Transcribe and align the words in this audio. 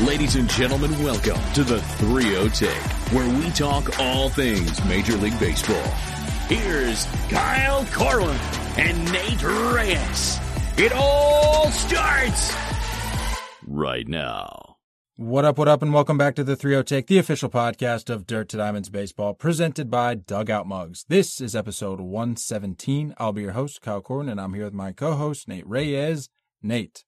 Ladies 0.00 0.34
and 0.34 0.50
gentlemen, 0.50 0.90
welcome 1.04 1.40
to 1.52 1.62
the 1.62 1.80
3 1.80 2.48
Take, 2.48 2.74
where 3.12 3.28
we 3.38 3.48
talk 3.50 4.00
all 4.00 4.28
things 4.28 4.84
Major 4.86 5.16
League 5.16 5.38
Baseball. 5.38 5.86
Here's 6.48 7.04
Kyle 7.30 7.84
Corwin 7.92 8.36
and 8.76 9.12
Nate 9.12 9.40
Reyes. 9.44 10.40
It 10.76 10.90
all 10.92 11.70
starts 11.70 12.52
right 13.64 14.08
now. 14.08 14.78
What 15.14 15.44
up, 15.44 15.58
what 15.58 15.68
up, 15.68 15.80
and 15.80 15.94
welcome 15.94 16.18
back 16.18 16.34
to 16.34 16.44
the 16.44 16.56
3 16.56 16.82
Take, 16.82 17.06
the 17.06 17.18
official 17.18 17.48
podcast 17.48 18.10
of 18.10 18.26
Dirt 18.26 18.48
to 18.48 18.56
Diamonds 18.56 18.88
Baseball, 18.88 19.32
presented 19.32 19.92
by 19.92 20.16
Dugout 20.16 20.66
Mugs. 20.66 21.04
This 21.08 21.40
is 21.40 21.54
episode 21.54 22.00
117. 22.00 23.14
I'll 23.18 23.32
be 23.32 23.42
your 23.42 23.52
host, 23.52 23.80
Kyle 23.80 24.00
Corwin, 24.00 24.28
and 24.28 24.40
I'm 24.40 24.54
here 24.54 24.64
with 24.64 24.74
my 24.74 24.90
co 24.90 25.14
host, 25.14 25.46
Nate 25.46 25.68
Reyes. 25.68 26.30
Nate. 26.60 27.04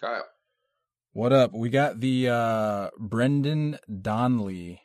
Kyle. 0.00 0.22
What 1.14 1.32
up? 1.32 1.52
We 1.52 1.68
got 1.68 2.00
the 2.00 2.28
uh 2.28 2.90
Brendan 2.98 3.78
Donley 4.02 4.80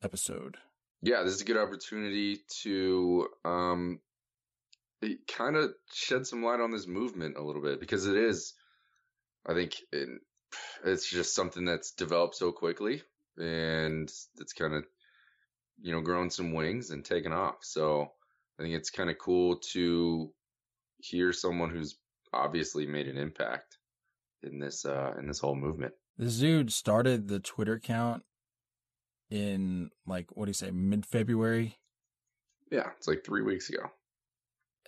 episode. 0.00 0.58
Yeah, 1.02 1.24
this 1.24 1.34
is 1.34 1.40
a 1.40 1.44
good 1.44 1.56
opportunity 1.56 2.38
to 2.62 3.26
um 3.44 3.98
kind 5.26 5.56
of 5.56 5.72
shed 5.92 6.24
some 6.28 6.44
light 6.44 6.60
on 6.60 6.70
this 6.70 6.86
movement 6.86 7.36
a 7.36 7.42
little 7.42 7.62
bit 7.62 7.80
because 7.80 8.06
it 8.06 8.16
is 8.16 8.54
I 9.44 9.54
think 9.54 9.74
it, 9.90 10.08
it's 10.84 11.10
just 11.10 11.34
something 11.34 11.64
that's 11.64 11.90
developed 11.90 12.36
so 12.36 12.52
quickly 12.52 13.02
and 13.36 14.08
it's 14.38 14.52
kind 14.52 14.74
of 14.74 14.84
you 15.82 15.90
know 15.90 16.00
grown 16.00 16.30
some 16.30 16.52
wings 16.52 16.90
and 16.90 17.04
taken 17.04 17.32
off. 17.32 17.56
So 17.62 18.12
I 18.56 18.62
think 18.62 18.76
it's 18.76 18.90
kind 18.90 19.10
of 19.10 19.18
cool 19.18 19.56
to 19.72 20.30
hear 20.98 21.32
someone 21.32 21.70
who's 21.70 21.96
obviously 22.32 22.86
made 22.86 23.08
an 23.08 23.16
impact 23.16 23.78
in 24.42 24.58
this 24.58 24.84
uh 24.84 25.14
in 25.18 25.26
this 25.26 25.40
whole 25.40 25.56
movement. 25.56 25.94
This 26.16 26.38
dude 26.38 26.72
started 26.72 27.28
the 27.28 27.40
Twitter 27.40 27.74
account 27.74 28.22
in 29.30 29.90
like 30.06 30.36
what 30.36 30.46
do 30.46 30.50
you 30.50 30.54
say, 30.54 30.70
mid 30.70 31.04
February? 31.06 31.78
Yeah, 32.70 32.90
it's 32.96 33.08
like 33.08 33.24
three 33.24 33.42
weeks 33.42 33.68
ago. 33.68 33.90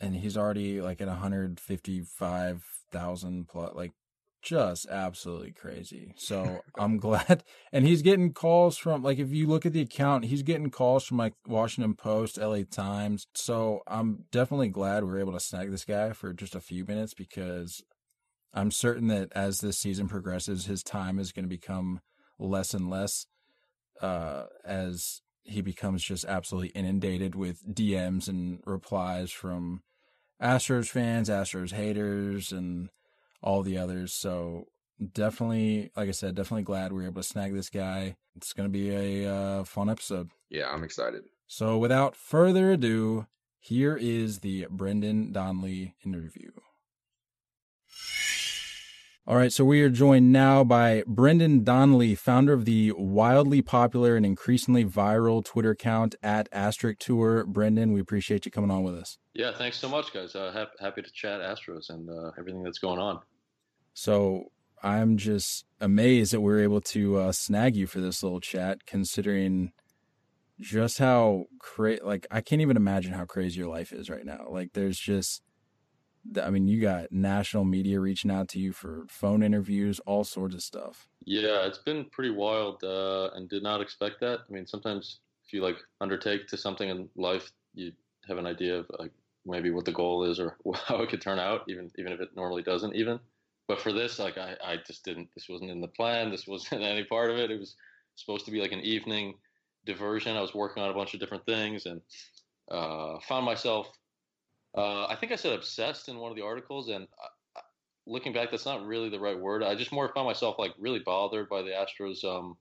And 0.00 0.14
he's 0.17 0.36
already 0.36 0.81
like 0.81 1.00
at 1.00 1.09
155,000 1.09 3.48
plus, 3.48 3.75
like 3.75 3.92
just 4.42 4.89
absolutely 4.89 5.53
crazy. 5.53 6.12
So 6.16 6.61
I'm 6.78 6.98
glad. 6.98 7.44
And 7.72 7.87
he's 7.87 8.03
getting 8.03 8.33
calls 8.33 8.77
from, 8.77 9.03
like, 9.03 9.19
if 9.19 9.31
you 9.31 9.47
look 9.47 9.64
at 9.64 9.72
the 9.72 9.81
account, 9.81 10.27
he's 10.27 10.42
getting 10.42 10.70
calls 10.70 11.05
from 11.05 11.16
like 11.16 11.34
Washington 11.47 11.94
Post, 11.94 12.39
LA 12.39 12.62
Times. 12.69 13.27
So 13.34 13.83
I'm 13.87 14.25
definitely 14.31 14.69
glad 14.69 15.05
we 15.05 15.12
are 15.12 15.20
able 15.20 15.33
to 15.33 15.41
snag 15.41 15.70
this 15.70 15.84
guy 15.84 16.12
for 16.12 16.33
just 16.33 16.55
a 16.55 16.61
few 16.61 16.84
minutes 16.84 17.14
because 17.14 17.83
I'm 18.55 18.70
certain 18.70 19.08
that 19.08 19.33
as 19.34 19.61
this 19.61 19.78
season 19.78 20.08
progresses, 20.08 20.67
his 20.67 20.83
time 20.83 21.19
is 21.19 21.33
going 21.33 21.45
to 21.45 21.48
become 21.48 22.00
less 22.39 22.75
and 22.75 22.91
less 22.91 23.27
uh, 24.00 24.44
as 24.64 25.22
he 25.44 25.61
becomes 25.61 26.03
just 26.03 26.25
absolutely 26.25 26.69
inundated 26.70 27.34
with 27.34 27.67
DMs 27.75 28.28
and 28.28 28.61
replies 28.64 29.31
from 29.31 29.83
Astros 30.41 30.89
fans, 30.89 31.28
Astros 31.28 31.72
haters, 31.72 32.53
and 32.53 32.91
all 33.42 33.62
the 33.62 33.78
others. 33.78 34.12
So 34.12 34.66
definitely, 35.12 35.91
like 35.97 36.09
I 36.09 36.12
said, 36.12 36.34
definitely 36.34 36.64
glad 36.64 36.92
we 36.92 37.03
were 37.03 37.09
able 37.09 37.22
to 37.22 37.28
snag 37.28 37.55
this 37.55 37.70
guy. 37.70 38.16
It's 38.37 38.53
going 38.53 38.69
to 38.69 38.72
be 38.72 38.91
a 39.25 39.33
uh, 39.33 39.64
fun 39.64 39.89
episode. 39.89 40.31
Yeah, 40.48 40.69
I'm 40.70 40.84
excited. 40.84 41.25
So 41.47 41.78
without 41.78 42.16
further 42.16 42.72
ado, 42.72 43.27
here 43.59 43.97
is 43.97 44.41
the 44.41 44.66
Brendan 44.70 45.33
Donley 45.33 45.94
interview. 46.05 46.50
All 49.25 49.37
right, 49.37 49.53
so 49.53 49.65
we 49.65 49.81
are 49.83 49.89
joined 49.89 50.33
now 50.33 50.65
by 50.65 51.05
Brendan 51.06 51.62
Donley, 51.62 52.17
founder 52.17 52.53
of 52.53 52.65
the 52.65 52.91
wildly 52.97 53.62
popular 53.62 54.17
and 54.17 54.27
increasingly 54.27 54.84
viral 54.84 55.45
Twitter 55.45 55.70
account 55.70 56.17
at 56.25 56.48
Asterisk 56.51 56.98
Tour. 56.98 57.45
Brendan, 57.47 57.93
we 57.93 58.00
appreciate 58.00 58.44
you 58.44 58.50
coming 58.50 58.72
on 58.72 58.82
with 58.82 58.97
us. 58.97 59.19
Yeah, 59.32 59.53
thanks 59.56 59.78
so 59.78 59.88
much, 59.88 60.12
guys. 60.12 60.34
Uh, 60.34 60.50
ha- 60.53 60.84
happy 60.84 61.03
to 61.03 61.11
chat 61.12 61.41
Astros 61.41 61.88
and 61.88 62.11
uh, 62.11 62.32
everything 62.37 62.65
that's 62.65 62.81
going 62.81 62.99
on. 62.99 63.21
So 63.94 64.50
I'm 64.82 65.16
just 65.16 65.66
amazed 65.81 66.32
that 66.32 66.41
we 66.41 66.53
are 66.55 66.61
able 66.61 66.81
to 66.81 67.19
uh, 67.19 67.31
snag 67.31 67.77
you 67.77 67.87
for 67.87 68.00
this 68.00 68.25
little 68.25 68.41
chat, 68.41 68.87
considering 68.87 69.71
just 70.59 70.99
how 70.99 71.44
crazy. 71.61 72.03
Like, 72.03 72.27
I 72.32 72.41
can't 72.41 72.61
even 72.61 72.77
imagine 72.77 73.12
how 73.12 73.27
crazy 73.27 73.61
your 73.61 73.71
life 73.71 73.93
is 73.93 74.11
right 74.11 74.27
now. 74.27 74.49
Like, 74.50 74.72
there's 74.72 74.99
just 74.99 75.43
I 76.43 76.50
mean, 76.50 76.69
you 76.69 76.81
got 76.81 77.10
national 77.10 77.65
media 77.65 78.00
reaching 78.00 78.31
out 78.31 78.49
to 78.50 78.59
you 78.59 78.72
for 78.72 79.05
phone 79.09 79.43
interviews, 79.43 80.00
all 80.00 80.25
sorts 80.25 80.55
of 80.55 80.62
stuff. 80.62 81.09
Yeah, 81.25 81.66
it's 81.66 81.78
been 81.78 82.05
pretty 82.06 82.31
wild, 82.31 82.83
uh, 82.84 83.31
and 83.34 83.49
did 83.49 83.62
not 83.62 83.81
expect 83.81 84.21
that. 84.21 84.41
I 84.49 84.53
mean, 84.53 84.66
sometimes 84.66 85.21
if 85.44 85.53
you 85.53 85.62
like 85.62 85.77
undertake 86.00 86.47
to 86.49 86.56
something 86.56 86.88
in 86.88 87.09
life, 87.16 87.50
you 87.75 87.93
have 88.28 88.38
an 88.38 88.47
idea 88.47 88.78
of 88.78 88.87
like 88.99 89.11
maybe 89.44 89.71
what 89.71 89.84
the 89.84 89.93
goal 89.93 90.25
is 90.25 90.38
or 90.38 90.56
how 90.87 91.03
it 91.03 91.09
could 91.09 91.21
turn 91.21 91.38
out, 91.38 91.62
even 91.69 91.91
even 91.99 92.12
if 92.12 92.21
it 92.21 92.37
normally 92.37 92.62
doesn't. 92.62 92.94
Even, 92.94 93.19
but 93.66 93.81
for 93.81 93.93
this, 93.93 94.19
like 94.19 94.38
I, 94.38 94.56
I 94.65 94.77
just 94.87 95.05
didn't. 95.05 95.28
This 95.34 95.49
wasn't 95.49 95.71
in 95.71 95.81
the 95.81 95.88
plan. 95.88 96.31
This 96.31 96.47
wasn't 96.47 96.82
any 96.82 97.05
part 97.05 97.31
of 97.31 97.37
it. 97.37 97.50
It 97.50 97.59
was 97.59 97.77
supposed 98.15 98.44
to 98.47 98.53
be 98.53 98.61
like 98.61 98.72
an 98.72 98.81
evening 98.81 99.34
diversion. 99.84 100.37
I 100.37 100.41
was 100.41 100.55
working 100.55 100.82
on 100.82 100.91
a 100.91 100.94
bunch 100.94 101.15
of 101.15 101.21
different 101.21 101.44
things 101.47 101.87
and 101.87 102.00
uh, 102.71 103.19
found 103.27 103.44
myself 103.44 103.91
uh, 104.77 105.06
I 105.06 105.16
think 105.16 105.33
I 105.33 105.37
said 105.37 105.53
obsessed 105.53 106.09
in 106.09 106.16
one 106.16 106.31
of 106.31 106.37
the 106.37 106.44
articles, 106.44 106.88
and 106.88 107.05
uh, 107.05 107.60
looking 108.06 108.33
back, 108.33 108.50
that's 108.50 108.65
not 108.65 108.87
really 108.87 109.10
the 109.10 109.21
right 109.21 109.38
word. 109.38 109.62
I 109.62 109.75
just 109.75 109.93
more 109.93 110.10
found 110.15 110.27
myself 110.27 110.59
like 110.59 110.72
really 110.78 111.00
bothered 111.00 111.49
by 111.49 111.62
the 111.62 111.71
Astros, 111.71 112.25
um, 112.25 112.56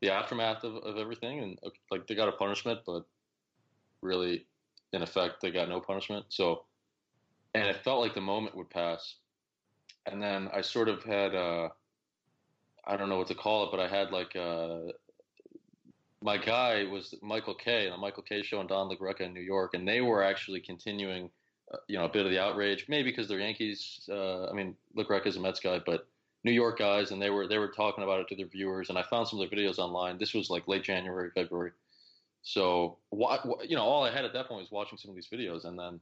the 0.00 0.10
aftermath 0.10 0.64
of, 0.64 0.76
of 0.76 0.98
everything, 0.98 1.40
and 1.40 1.58
uh, 1.64 1.70
like 1.90 2.06
they 2.06 2.14
got 2.14 2.28
a 2.28 2.32
punishment, 2.32 2.80
but 2.86 3.04
really, 4.02 4.46
in 4.92 5.02
effect, 5.02 5.40
they 5.40 5.50
got 5.50 5.68
no 5.68 5.80
punishment. 5.80 6.26
So, 6.28 6.64
and 7.54 7.66
it 7.66 7.82
felt 7.82 8.00
like 8.00 8.14
the 8.14 8.20
moment 8.20 8.56
would 8.56 8.68
pass, 8.68 9.16
and 10.04 10.22
then 10.22 10.50
I 10.52 10.60
sort 10.60 10.90
of 10.90 11.02
had, 11.02 11.34
uh, 11.34 11.70
I 12.86 12.98
don't 12.98 13.08
know 13.08 13.16
what 13.16 13.28
to 13.28 13.34
call 13.34 13.64
it, 13.64 13.70
but 13.70 13.80
I 13.80 13.88
had 13.88 14.10
like. 14.10 14.36
Uh, 14.36 14.92
my 16.20 16.38
guy 16.38 16.84
was 16.84 17.14
Michael 17.20 17.54
Kay, 17.54 17.84
and 17.84 17.92
the 17.92 17.98
Michael 17.98 18.22
Kay 18.22 18.42
show 18.42 18.58
and 18.58 18.68
Don 18.68 18.88
LaGreca 18.88 19.20
in 19.20 19.34
New 19.34 19.42
York, 19.42 19.74
and 19.74 19.86
they 19.86 20.00
were 20.00 20.22
actually 20.22 20.58
continuing 20.58 21.26
uh, 21.26 21.43
you 21.88 21.98
know, 21.98 22.04
a 22.04 22.08
bit 22.08 22.24
of 22.24 22.30
the 22.30 22.38
outrage, 22.38 22.86
maybe 22.88 23.10
because 23.10 23.28
they're 23.28 23.40
Yankees. 23.40 24.08
Uh, 24.10 24.46
I 24.46 24.52
mean, 24.52 24.76
LaGreca 24.96 25.26
is 25.26 25.36
a 25.36 25.40
Mets 25.40 25.60
guy, 25.60 25.80
but 25.84 26.06
New 26.44 26.52
York 26.52 26.78
guys, 26.78 27.10
and 27.10 27.20
they 27.20 27.30
were 27.30 27.48
they 27.48 27.58
were 27.58 27.68
talking 27.68 28.04
about 28.04 28.20
it 28.20 28.28
to 28.28 28.36
their 28.36 28.46
viewers. 28.46 28.90
And 28.90 28.98
I 28.98 29.02
found 29.02 29.28
some 29.28 29.40
of 29.40 29.48
their 29.48 29.58
videos 29.58 29.78
online. 29.78 30.18
This 30.18 30.34
was 30.34 30.50
like 30.50 30.68
late 30.68 30.84
January, 30.84 31.30
February. 31.34 31.72
So 32.42 32.98
you 33.12 33.76
know, 33.76 33.82
all 33.82 34.04
I 34.04 34.10
had 34.10 34.24
at 34.24 34.32
that 34.34 34.48
point 34.48 34.60
was 34.60 34.70
watching 34.70 34.98
some 34.98 35.10
of 35.10 35.14
these 35.14 35.28
videos, 35.32 35.64
and 35.64 35.78
then 35.78 36.00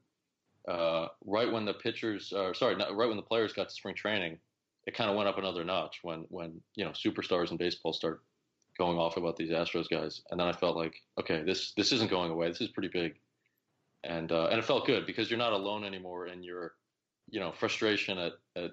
uh, 0.68 1.08
right 1.24 1.50
when 1.50 1.64
the 1.64 1.74
pitchers, 1.74 2.32
uh, 2.32 2.52
sorry, 2.52 2.76
not, 2.76 2.94
right 2.96 3.08
when 3.08 3.16
the 3.16 3.22
players 3.22 3.52
got 3.52 3.68
to 3.68 3.74
spring 3.74 3.94
training, 3.94 4.38
it 4.86 4.94
kind 4.94 5.08
of 5.08 5.16
went 5.16 5.28
up 5.28 5.38
another 5.38 5.64
notch 5.64 6.00
when 6.02 6.26
when 6.28 6.60
you 6.74 6.84
know 6.84 6.90
superstars 6.90 7.52
in 7.52 7.56
baseball 7.56 7.92
start 7.92 8.22
going 8.78 8.98
off 8.98 9.16
about 9.16 9.36
these 9.36 9.50
Astros 9.50 9.88
guys, 9.88 10.22
and 10.30 10.40
then 10.40 10.48
I 10.48 10.52
felt 10.52 10.76
like, 10.76 10.94
okay, 11.20 11.42
this 11.44 11.72
this 11.74 11.92
isn't 11.92 12.10
going 12.10 12.32
away. 12.32 12.48
This 12.48 12.60
is 12.60 12.68
pretty 12.68 12.88
big 12.88 13.14
and 14.04 14.32
uh, 14.32 14.46
and 14.46 14.58
it 14.58 14.64
felt 14.64 14.86
good 14.86 15.06
because 15.06 15.30
you're 15.30 15.38
not 15.38 15.52
alone 15.52 15.84
anymore 15.84 16.26
in 16.26 16.42
your 16.42 16.74
you 17.30 17.40
know 17.40 17.52
frustration 17.52 18.18
at, 18.18 18.32
at 18.56 18.72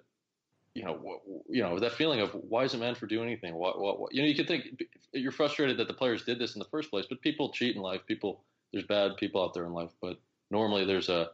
you 0.74 0.84
know 0.84 1.20
you 1.50 1.62
know 1.62 1.80
that 1.80 1.94
feeling 1.94 2.20
of 2.20 2.32
why 2.32 2.64
is 2.64 2.74
a 2.74 2.78
Manfred 2.78 3.10
doing 3.10 3.28
anything? 3.28 3.56
What, 3.56 3.80
what, 3.80 4.00
what? 4.00 4.14
You 4.14 4.22
know 4.22 4.28
you 4.28 4.36
could 4.36 4.48
think 4.48 4.84
you're 5.14 5.32
frustrated 5.32 5.78
that 5.78 5.88
the 5.88 5.94
players 5.94 6.24
did 6.24 6.40
this 6.40 6.56
in 6.56 6.60
the 6.60 6.66
first 6.66 6.90
place 6.90 7.06
but 7.10 7.22
people 7.22 7.52
cheat 7.52 7.76
in 7.76 7.82
life. 7.82 8.02
People 8.08 8.44
there's 8.72 8.86
bad 8.86 9.18
people 9.18 9.44
out 9.44 9.54
there 9.54 9.66
in 9.66 9.74
life 9.74 9.92
but 10.02 10.18
normally 10.52 10.86
there's 10.86 11.10
a 11.10 11.30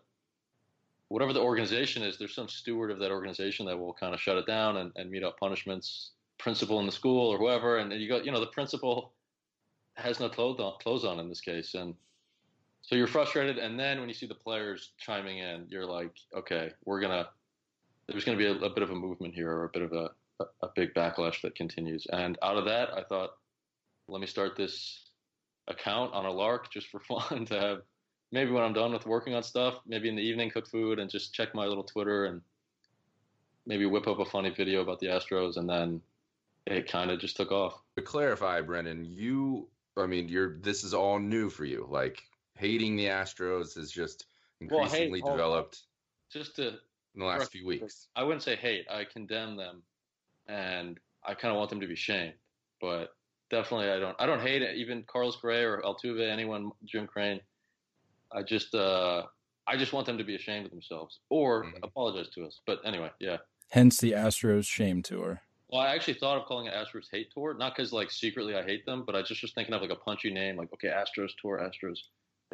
whatever 1.10 1.34
the 1.34 1.42
organization 1.42 2.02
is 2.02 2.18
there's 2.18 2.34
some 2.34 2.48
steward 2.48 2.92
of 2.92 3.00
that 3.00 3.12
organization 3.12 3.66
that 3.66 3.78
will 3.78 3.94
kind 3.94 4.14
of 4.14 4.20
shut 4.20 4.38
it 4.38 4.48
down 4.48 4.78
and, 4.78 4.92
and 4.96 5.12
meet 5.12 5.24
up 5.24 5.38
punishments 5.40 6.12
principal 6.38 6.80
in 6.80 6.86
the 6.86 6.92
school 6.92 7.30
or 7.30 7.38
whoever 7.38 7.78
and 7.78 7.92
then 7.92 8.00
you 8.00 8.10
go 8.10 8.18
you 8.18 8.32
know 8.32 8.40
the 8.40 8.48
principal 8.48 9.14
has 9.96 10.20
no 10.20 10.30
clothes 10.30 10.60
on, 10.60 10.74
clothes 10.82 11.06
on 11.06 11.20
in 11.20 11.30
this 11.30 11.42
case. 11.42 11.74
And 11.74 11.96
so 12.86 12.94
you're 12.94 13.08
frustrated, 13.08 13.58
and 13.58 13.80
then 13.80 14.00
when 14.00 14.08
you 14.08 14.14
see 14.14 14.28
the 14.28 14.36
players 14.36 14.92
chiming 15.00 15.40
in, 15.40 15.66
you're 15.70 15.88
like, 15.88 16.12
okay, 16.38 16.72
we're 16.86 17.00
gonna. 17.02 17.28
There's 18.08 18.24
to 18.24 18.36
be 18.36 18.46
a, 18.46 18.54
a, 18.54 18.70
bit 18.70 18.84
of 18.84 18.92
a 18.92 18.96
movement 18.96 19.34
here, 19.34 19.50
or 19.50 19.64
a 19.66 19.70
bit 19.70 19.82
of 19.82 19.92
a, 19.92 20.12
a, 20.40 20.46
a 20.62 20.70
big 20.76 20.94
backlash 20.94 21.42
that 21.42 21.56
continues. 21.56 22.06
And 22.14 22.38
out 22.44 22.58
of 22.58 22.66
that, 22.66 22.94
I 22.94 23.02
thought, 23.02 23.32
let 24.08 24.22
me 24.22 24.28
start 24.28 24.56
this 24.56 25.10
account 25.68 26.14
on 26.14 26.28
a 26.28 26.32
lark 26.32 26.72
just 26.72 26.88
for 26.90 27.00
fun 27.10 27.46
to 27.46 27.60
have. 27.60 27.82
Maybe 28.32 28.52
when 28.52 28.62
I'm 28.62 28.74
done 28.74 28.94
with 28.94 29.08
working 29.08 29.34
on 29.34 29.42
stuff, 29.42 29.80
maybe 29.88 30.08
in 30.08 30.16
the 30.16 30.22
evening, 30.22 30.52
cook 30.52 30.68
food 30.68 31.00
and 31.00 31.10
just 31.10 31.34
check 31.34 31.56
my 31.56 31.66
little 31.66 31.84
Twitter 31.84 32.26
and 32.26 32.42
maybe 33.66 33.88
whip 33.88 34.08
up 34.08 34.20
a 34.20 34.26
funny 34.26 34.52
video 34.52 34.82
about 34.82 35.00
the 35.00 35.08
Astros, 35.08 35.58
and 35.58 35.68
then 35.68 36.02
it 36.68 36.88
kind 36.88 37.10
of 37.10 37.20
just 37.20 37.36
took 37.36 37.52
off. 37.52 37.82
To 37.96 38.04
clarify, 38.04 38.62
Brendan, 38.62 39.06
you, 39.06 39.70
I 39.98 40.06
mean, 40.06 40.30
you're 40.30 40.60
this 40.60 40.84
is 40.84 40.94
all 40.94 41.18
new 41.18 41.50
for 41.50 41.66
you. 41.66 41.88
Like 41.90 42.22
hating 42.56 42.96
the 42.96 43.06
Astros 43.06 43.76
has 43.76 43.92
just 43.92 44.26
increasingly 44.62 45.22
well, 45.22 45.32
hate, 45.32 45.38
developed. 45.38 45.84
Just 46.32 46.56
to 46.58 46.68
in 46.68 47.20
the 47.20 47.26
last 47.26 47.52
few 47.52 47.66
weeks, 47.66 48.08
I 48.16 48.24
wouldn't 48.24 48.44
say 48.44 48.56
hate. 48.56 48.86
I 48.90 49.06
condemn 49.06 49.56
them, 49.56 49.84
and 50.48 51.00
I 51.24 51.34
kind 51.34 51.52
of 51.54 51.58
want 51.58 51.70
them 51.70 51.80
to 51.82 51.88
be 51.88 51.96
shamed. 51.96 52.34
But 52.82 53.16
definitely, 53.50 53.90
I 53.90 54.00
don't 54.00 54.16
I 54.20 54.26
don't 54.26 54.42
hate 54.42 54.62
it. 54.62 54.76
Even 54.76 55.04
Carlos 55.04 55.36
Correa 55.36 55.70
or 55.70 55.82
Altuve, 55.82 56.30
anyone, 56.30 56.72
Jim 56.84 57.08
Crane. 57.08 57.40
I 58.32 58.44
just 58.44 58.76
uh, 58.76 59.24
I 59.68 59.78
just 59.78 59.94
want 59.94 60.06
them 60.06 60.18
to 60.18 60.24
be 60.24 60.36
ashamed 60.36 60.66
of 60.66 60.72
themselves 60.72 61.20
or 61.30 61.66
mm-hmm. 61.66 61.84
apologize 61.84 62.30
to 62.36 62.46
us. 62.46 62.60
But 62.66 62.80
anyway, 62.86 63.12
yeah. 63.20 63.38
Hence 63.70 63.98
the 63.98 64.12
Astros 64.12 64.66
shame 64.66 65.02
tour. 65.02 65.42
Well, 65.70 65.82
I 65.82 65.96
actually 65.96 66.14
thought 66.16 66.38
of 66.38 66.46
calling 66.46 66.68
it 66.68 66.74
Astros 66.74 67.08
hate 67.12 67.32
tour, 67.34 67.56
not 67.56 67.76
because 67.76 67.92
like 67.92 68.12
secretly 68.12 68.56
I 68.56 68.64
hate 68.64 68.86
them, 68.86 69.04
but 69.06 69.16
I 69.16 69.22
just 69.22 69.42
was 69.42 69.52
thinking 69.54 69.74
of 69.74 69.82
like 69.82 69.90
a 69.90 69.96
punchy 69.96 70.32
name, 70.32 70.58
like 70.58 70.72
okay, 70.74 70.90
Astros 70.90 71.32
tour, 71.42 71.60
Astros 71.60 71.98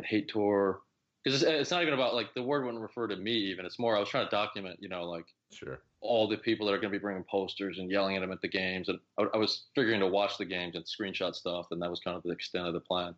hate 0.04 0.30
tour, 0.30 0.82
because 1.24 1.42
it's, 1.42 1.52
it's, 1.52 1.72
not 1.72 1.82
even 1.82 1.94
about 1.94 2.16
like 2.16 2.34
the 2.34 2.44
word 2.44 2.66
wouldn't 2.66 2.82
refer 2.82 3.08
to 3.08 3.16
me 3.16 3.34
even. 3.34 3.66
It's 3.66 3.80
more 3.80 3.96
I 3.96 4.00
was 4.00 4.10
trying 4.10 4.26
to 4.26 4.32
document, 4.32 4.78
you 4.82 4.90
know, 4.90 5.04
like 5.04 5.26
sure 5.52 5.82
all 6.02 6.28
the 6.28 6.38
people 6.38 6.66
that 6.66 6.74
are 6.74 6.80
going 6.80 6.92
to 6.92 6.98
be 6.98 7.02
bringing 7.02 7.24
posters 7.24 7.78
and 7.78 7.90
yelling 7.90 8.16
at 8.16 8.22
them 8.22 8.32
at 8.32 8.42
the 8.42 8.48
games, 8.48 8.90
and 8.90 9.00
I, 9.20 9.26
I 9.36 9.38
was 9.38 9.66
figuring 9.76 10.00
to 10.00 10.08
watch 10.08 10.38
the 10.38 10.46
games 10.46 10.76
and 10.76 10.84
screenshot 10.84 11.36
stuff, 11.36 11.68
and 11.72 11.82
that 11.82 11.90
was 11.90 12.00
kind 12.00 12.18
of 12.18 12.24
the 12.24 12.32
extent 12.32 12.68
of 12.68 12.74
the 12.74 12.80
plan. 12.80 13.14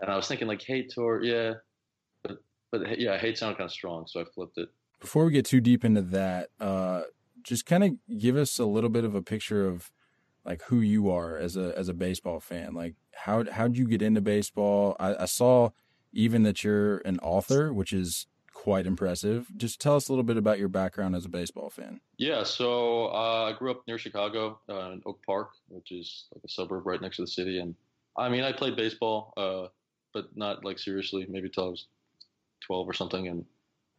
And 0.00 0.10
I 0.10 0.16
was 0.16 0.28
thinking 0.28 0.46
like 0.46 0.62
hate 0.62 0.90
tour, 0.90 1.22
yeah, 1.22 1.54
but 2.22 2.38
but 2.70 3.00
yeah, 3.00 3.16
hate 3.16 3.38
sounded 3.38 3.56
kind 3.56 3.68
of 3.68 3.72
strong, 3.72 4.06
so 4.06 4.20
I 4.20 4.24
flipped 4.24 4.58
it. 4.58 4.68
Before 5.00 5.24
we 5.24 5.32
get 5.32 5.46
too 5.46 5.60
deep 5.60 5.84
into 5.84 6.02
that, 6.02 6.50
uh, 6.60 7.02
just 7.42 7.66
kind 7.66 7.82
of 7.82 8.18
give 8.18 8.36
us 8.36 8.58
a 8.58 8.66
little 8.66 8.90
bit 8.90 9.04
of 9.04 9.14
a 9.14 9.22
picture 9.22 9.66
of 9.66 9.90
like 10.44 10.62
who 10.64 10.80
you 10.80 11.10
are 11.10 11.38
as 11.38 11.56
a 11.56 11.76
as 11.78 11.88
a 11.88 11.94
baseball 11.94 12.40
fan. 12.40 12.74
Like 12.74 12.94
how 13.14 13.44
how'd 13.50 13.76
you 13.76 13.86
get 13.86 14.02
into 14.02 14.20
baseball? 14.20 14.96
I, 15.00 15.22
I 15.22 15.24
saw 15.24 15.70
even 16.12 16.42
that 16.42 16.62
you're 16.62 16.98
an 16.98 17.18
author, 17.20 17.72
which 17.72 17.92
is 17.92 18.26
quite 18.62 18.86
impressive. 18.86 19.48
Just 19.56 19.80
tell 19.80 19.96
us 19.96 20.08
a 20.08 20.12
little 20.12 20.22
bit 20.22 20.36
about 20.36 20.58
your 20.58 20.68
background 20.68 21.16
as 21.16 21.24
a 21.24 21.28
baseball 21.28 21.68
fan. 21.68 22.00
Yeah, 22.16 22.44
so 22.44 23.06
uh, 23.06 23.50
I 23.50 23.58
grew 23.58 23.70
up 23.70 23.82
near 23.88 23.98
Chicago 23.98 24.60
uh, 24.68 24.92
in 24.92 25.02
Oak 25.04 25.20
Park, 25.26 25.50
which 25.68 25.90
is 25.90 26.26
like 26.34 26.44
a 26.44 26.48
suburb 26.48 26.86
right 26.86 27.00
next 27.00 27.16
to 27.16 27.22
the 27.22 27.28
city. 27.28 27.58
And 27.58 27.74
I 28.16 28.28
mean, 28.28 28.44
I 28.44 28.52
played 28.52 28.76
baseball, 28.76 29.32
uh, 29.36 29.68
but 30.12 30.36
not 30.36 30.64
like 30.64 30.78
seriously, 30.78 31.26
maybe 31.28 31.48
till 31.48 31.66
I 31.66 31.68
was 31.70 31.86
12 32.60 32.88
or 32.88 32.92
something. 32.92 33.26
And 33.26 33.44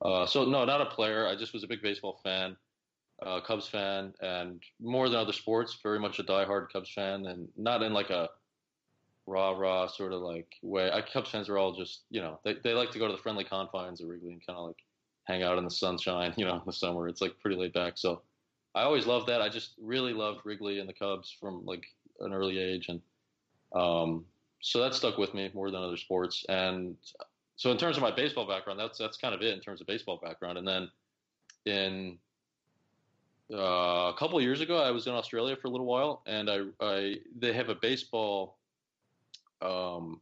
uh, 0.01 0.25
so, 0.25 0.45
no, 0.45 0.63
not 0.65 0.81
a 0.81 0.86
player. 0.86 1.27
I 1.27 1.36
just 1.36 1.54
was 1.54 1.63
a 1.63 1.68
big 1.68 1.81
baseball 1.81 2.19
fan, 2.24 2.56
uh, 3.21 3.42
Cubs 3.42 3.68
fan, 3.68 4.13
and 4.21 4.62
more 4.80 5.10
than 5.10 5.19
other 5.19 5.33
sports, 5.33 5.77
very 5.81 6.00
much 6.00 6.19
a 6.19 6.24
diehard 6.24 6.71
Cubs 6.71 6.92
fan, 6.92 7.25
and 7.25 7.50
not 7.57 7.83
in 7.83 7.94
like 7.94 8.12
a 8.12 8.30
rah 9.25 9.52
rah 9.52 9.88
sort 9.88 10.14
of 10.14 10.22
like 10.22 10.56
way. 10.62 10.92
I, 10.92 11.02
Cubs 11.02 11.30
fans 11.30 11.50
are 11.50 11.58
all 11.58 11.74
just 11.74 12.04
you 12.10 12.22
know 12.22 12.40
they 12.44 12.56
they 12.64 12.74
like 12.74 12.92
to 12.92 13.00
go 13.00 13.08
to 13.08 13.14
the 13.14 13.22
friendly 13.22 13.44
confines 13.44 14.02
of 14.02 14.08
Wrigley 14.08 14.31
and 14.31 14.46
kind 14.46 14.58
of 14.58 14.68
like 14.68 14.78
hang 15.25 15.44
out 15.44 15.58
in 15.58 15.64
the 15.64 15.72
sunshine, 15.72 16.34
you 16.38 16.46
know, 16.46 16.56
in 16.56 16.62
the 16.66 16.74
summer. 16.74 17.08
It's 17.08 17.22
like 17.22 17.40
pretty 17.40 17.56
laid 17.56 17.74
back. 17.74 17.94
So 17.98 18.22
I 18.75 18.84
always 18.84 19.06
loved 19.06 19.28
that. 19.28 19.42
I 19.42 19.50
just 19.50 19.74
really 19.81 20.14
loved 20.14 20.42
Wrigley 20.44 20.80
and 20.80 20.90
the 20.90 20.94
Cubs 20.94 21.36
from 21.40 21.66
like 21.66 21.86
an 22.20 22.34
early 22.34 22.60
age, 22.60 22.90
and 22.90 23.02
um, 23.74 24.25
so 24.62 24.80
that 24.81 24.94
stuck 24.94 25.18
with 25.18 25.34
me 25.34 25.52
more 25.54 25.72
than 25.72 25.81
other 25.81 25.98
sports. 25.98 26.46
And 26.50 26.96
so 27.56 27.72
in 27.72 27.78
terms 27.78 27.98
of 27.98 28.04
my 28.04 28.12
baseball 28.12 28.48
background, 28.48 28.80
that's 28.80 28.98
that's 28.98 29.18
kind 29.18 29.34
of 29.34 29.42
it 29.42 29.54
in 29.54 29.60
terms 29.60 29.81
of 29.81 29.88
baseball 29.88 30.20
background. 30.22 30.58
And 30.58 30.68
then 30.68 30.90
in 31.66 32.18
uh, 33.54 34.12
a 34.12 34.16
couple 34.18 34.40
years 34.42 34.62
ago, 34.62 34.81
I 34.81 34.92
was 34.92 35.08
in 35.08 35.14
Australia 35.14 35.56
for 35.56 35.68
a 35.68 35.72
little 35.72 35.86
while, 35.86 36.24
and 36.25 36.50
I, 36.50 36.60
I 36.80 37.16
they 37.38 37.54
have 37.54 37.70
a 37.70 37.75
baseball 37.75 38.58
um, 39.63 40.21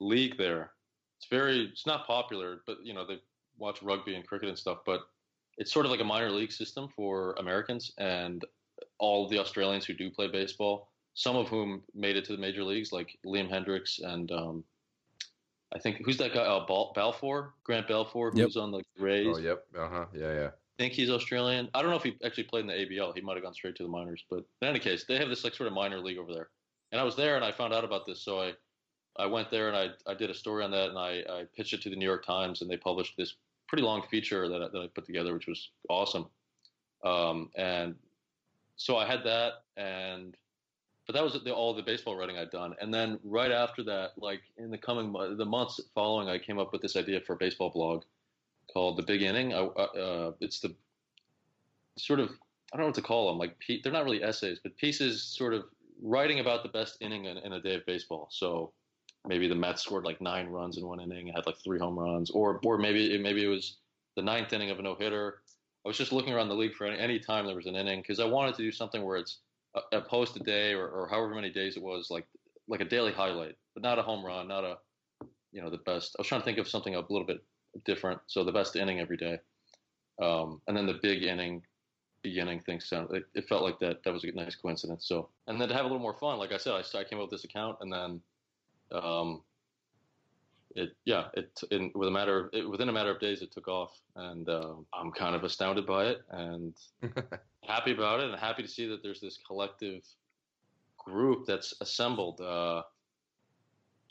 league 0.00 0.36
there. 0.38 0.72
It's 1.18 1.28
very, 1.28 1.64
it's 1.64 1.86
not 1.86 2.06
popular, 2.06 2.62
but 2.66 2.78
you 2.82 2.94
know 2.94 3.06
they 3.06 3.18
watch 3.58 3.82
rugby 3.82 4.14
and 4.14 4.26
cricket 4.26 4.48
and 4.48 4.58
stuff. 4.58 4.78
But 4.86 5.02
it's 5.58 5.72
sort 5.72 5.84
of 5.84 5.92
like 5.92 6.00
a 6.00 6.04
minor 6.04 6.30
league 6.30 6.52
system 6.52 6.88
for 6.94 7.34
Americans 7.38 7.92
and 7.98 8.44
all 8.98 9.28
the 9.28 9.38
Australians 9.38 9.84
who 9.84 9.94
do 9.94 10.10
play 10.10 10.28
baseball. 10.28 10.88
Some 11.14 11.36
of 11.36 11.48
whom 11.48 11.82
made 11.94 12.16
it 12.16 12.24
to 12.26 12.32
the 12.32 12.38
major 12.38 12.64
leagues, 12.64 12.92
like 12.92 13.18
Liam 13.26 13.50
Hendriks 13.50 14.02
and 14.02 14.30
um, 14.30 14.64
I 15.74 15.78
think 15.78 16.02
who's 16.04 16.16
that 16.18 16.34
guy? 16.34 16.40
Uh, 16.40 16.64
Balfour, 16.94 17.54
Grant 17.64 17.86
Balfour, 17.86 18.30
who's 18.30 18.56
yep. 18.56 18.62
on 18.62 18.72
the 18.72 18.82
Rays. 18.98 19.26
Oh, 19.28 19.38
yep. 19.38 19.64
Uh 19.76 19.88
huh. 19.88 20.04
Yeah, 20.14 20.32
yeah. 20.32 20.46
I 20.48 20.82
think 20.82 20.94
he's 20.94 21.10
Australian. 21.10 21.68
I 21.74 21.82
don't 21.82 21.90
know 21.90 21.96
if 21.96 22.02
he 22.02 22.16
actually 22.24 22.44
played 22.44 22.62
in 22.62 22.66
the 22.68 22.72
ABL. 22.72 23.14
He 23.14 23.20
might 23.20 23.34
have 23.34 23.44
gone 23.44 23.54
straight 23.54 23.76
to 23.76 23.82
the 23.82 23.88
minors. 23.88 24.24
But 24.30 24.44
in 24.62 24.68
any 24.68 24.78
case, 24.78 25.04
they 25.06 25.18
have 25.18 25.28
this 25.28 25.44
like 25.44 25.54
sort 25.54 25.66
of 25.66 25.74
minor 25.74 26.00
league 26.00 26.18
over 26.18 26.32
there 26.32 26.48
and 26.92 27.00
I 27.00 27.04
was 27.04 27.16
there 27.16 27.36
and 27.36 27.44
I 27.44 27.52
found 27.52 27.72
out 27.72 27.84
about 27.84 28.06
this. 28.06 28.20
So 28.20 28.40
I, 28.40 28.52
I 29.16 29.26
went 29.26 29.50
there 29.50 29.68
and 29.68 29.76
I, 29.76 30.10
I 30.10 30.14
did 30.14 30.30
a 30.30 30.34
story 30.34 30.64
on 30.64 30.70
that 30.72 30.90
and 30.90 30.98
I, 30.98 31.22
I 31.28 31.44
pitched 31.56 31.72
it 31.72 31.82
to 31.82 31.90
the 31.90 31.96
New 31.96 32.06
York 32.06 32.24
Times 32.24 32.62
and 32.62 32.70
they 32.70 32.76
published 32.76 33.16
this 33.16 33.34
pretty 33.68 33.82
long 33.82 34.02
feature 34.10 34.48
that 34.48 34.62
I, 34.62 34.68
that 34.68 34.78
I 34.78 34.86
put 34.88 35.06
together, 35.06 35.32
which 35.34 35.46
was 35.46 35.70
awesome. 35.88 36.26
Um, 37.04 37.50
and 37.56 37.94
so 38.76 38.96
I 38.96 39.06
had 39.06 39.24
that 39.24 39.64
and, 39.76 40.36
but 41.06 41.14
that 41.14 41.24
was 41.24 41.40
the, 41.42 41.52
all 41.52 41.74
the 41.74 41.82
baseball 41.82 42.16
writing 42.16 42.38
I'd 42.38 42.50
done. 42.50 42.74
And 42.80 42.92
then 42.92 43.18
right 43.24 43.50
after 43.50 43.82
that, 43.84 44.10
like 44.16 44.42
in 44.58 44.70
the 44.70 44.78
coming, 44.78 45.12
the 45.36 45.44
months 45.44 45.80
following, 45.94 46.28
I 46.28 46.38
came 46.38 46.58
up 46.58 46.72
with 46.72 46.82
this 46.82 46.94
idea 46.96 47.20
for 47.20 47.32
a 47.32 47.36
baseball 47.36 47.70
blog 47.70 48.04
called 48.72 48.96
the 48.96 49.02
big 49.02 49.22
inning. 49.22 49.52
I, 49.52 49.58
uh, 49.58 50.32
it's 50.40 50.60
the 50.60 50.72
sort 51.98 52.20
of, 52.20 52.30
I 52.72 52.76
don't 52.76 52.82
know 52.82 52.86
what 52.86 52.94
to 52.96 53.02
call 53.02 53.28
them. 53.28 53.38
Like 53.38 53.56
they're 53.82 53.92
not 53.92 54.04
really 54.04 54.22
essays, 54.22 54.60
but 54.62 54.76
pieces 54.76 55.22
sort 55.22 55.52
of 55.54 55.64
writing 56.02 56.40
about 56.40 56.62
the 56.62 56.68
best 56.68 56.96
inning 57.00 57.26
in, 57.26 57.36
in, 57.38 57.52
a 57.52 57.60
day 57.60 57.74
of 57.74 57.86
baseball. 57.86 58.28
So 58.30 58.72
maybe 59.26 59.48
the 59.48 59.54
Mets 59.54 59.82
scored 59.82 60.04
like 60.04 60.20
nine 60.20 60.48
runs 60.48 60.78
in 60.78 60.86
one 60.86 61.00
inning, 61.00 61.28
had 61.28 61.46
like 61.46 61.56
three 61.62 61.78
home 61.78 61.98
runs, 61.98 62.30
or 62.30 62.60
or 62.64 62.78
maybe 62.78 63.18
maybe 63.18 63.44
it 63.44 63.48
was 63.48 63.78
the 64.16 64.22
ninth 64.22 64.52
inning 64.52 64.70
of 64.70 64.78
a 64.78 64.82
no 64.82 64.94
hitter. 64.94 65.42
I 65.84 65.88
was 65.88 65.96
just 65.96 66.12
looking 66.12 66.34
around 66.34 66.48
the 66.48 66.54
league 66.54 66.74
for 66.74 66.86
any, 66.86 66.98
any 66.98 67.18
time 67.18 67.46
there 67.46 67.56
was 67.56 67.66
an 67.66 67.76
inning 67.76 68.00
because 68.00 68.20
I 68.20 68.26
wanted 68.26 68.54
to 68.56 68.62
do 68.62 68.72
something 68.72 69.02
where 69.02 69.16
it's 69.16 69.38
a, 69.74 69.98
a 69.98 70.00
post 70.00 70.36
a 70.36 70.40
day 70.40 70.74
or, 70.74 70.88
or 70.88 71.08
however 71.08 71.34
many 71.34 71.50
days 71.50 71.76
it 71.76 71.82
was, 71.82 72.08
like 72.10 72.26
like 72.68 72.80
a 72.80 72.84
daily 72.84 73.12
highlight, 73.12 73.56
but 73.74 73.82
not 73.82 73.98
a 73.98 74.02
home 74.02 74.24
run, 74.24 74.48
not 74.48 74.64
a 74.64 74.76
you 75.52 75.60
know 75.60 75.70
the 75.70 75.78
best. 75.78 76.16
I 76.18 76.20
was 76.20 76.26
trying 76.26 76.40
to 76.40 76.44
think 76.44 76.58
of 76.58 76.68
something 76.68 76.94
a 76.94 77.00
little 77.00 77.26
bit 77.26 77.42
different. 77.84 78.20
So 78.26 78.44
the 78.44 78.52
best 78.52 78.76
inning 78.76 79.00
every 79.00 79.16
day, 79.16 79.38
um, 80.22 80.60
and 80.66 80.76
then 80.76 80.86
the 80.86 80.98
big 81.02 81.24
inning 81.24 81.62
beginning 82.22 82.60
things 82.60 82.88
sound 82.88 83.08
it, 83.12 83.24
it, 83.34 83.48
felt 83.48 83.62
like 83.62 83.78
that 83.78 84.02
that 84.04 84.12
was 84.12 84.24
a 84.24 84.32
nice 84.32 84.54
coincidence 84.54 85.06
so. 85.06 85.28
And 85.46 85.60
then 85.60 85.68
to 85.68 85.74
have 85.74 85.84
a 85.84 85.88
little 85.88 86.02
more 86.02 86.14
fun 86.14 86.38
like 86.38 86.52
i 86.52 86.56
said 86.56 86.74
i, 86.74 86.98
I 86.98 87.04
came 87.04 87.18
up 87.18 87.30
with 87.30 87.30
this 87.30 87.44
account 87.44 87.78
and 87.80 87.92
then 87.92 88.20
um 88.92 89.42
it 90.76 90.90
yeah 91.04 91.28
it 91.34 91.50
in 91.70 91.90
with 91.94 92.08
a 92.08 92.10
matter 92.10 92.40
of, 92.40 92.50
it, 92.52 92.68
within 92.68 92.88
a 92.88 92.92
matter 92.92 93.10
of 93.10 93.20
days 93.20 93.42
it 93.42 93.50
took 93.50 93.68
off 93.68 94.00
and 94.16 94.48
uh, 94.48 94.74
i'm 94.92 95.10
kind 95.10 95.34
of 95.34 95.44
astounded 95.44 95.86
by 95.86 96.06
it 96.06 96.22
and 96.30 96.74
happy 97.66 97.92
about 97.92 98.20
it 98.20 98.30
and 98.30 98.38
happy 98.38 98.62
to 98.62 98.68
see 98.68 98.86
that 98.86 99.02
there's 99.02 99.20
this 99.20 99.38
collective 99.46 100.02
group 100.98 101.46
that's 101.46 101.74
assembled 101.80 102.40
uh, 102.40 102.82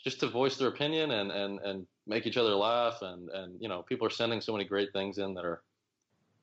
just 0.04 0.20
to 0.20 0.28
voice 0.28 0.58
their 0.58 0.70
opinion 0.70 1.12
and 1.12 1.32
and 1.32 1.60
and 1.60 1.88
make 2.08 2.26
each 2.26 2.38
other 2.38 2.56
laugh 2.56 3.02
and 3.02 3.30
and 3.30 3.62
you 3.62 3.70
know 3.70 3.82
people 3.84 4.06
are 4.06 4.12
sending 4.12 4.42
so 4.42 4.52
many 4.52 4.66
great 4.66 4.92
things 4.92 5.18
in 5.18 5.34
that 5.34 5.46
are 5.46 5.62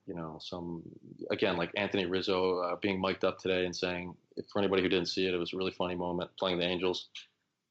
you 0.06 0.14
know, 0.14 0.38
some 0.40 0.82
again 1.30 1.56
like 1.56 1.70
Anthony 1.76 2.06
Rizzo 2.06 2.60
uh, 2.60 2.76
being 2.76 3.00
mic'd 3.00 3.25
up 3.25 3.38
today 3.38 3.64
and 3.64 3.75
saying, 3.75 4.14
for 4.52 4.60
anybody 4.60 4.82
who 4.82 4.88
didn't 4.88 5.08
see 5.08 5.26
it, 5.26 5.34
it 5.34 5.38
was 5.38 5.52
a 5.52 5.56
really 5.56 5.72
funny 5.72 5.94
moment 5.94 6.30
playing 6.38 6.58
the 6.58 6.64
Angels, 6.64 7.08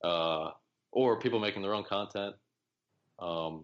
uh, 0.04 0.52
or 0.92 1.20
people 1.20 1.40
making 1.40 1.62
their 1.62 1.74
own 1.74 1.84
content. 1.84 2.36
Um, 3.20 3.64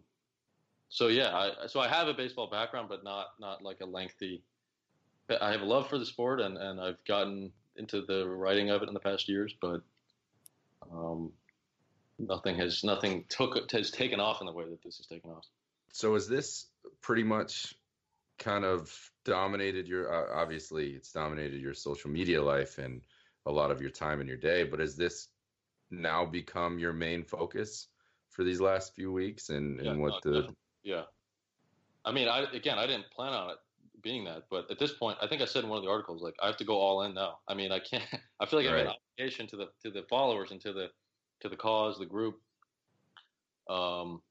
so 0.89 1.07
yeah, 1.07 1.29
I, 1.35 1.67
so 1.67 1.79
I 1.79 1.87
have 1.87 2.07
a 2.07 2.13
baseball 2.13 2.49
background, 2.49 2.87
but 2.89 3.03
not 3.03 3.27
not 3.39 3.61
like 3.61 3.81
a 3.81 3.85
lengthy. 3.85 4.43
I 5.41 5.51
have 5.51 5.61
a 5.61 5.65
love 5.65 5.89
for 5.89 5.97
the 5.97 6.05
sport, 6.05 6.41
and 6.41 6.57
and 6.57 6.79
I've 6.79 7.03
gotten 7.05 7.51
into 7.75 8.01
the 8.01 8.27
writing 8.27 8.69
of 8.69 8.81
it 8.83 8.87
in 8.87 8.93
the 8.93 8.99
past 8.99 9.29
years, 9.29 9.53
but 9.61 9.81
um, 10.91 11.31
nothing 12.19 12.57
has 12.57 12.83
nothing 12.83 13.25
took 13.27 13.71
has 13.71 13.91
taken 13.91 14.19
off 14.19 14.41
in 14.41 14.47
the 14.47 14.53
way 14.53 14.65
that 14.65 14.83
this 14.83 14.97
has 14.97 15.07
taken 15.07 15.31
off. 15.31 15.45
So 15.93 16.15
is 16.15 16.27
this 16.27 16.67
pretty 17.01 17.23
much 17.23 17.75
kind 18.41 18.65
of 18.65 18.91
dominated 19.23 19.87
your 19.87 20.11
uh, 20.11 20.41
obviously 20.41 20.89
it's 20.89 21.11
dominated 21.11 21.61
your 21.61 21.75
social 21.75 22.09
media 22.09 22.41
life 22.41 22.79
and 22.79 23.01
a 23.45 23.51
lot 23.51 23.69
of 23.69 23.79
your 23.79 23.91
time 23.91 24.19
in 24.19 24.27
your 24.27 24.37
day 24.37 24.63
but 24.63 24.79
has 24.79 24.95
this 24.95 25.27
now 25.91 26.25
become 26.25 26.79
your 26.79 26.91
main 26.91 27.23
focus 27.23 27.89
for 28.31 28.43
these 28.43 28.59
last 28.59 28.95
few 28.95 29.11
weeks 29.11 29.49
and, 29.49 29.79
yeah, 29.79 29.91
and 29.91 30.01
what 30.01 30.13
no, 30.25 30.31
the 30.31 30.55
yeah. 30.83 31.03
I 32.03 32.11
mean 32.11 32.27
i 32.27 32.39
again 32.51 32.79
i 32.79 32.87
didn't 32.87 33.11
plan 33.11 33.33
on 33.33 33.51
it 33.51 33.57
being 34.01 34.23
that 34.25 34.43
but 34.49 34.65
at 34.71 34.79
this 34.79 34.93
point 34.93 35.19
i 35.21 35.27
think 35.27 35.43
i 35.43 35.45
said 35.45 35.63
in 35.63 35.69
one 35.69 35.77
of 35.77 35.83
the 35.83 35.89
articles 35.89 36.23
like 36.23 36.33
i 36.41 36.47
have 36.47 36.57
to 36.57 36.63
go 36.63 36.79
all 36.79 37.03
in 37.03 37.13
now. 37.13 37.37
I 37.47 37.53
mean 37.53 37.71
i 37.71 37.79
can't 37.79 38.03
i 38.39 38.47
feel 38.47 38.59
like 38.59 38.67
right. 38.67 38.73
i 38.73 38.77
have 38.79 38.87
an 38.87 38.93
obligation 39.19 39.45
to 39.47 39.55
the 39.55 39.67
to 39.83 39.91
the 39.91 40.03
followers 40.09 40.49
and 40.49 40.59
to 40.61 40.73
the 40.73 40.87
to 41.41 41.49
the 41.49 41.55
cause 41.55 41.99
the 41.99 42.05
group. 42.07 42.39
Um 43.69 44.21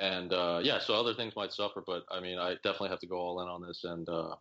and 0.00 0.32
uh, 0.32 0.60
yeah, 0.62 0.78
so 0.78 0.94
other 0.94 1.14
things 1.14 1.34
might 1.36 1.52
suffer, 1.52 1.82
but 1.86 2.04
I 2.10 2.20
mean, 2.20 2.38
I 2.38 2.54
definitely 2.54 2.90
have 2.90 3.00
to 3.00 3.06
go 3.06 3.16
all 3.16 3.40
in 3.42 3.48
on 3.48 3.62
this, 3.62 3.84
and 3.84 4.08
uh, 4.08 4.34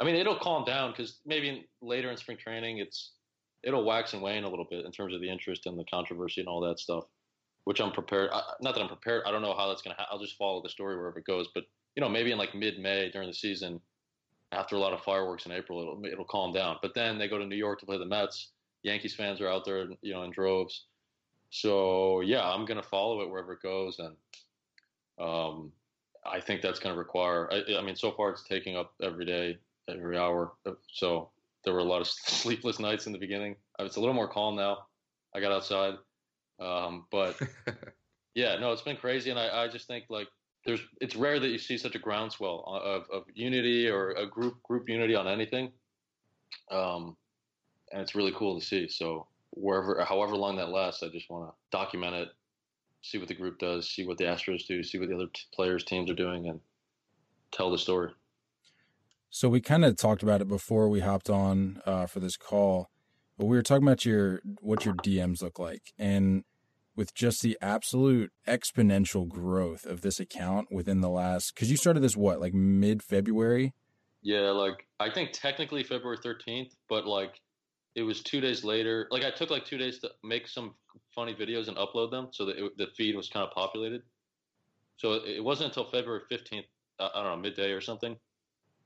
I 0.00 0.04
mean, 0.04 0.16
it'll 0.16 0.38
calm 0.38 0.64
down 0.64 0.92
because 0.92 1.20
maybe 1.26 1.66
later 1.80 2.10
in 2.10 2.16
spring 2.16 2.36
training, 2.36 2.78
it's 2.78 3.12
it'll 3.62 3.84
wax 3.84 4.12
and 4.12 4.22
wane 4.22 4.44
a 4.44 4.48
little 4.48 4.66
bit 4.68 4.84
in 4.84 4.92
terms 4.92 5.14
of 5.14 5.20
the 5.20 5.30
interest 5.30 5.66
and 5.66 5.78
the 5.78 5.84
controversy 5.84 6.40
and 6.40 6.48
all 6.48 6.60
that 6.60 6.78
stuff, 6.78 7.04
which 7.64 7.80
I'm 7.80 7.92
prepared. 7.92 8.30
I, 8.32 8.42
not 8.60 8.74
that 8.74 8.80
I'm 8.80 8.88
prepared. 8.88 9.22
I 9.26 9.30
don't 9.30 9.42
know 9.42 9.54
how 9.54 9.68
that's 9.68 9.82
gonna. 9.82 9.96
Ha- 9.98 10.08
I'll 10.10 10.18
just 10.18 10.36
follow 10.36 10.62
the 10.62 10.68
story 10.68 10.96
wherever 10.96 11.18
it 11.18 11.26
goes, 11.26 11.48
but 11.54 11.64
you 11.96 12.00
know, 12.00 12.08
maybe 12.08 12.32
in 12.32 12.38
like 12.38 12.54
mid-May 12.54 13.10
during 13.10 13.28
the 13.28 13.34
season, 13.34 13.80
after 14.52 14.76
a 14.76 14.78
lot 14.78 14.92
of 14.92 15.02
fireworks 15.02 15.46
in 15.46 15.52
April, 15.52 15.80
it'll 15.80 16.04
it'll 16.04 16.24
calm 16.24 16.52
down. 16.52 16.76
But 16.80 16.94
then 16.94 17.18
they 17.18 17.28
go 17.28 17.38
to 17.38 17.46
New 17.46 17.56
York 17.56 17.80
to 17.80 17.86
play 17.86 17.98
the 17.98 18.06
Mets. 18.06 18.50
Yankees 18.82 19.14
fans 19.14 19.40
are 19.40 19.48
out 19.48 19.64
there, 19.64 19.86
you 20.00 20.12
know, 20.12 20.22
in 20.24 20.30
droves. 20.30 20.86
So 21.50 22.20
yeah, 22.22 22.48
I'm 22.48 22.64
gonna 22.64 22.82
follow 22.82 23.22
it 23.22 23.30
wherever 23.30 23.52
it 23.52 23.62
goes, 23.62 23.98
and 23.98 24.16
um, 25.18 25.72
I 26.24 26.40
think 26.40 26.62
that's 26.62 26.78
gonna 26.78 26.96
require. 26.96 27.52
I, 27.52 27.76
I 27.78 27.82
mean, 27.82 27.96
so 27.96 28.12
far 28.12 28.30
it's 28.30 28.44
taking 28.44 28.76
up 28.76 28.92
every 29.02 29.24
day, 29.24 29.58
every 29.88 30.18
hour. 30.18 30.52
So 30.92 31.30
there 31.64 31.74
were 31.74 31.80
a 31.80 31.84
lot 31.84 32.00
of 32.00 32.06
sleepless 32.26 32.78
nights 32.78 33.06
in 33.06 33.12
the 33.12 33.18
beginning. 33.18 33.56
It's 33.78 33.96
a 33.96 34.00
little 34.00 34.14
more 34.14 34.28
calm 34.28 34.56
now. 34.56 34.86
I 35.34 35.40
got 35.40 35.52
outside, 35.52 35.94
um, 36.60 37.06
but 37.10 37.40
yeah, 38.34 38.56
no, 38.58 38.72
it's 38.72 38.82
been 38.82 38.96
crazy, 38.96 39.30
and 39.30 39.38
I, 39.38 39.64
I 39.64 39.68
just 39.68 39.86
think 39.86 40.04
like 40.08 40.28
there's 40.64 40.80
it's 41.00 41.16
rare 41.16 41.40
that 41.40 41.48
you 41.48 41.58
see 41.58 41.78
such 41.78 41.94
a 41.94 41.98
groundswell 41.98 42.64
of, 42.66 43.04
of 43.12 43.24
unity 43.34 43.88
or 43.88 44.10
a 44.10 44.26
group 44.26 44.62
group 44.62 44.88
unity 44.88 45.14
on 45.14 45.26
anything, 45.26 45.72
um, 46.70 47.16
and 47.92 48.00
it's 48.00 48.14
really 48.14 48.32
cool 48.32 48.60
to 48.60 48.64
see. 48.64 48.88
So 48.88 49.26
wherever, 49.50 50.02
however 50.04 50.36
long 50.36 50.56
that 50.56 50.70
lasts, 50.70 51.02
I 51.02 51.08
just 51.08 51.30
want 51.30 51.50
to 51.50 51.54
document 51.76 52.14
it, 52.14 52.28
see 53.02 53.18
what 53.18 53.28
the 53.28 53.34
group 53.34 53.58
does, 53.58 53.90
see 53.90 54.06
what 54.06 54.16
the 54.16 54.24
Astros 54.24 54.66
do, 54.66 54.82
see 54.82 54.98
what 54.98 55.08
the 55.08 55.14
other 55.14 55.26
t- 55.26 55.42
players, 55.52 55.84
teams 55.84 56.10
are 56.10 56.14
doing, 56.14 56.48
and 56.48 56.60
tell 57.50 57.70
the 57.70 57.78
story. 57.78 58.10
So 59.28 59.48
we 59.48 59.60
kind 59.60 59.84
of 59.84 59.96
talked 59.96 60.22
about 60.22 60.40
it 60.40 60.48
before 60.48 60.88
we 60.88 61.00
hopped 61.00 61.28
on 61.28 61.80
uh, 61.84 62.06
for 62.06 62.20
this 62.20 62.36
call, 62.36 62.90
but 63.38 63.46
we 63.46 63.56
were 63.56 63.62
talking 63.62 63.86
about 63.86 64.04
your 64.04 64.40
what 64.60 64.84
your 64.84 64.94
DMs 64.94 65.42
look 65.42 65.58
like, 65.58 65.92
and 65.98 66.44
with 66.94 67.14
just 67.14 67.42
the 67.42 67.56
absolute 67.60 68.30
exponential 68.46 69.26
growth 69.26 69.86
of 69.86 70.02
this 70.02 70.20
account 70.20 70.68
within 70.70 71.00
the 71.00 71.08
last 71.08 71.54
because 71.54 71.70
you 71.70 71.76
started 71.76 72.00
this 72.00 72.16
what 72.16 72.40
like 72.40 72.54
mid 72.54 73.02
February. 73.02 73.72
Yeah, 74.20 74.50
like 74.50 74.86
I 75.00 75.10
think 75.10 75.32
technically 75.32 75.82
February 75.82 76.18
thirteenth, 76.22 76.74
but 76.88 77.06
like 77.06 77.40
it 77.94 78.02
was 78.02 78.22
two 78.22 78.40
days 78.40 78.64
later. 78.64 79.08
Like 79.10 79.24
I 79.24 79.30
took 79.30 79.50
like 79.50 79.64
two 79.64 79.78
days 79.78 79.98
to 80.00 80.10
make 80.22 80.48
some 80.48 80.74
funny 81.14 81.34
videos 81.34 81.68
and 81.68 81.76
upload 81.76 82.10
them, 82.10 82.28
so 82.30 82.44
that 82.46 82.56
it, 82.58 82.76
the 82.78 82.86
feed 82.96 83.16
was 83.16 83.28
kind 83.28 83.46
of 83.46 83.52
populated. 83.52 84.02
So 84.96 85.14
it 85.24 85.42
wasn't 85.42 85.68
until 85.68 85.90
February 85.90 86.22
fifteenth, 86.28 86.66
I 87.00 87.10
don't 87.14 87.24
know, 87.24 87.36
midday 87.36 87.72
or 87.72 87.80
something, 87.80 88.16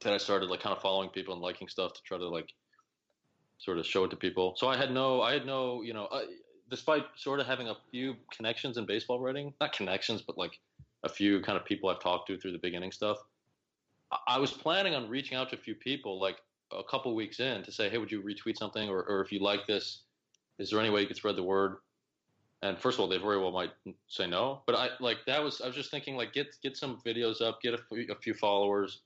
that 0.03 0.13
I 0.13 0.19
started 0.19 0.51
like 0.51 0.61
kind 0.61 0.75
of 0.75 0.83
following 0.83 1.11
people 1.11 1.35
and 1.35 1.43
liking 1.43 1.69
stuff 1.69 1.93
to 1.95 2.01
try 2.03 2.19
to 2.19 2.29
like 2.29 2.53
sort 3.59 3.79
of 3.79 3.87
show 3.87 4.05
it 4.05 4.11
to 4.11 4.17
people. 4.17 4.55
So 4.57 4.69
I 4.69 4.77
had 4.77 4.91
no, 4.91 5.23
I 5.23 5.33
had 5.33 5.47
no, 5.47 5.83
you 5.83 5.95
know, 5.95 6.07
uh, 6.07 6.23
despite 6.69 7.05
sort 7.17 7.41
of 7.41 7.47
having 7.47 7.69
a 7.69 7.77
few 7.91 8.15
connections 8.35 8.77
in 8.77 8.87
baseball 8.87 9.21
writing, 9.21 9.55
not 9.61 9.73
connections, 9.73 10.23
but 10.23 10.37
like 10.37 10.59
a 11.05 11.09
few 11.09 11.41
kind 11.41 11.57
of 11.57 11.65
people 11.65 11.89
I've 11.89 12.01
talked 12.01 12.27
to 12.29 12.39
through 12.39 12.53
the 12.53 12.59
beginning 12.59 12.93
stuff. 12.93 13.19
I 14.27 14.39
was 14.39 14.53
planning 14.53 14.95
on 14.95 15.09
reaching 15.09 15.37
out 15.37 15.51
to 15.51 15.57
a 15.57 15.59
few 15.59 15.75
people 15.75 16.21
like 16.21 16.37
a 16.73 16.83
couple 16.85 17.15
weeks 17.15 17.41
in 17.41 17.63
to 17.63 17.73
say, 17.73 17.89
hey, 17.89 17.99
would 17.99 18.11
you 18.11 18.23
retweet 18.23 18.57
something? 18.57 18.89
Or, 18.89 19.03
or 19.05 19.21
if 19.21 19.33
you 19.33 19.41
like 19.41 19.67
this, 19.67 20.03
is 20.59 20.71
there 20.71 20.81
any 20.81 20.91
way 20.91 21.01
you 21.01 21.07
could 21.07 21.17
spread 21.17 21.37
the 21.37 21.43
word? 21.43 21.77
And 22.63 22.79
first 22.79 22.97
of 22.97 23.01
all, 23.01 23.09
they 23.09 23.19
very 23.19 23.39
well 23.39 23.53
might 23.53 23.73
say 24.09 24.27
no. 24.27 24.63
But 24.67 24.75
I 24.75 24.89
like 24.99 25.19
that 25.27 25.43
was 25.43 25.61
I 25.61 25.67
was 25.67 25.77
just 25.77 25.91
thinking 25.91 26.17
like 26.17 26.33
get 26.33 26.57
get 26.63 26.77
some 26.77 26.99
videos 27.05 27.43
up, 27.43 27.61
get 27.61 27.75
a, 27.75 27.79
few, 27.79 28.07
a 28.11 28.15
few 28.15 28.35
followers, 28.35 29.03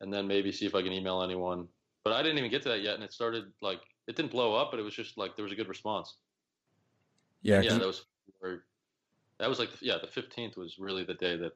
and 0.00 0.12
then 0.12 0.26
maybe 0.26 0.50
see 0.50 0.64
if 0.64 0.74
I 0.74 0.82
can 0.82 0.92
email 0.92 1.22
anyone. 1.22 1.68
But 2.04 2.14
I 2.14 2.22
didn't 2.22 2.38
even 2.38 2.50
get 2.50 2.62
to 2.62 2.70
that 2.70 2.80
yet, 2.80 2.94
and 2.94 3.04
it 3.04 3.12
started 3.12 3.52
like 3.60 3.80
it 4.06 4.16
didn't 4.16 4.32
blow 4.32 4.54
up, 4.54 4.70
but 4.70 4.80
it 4.80 4.82
was 4.82 4.94
just 4.94 5.18
like 5.18 5.36
there 5.36 5.42
was 5.42 5.52
a 5.52 5.56
good 5.56 5.68
response. 5.68 6.16
Yeah, 7.42 7.60
yeah, 7.60 7.74
that 7.74 7.86
was 7.86 8.06
very, 8.40 8.58
that 9.38 9.48
was 9.48 9.58
like 9.58 9.70
yeah, 9.80 9.98
the 10.00 10.08
fifteenth 10.08 10.56
was 10.56 10.78
really 10.78 11.04
the 11.04 11.14
day 11.14 11.36
that 11.36 11.52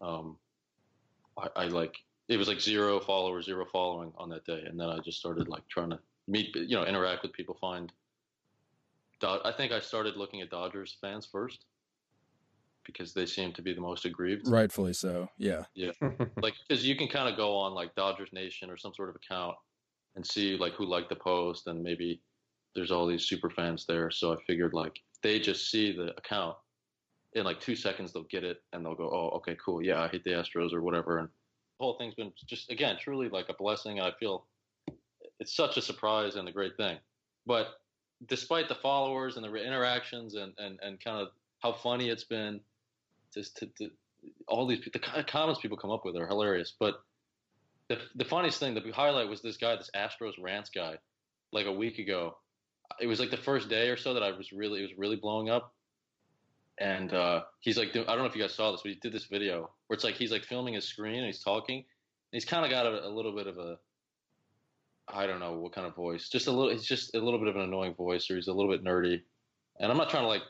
um 0.00 0.36
I, 1.38 1.64
I 1.64 1.66
like 1.66 1.96
it 2.28 2.36
was 2.36 2.48
like 2.48 2.60
zero 2.60 3.00
followers, 3.00 3.46
zero 3.46 3.64
following 3.70 4.12
on 4.16 4.28
that 4.30 4.44
day, 4.44 4.64
and 4.66 4.78
then 4.78 4.88
I 4.88 4.98
just 4.98 5.18
started 5.18 5.48
like 5.48 5.66
trying 5.68 5.90
to 5.90 5.98
meet, 6.26 6.54
you 6.56 6.76
know, 6.76 6.84
interact 6.84 7.22
with 7.22 7.32
people, 7.32 7.56
find. 7.60 7.92
I 9.22 9.52
think 9.56 9.72
I 9.72 9.80
started 9.80 10.16
looking 10.16 10.42
at 10.42 10.50
Dodgers 10.50 10.98
fans 11.00 11.26
first 11.30 11.64
because 12.84 13.12
they 13.12 13.26
seem 13.26 13.52
to 13.54 13.62
be 13.62 13.72
the 13.72 13.80
most 13.80 14.04
aggrieved. 14.04 14.46
Rightfully 14.46 14.92
so. 14.92 15.28
Yeah. 15.38 15.64
Yeah. 15.74 15.92
like 16.42 16.54
because 16.68 16.86
you 16.86 16.96
can 16.96 17.08
kind 17.08 17.28
of 17.28 17.36
go 17.36 17.56
on 17.56 17.72
like 17.72 17.94
Dodgers 17.94 18.28
Nation 18.32 18.70
or 18.70 18.76
some 18.76 18.92
sort 18.94 19.08
of 19.08 19.16
account 19.16 19.56
and 20.14 20.26
see 20.26 20.56
like 20.56 20.74
who 20.74 20.84
liked 20.84 21.08
the 21.08 21.16
post 21.16 21.66
and 21.66 21.82
maybe 21.82 22.20
there's 22.74 22.90
all 22.90 23.06
these 23.06 23.24
super 23.24 23.48
fans 23.48 23.86
there. 23.88 24.10
So 24.10 24.32
I 24.32 24.36
figured 24.46 24.74
like 24.74 25.00
they 25.22 25.40
just 25.40 25.70
see 25.70 25.96
the 25.96 26.14
account 26.18 26.56
in 27.32 27.44
like 27.44 27.60
two 27.60 27.76
seconds 27.76 28.12
they'll 28.12 28.24
get 28.24 28.44
it 28.44 28.62
and 28.72 28.84
they'll 28.84 28.94
go, 28.94 29.10
oh 29.10 29.36
okay 29.36 29.56
cool 29.62 29.82
yeah 29.82 30.00
I 30.00 30.08
hate 30.08 30.24
the 30.24 30.30
Astros 30.30 30.72
or 30.72 30.82
whatever 30.82 31.18
and 31.18 31.28
the 31.28 31.32
whole 31.78 31.96
thing's 31.98 32.14
been 32.14 32.32
just 32.46 32.70
again 32.70 32.96
truly 33.00 33.28
like 33.28 33.48
a 33.48 33.54
blessing. 33.54 34.00
I 34.00 34.12
feel 34.18 34.44
it's 35.38 35.54
such 35.54 35.76
a 35.76 35.82
surprise 35.82 36.36
and 36.36 36.48
a 36.48 36.52
great 36.52 36.76
thing. 36.76 36.98
But 37.46 37.68
despite 38.26 38.68
the 38.68 38.74
followers 38.74 39.36
and 39.36 39.44
the 39.44 39.54
interactions 39.54 40.34
and 40.34 40.52
and, 40.58 40.78
and 40.82 41.02
kind 41.02 41.20
of 41.20 41.28
how 41.60 41.72
funny 41.72 42.08
it's 42.08 42.24
been, 42.24 42.60
just 43.34 43.56
to, 43.58 43.66
to 43.78 43.90
all 44.48 44.66
these 44.66 44.80
the 44.92 44.98
comments 44.98 45.60
people 45.60 45.76
come 45.76 45.90
up 45.90 46.04
with 46.04 46.16
are 46.16 46.26
hilarious. 46.26 46.72
But 46.78 47.02
the 47.88 47.98
the 48.14 48.24
funniest 48.24 48.58
thing, 48.58 48.74
the 48.74 48.92
highlight 48.92 49.28
was 49.28 49.42
this 49.42 49.56
guy, 49.56 49.76
this 49.76 49.90
Astros 49.94 50.34
rants 50.40 50.70
guy, 50.70 50.96
like 51.52 51.66
a 51.66 51.72
week 51.72 51.98
ago. 51.98 52.36
It 53.00 53.06
was 53.06 53.20
like 53.20 53.30
the 53.30 53.36
first 53.36 53.68
day 53.68 53.90
or 53.90 53.96
so 53.96 54.14
that 54.14 54.22
I 54.22 54.30
was 54.30 54.52
really 54.52 54.80
it 54.80 54.82
was 54.82 54.98
really 54.98 55.16
blowing 55.16 55.50
up 55.50 55.74
and 56.78 57.12
uh, 57.14 57.42
he's 57.60 57.78
like, 57.78 57.90
I 57.90 58.02
don't 58.02 58.18
know 58.18 58.26
if 58.26 58.36
you 58.36 58.42
guys 58.42 58.54
saw 58.54 58.70
this, 58.70 58.82
but 58.82 58.90
he 58.90 58.96
did 58.96 59.12
this 59.12 59.24
video 59.24 59.70
where 59.86 59.94
it's 59.94 60.04
like 60.04 60.16
he's 60.16 60.32
like 60.32 60.44
filming 60.44 60.74
his 60.74 60.84
screen 60.84 61.16
and 61.16 61.26
he's 61.26 61.42
talking. 61.42 61.78
And 61.78 61.84
he's 62.32 62.44
kind 62.44 62.64
of 62.64 62.70
got 62.70 62.86
a, 62.86 63.06
a, 63.06 63.08
little 63.08 63.34
bit 63.34 63.46
of 63.46 63.56
a, 63.56 63.78
I 65.08 65.26
don't 65.26 65.40
know 65.40 65.54
what 65.54 65.72
kind 65.72 65.86
of 65.86 65.94
voice, 65.94 66.28
just 66.28 66.48
a 66.48 66.52
little. 66.52 66.70
He's 66.70 66.84
just 66.84 67.14
a 67.14 67.20
little 67.20 67.38
bit 67.38 67.48
of 67.48 67.56
an 67.56 67.62
annoying 67.62 67.94
voice, 67.94 68.30
or 68.30 68.34
he's 68.36 68.48
a 68.48 68.52
little 68.52 68.70
bit 68.70 68.84
nerdy. 68.84 69.22
And 69.78 69.90
I'm 69.90 69.96
not 69.96 70.10
trying 70.10 70.24
to 70.24 70.28
like 70.28 70.42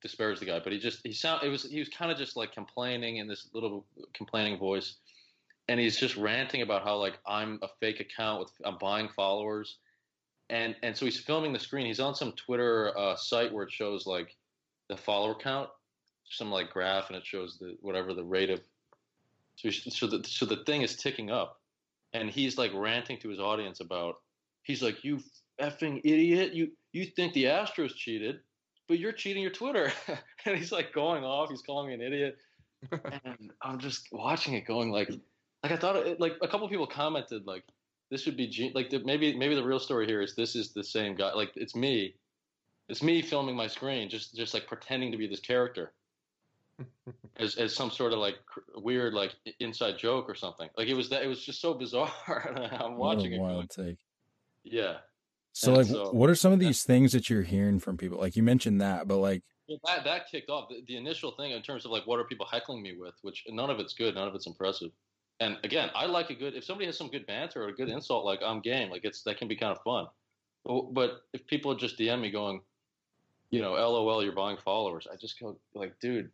disparage 0.00 0.38
the 0.38 0.46
guy, 0.46 0.60
but 0.60 0.72
he 0.72 0.78
just 0.78 1.00
he 1.02 1.12
sound 1.12 1.42
it 1.42 1.48
was 1.48 1.64
he 1.64 1.80
was 1.80 1.88
kind 1.88 2.10
of 2.12 2.16
just 2.16 2.36
like 2.36 2.52
complaining 2.52 3.16
in 3.16 3.26
this 3.26 3.48
little 3.52 3.84
complaining 4.14 4.58
voice, 4.58 4.96
and 5.68 5.80
he's 5.80 5.96
just 5.96 6.16
ranting 6.16 6.62
about 6.62 6.84
how 6.84 6.96
like 6.96 7.18
I'm 7.26 7.58
a 7.62 7.68
fake 7.80 8.00
account 8.00 8.40
with 8.40 8.52
I'm 8.64 8.78
buying 8.78 9.08
followers, 9.16 9.78
and 10.48 10.76
and 10.84 10.96
so 10.96 11.04
he's 11.04 11.18
filming 11.18 11.52
the 11.52 11.58
screen. 11.58 11.86
He's 11.86 12.00
on 12.00 12.14
some 12.14 12.32
Twitter 12.32 12.96
uh, 12.96 13.16
site 13.16 13.52
where 13.52 13.64
it 13.64 13.72
shows 13.72 14.06
like 14.06 14.36
the 14.88 14.96
follower 14.96 15.34
count, 15.34 15.68
some 16.28 16.50
like 16.50 16.72
graph, 16.72 17.08
and 17.08 17.16
it 17.16 17.26
shows 17.26 17.58
the 17.58 17.76
whatever 17.80 18.14
the 18.14 18.24
rate 18.24 18.50
of. 18.50 18.60
So, 19.56 19.70
so 19.70 20.06
the 20.06 20.24
so 20.24 20.46
the 20.46 20.64
thing 20.64 20.82
is 20.82 20.96
ticking 20.96 21.30
up, 21.30 21.60
and 22.12 22.30
he's 22.30 22.58
like 22.58 22.72
ranting 22.74 23.18
to 23.18 23.28
his 23.28 23.40
audience 23.40 23.80
about. 23.80 24.16
He's 24.62 24.82
like, 24.82 25.04
"You 25.04 25.20
effing 25.60 26.00
idiot! 26.04 26.52
You 26.52 26.72
you 26.92 27.06
think 27.06 27.32
the 27.32 27.44
Astros 27.44 27.94
cheated, 27.94 28.40
but 28.88 28.98
you're 28.98 29.12
cheating 29.12 29.42
your 29.42 29.52
Twitter." 29.52 29.92
and 30.44 30.56
he's 30.56 30.72
like 30.72 30.92
going 30.92 31.24
off. 31.24 31.50
He's 31.50 31.62
calling 31.62 31.88
me 31.88 31.94
an 31.94 32.02
idiot, 32.02 32.36
and 32.92 33.52
I'm 33.62 33.78
just 33.78 34.08
watching 34.12 34.54
it, 34.54 34.66
going 34.66 34.90
like, 34.90 35.08
like 35.62 35.72
I 35.72 35.76
thought, 35.76 35.96
it, 35.96 36.20
like 36.20 36.36
a 36.42 36.48
couple 36.48 36.68
people 36.68 36.86
commented 36.86 37.46
like, 37.46 37.64
"This 38.10 38.26
would 38.26 38.36
be 38.36 38.72
like 38.74 38.90
the, 38.90 38.98
maybe 39.00 39.36
maybe 39.36 39.54
the 39.54 39.64
real 39.64 39.80
story 39.80 40.06
here 40.06 40.20
is 40.20 40.34
this 40.34 40.54
is 40.56 40.72
the 40.72 40.84
same 40.84 41.14
guy. 41.14 41.32
Like 41.32 41.52
it's 41.56 41.74
me." 41.74 42.14
It's 42.88 43.02
me 43.02 43.22
filming 43.22 43.56
my 43.56 43.66
screen, 43.66 44.08
just 44.08 44.34
just 44.34 44.54
like 44.54 44.66
pretending 44.66 45.10
to 45.12 45.18
be 45.18 45.26
this 45.26 45.40
character, 45.40 45.92
as 47.36 47.56
as 47.56 47.74
some 47.74 47.90
sort 47.90 48.12
of 48.12 48.18
like 48.18 48.36
weird 48.76 49.14
like 49.14 49.34
inside 49.60 49.98
joke 49.98 50.28
or 50.28 50.34
something. 50.34 50.68
Like 50.76 50.88
it 50.88 50.94
was 50.94 51.08
that 51.10 51.22
it 51.22 51.28
was 51.28 51.44
just 51.44 51.60
so 51.60 51.74
bizarre. 51.74 52.70
I'm 52.80 52.96
watching 52.96 53.32
it. 53.32 53.40
Wild 53.40 53.68
going, 53.76 53.88
take. 53.88 53.98
Yeah. 54.64 54.98
So 55.52 55.68
and 55.68 55.78
like, 55.78 55.86
so, 55.86 56.10
what 56.12 56.28
are 56.28 56.34
some 56.34 56.52
of 56.52 56.58
these 56.58 56.82
things 56.82 57.12
that 57.12 57.30
you're 57.30 57.42
hearing 57.42 57.78
from 57.78 57.96
people? 57.96 58.18
Like 58.18 58.36
you 58.36 58.42
mentioned 58.42 58.80
that, 58.82 59.08
but 59.08 59.16
like 59.16 59.42
well, 59.68 59.78
that 59.86 60.04
that 60.04 60.30
kicked 60.30 60.50
off 60.50 60.68
the, 60.68 60.82
the 60.86 60.96
initial 60.96 61.32
thing 61.32 61.52
in 61.52 61.62
terms 61.62 61.84
of 61.84 61.90
like 61.90 62.06
what 62.06 62.20
are 62.20 62.24
people 62.24 62.46
heckling 62.46 62.82
me 62.82 62.94
with, 62.96 63.14
which 63.22 63.44
none 63.48 63.70
of 63.70 63.80
it's 63.80 63.94
good, 63.94 64.14
none 64.14 64.28
of 64.28 64.34
it's 64.34 64.46
impressive. 64.46 64.90
And 65.40 65.58
again, 65.64 65.90
I 65.94 66.06
like 66.06 66.30
a 66.30 66.34
good 66.34 66.54
if 66.54 66.64
somebody 66.64 66.86
has 66.86 66.96
some 66.96 67.08
good 67.08 67.26
banter 67.26 67.64
or 67.64 67.68
a 67.68 67.74
good 67.74 67.88
insult, 67.88 68.24
like 68.24 68.40
I'm 68.44 68.60
game. 68.60 68.90
Like 68.90 69.04
it's 69.04 69.22
that 69.22 69.38
can 69.38 69.48
be 69.48 69.56
kind 69.56 69.72
of 69.76 69.82
fun. 69.82 70.06
But, 70.64 70.94
but 70.94 71.20
if 71.32 71.46
people 71.46 71.74
just 71.74 71.98
DM 71.98 72.20
me 72.20 72.30
going, 72.30 72.60
you 73.56 73.62
know, 73.62 73.72
LOL, 73.72 74.22
you're 74.22 74.32
buying 74.32 74.58
followers. 74.58 75.06
I 75.10 75.16
just 75.16 75.40
go 75.40 75.58
like, 75.74 75.98
dude, 75.98 76.30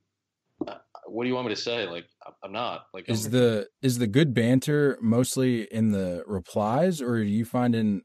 uh, 0.67 0.75
what 1.07 1.23
do 1.23 1.29
you 1.29 1.37
want 1.37 1.47
me 1.47 1.55
to 1.55 1.61
say? 1.61 1.87
Like, 1.87 2.07
I'm 2.43 2.51
not. 2.51 2.87
Like, 2.93 3.09
is 3.09 3.27
I'm, 3.27 3.33
the 3.33 3.69
is 3.81 3.99
the 3.99 4.09
good 4.09 4.35
banter 4.35 4.99
mostly 5.01 5.63
in 5.73 5.93
the 5.93 6.25
replies, 6.27 7.01
or 7.01 7.11
are 7.11 7.23
you 7.23 7.45
finding 7.45 8.03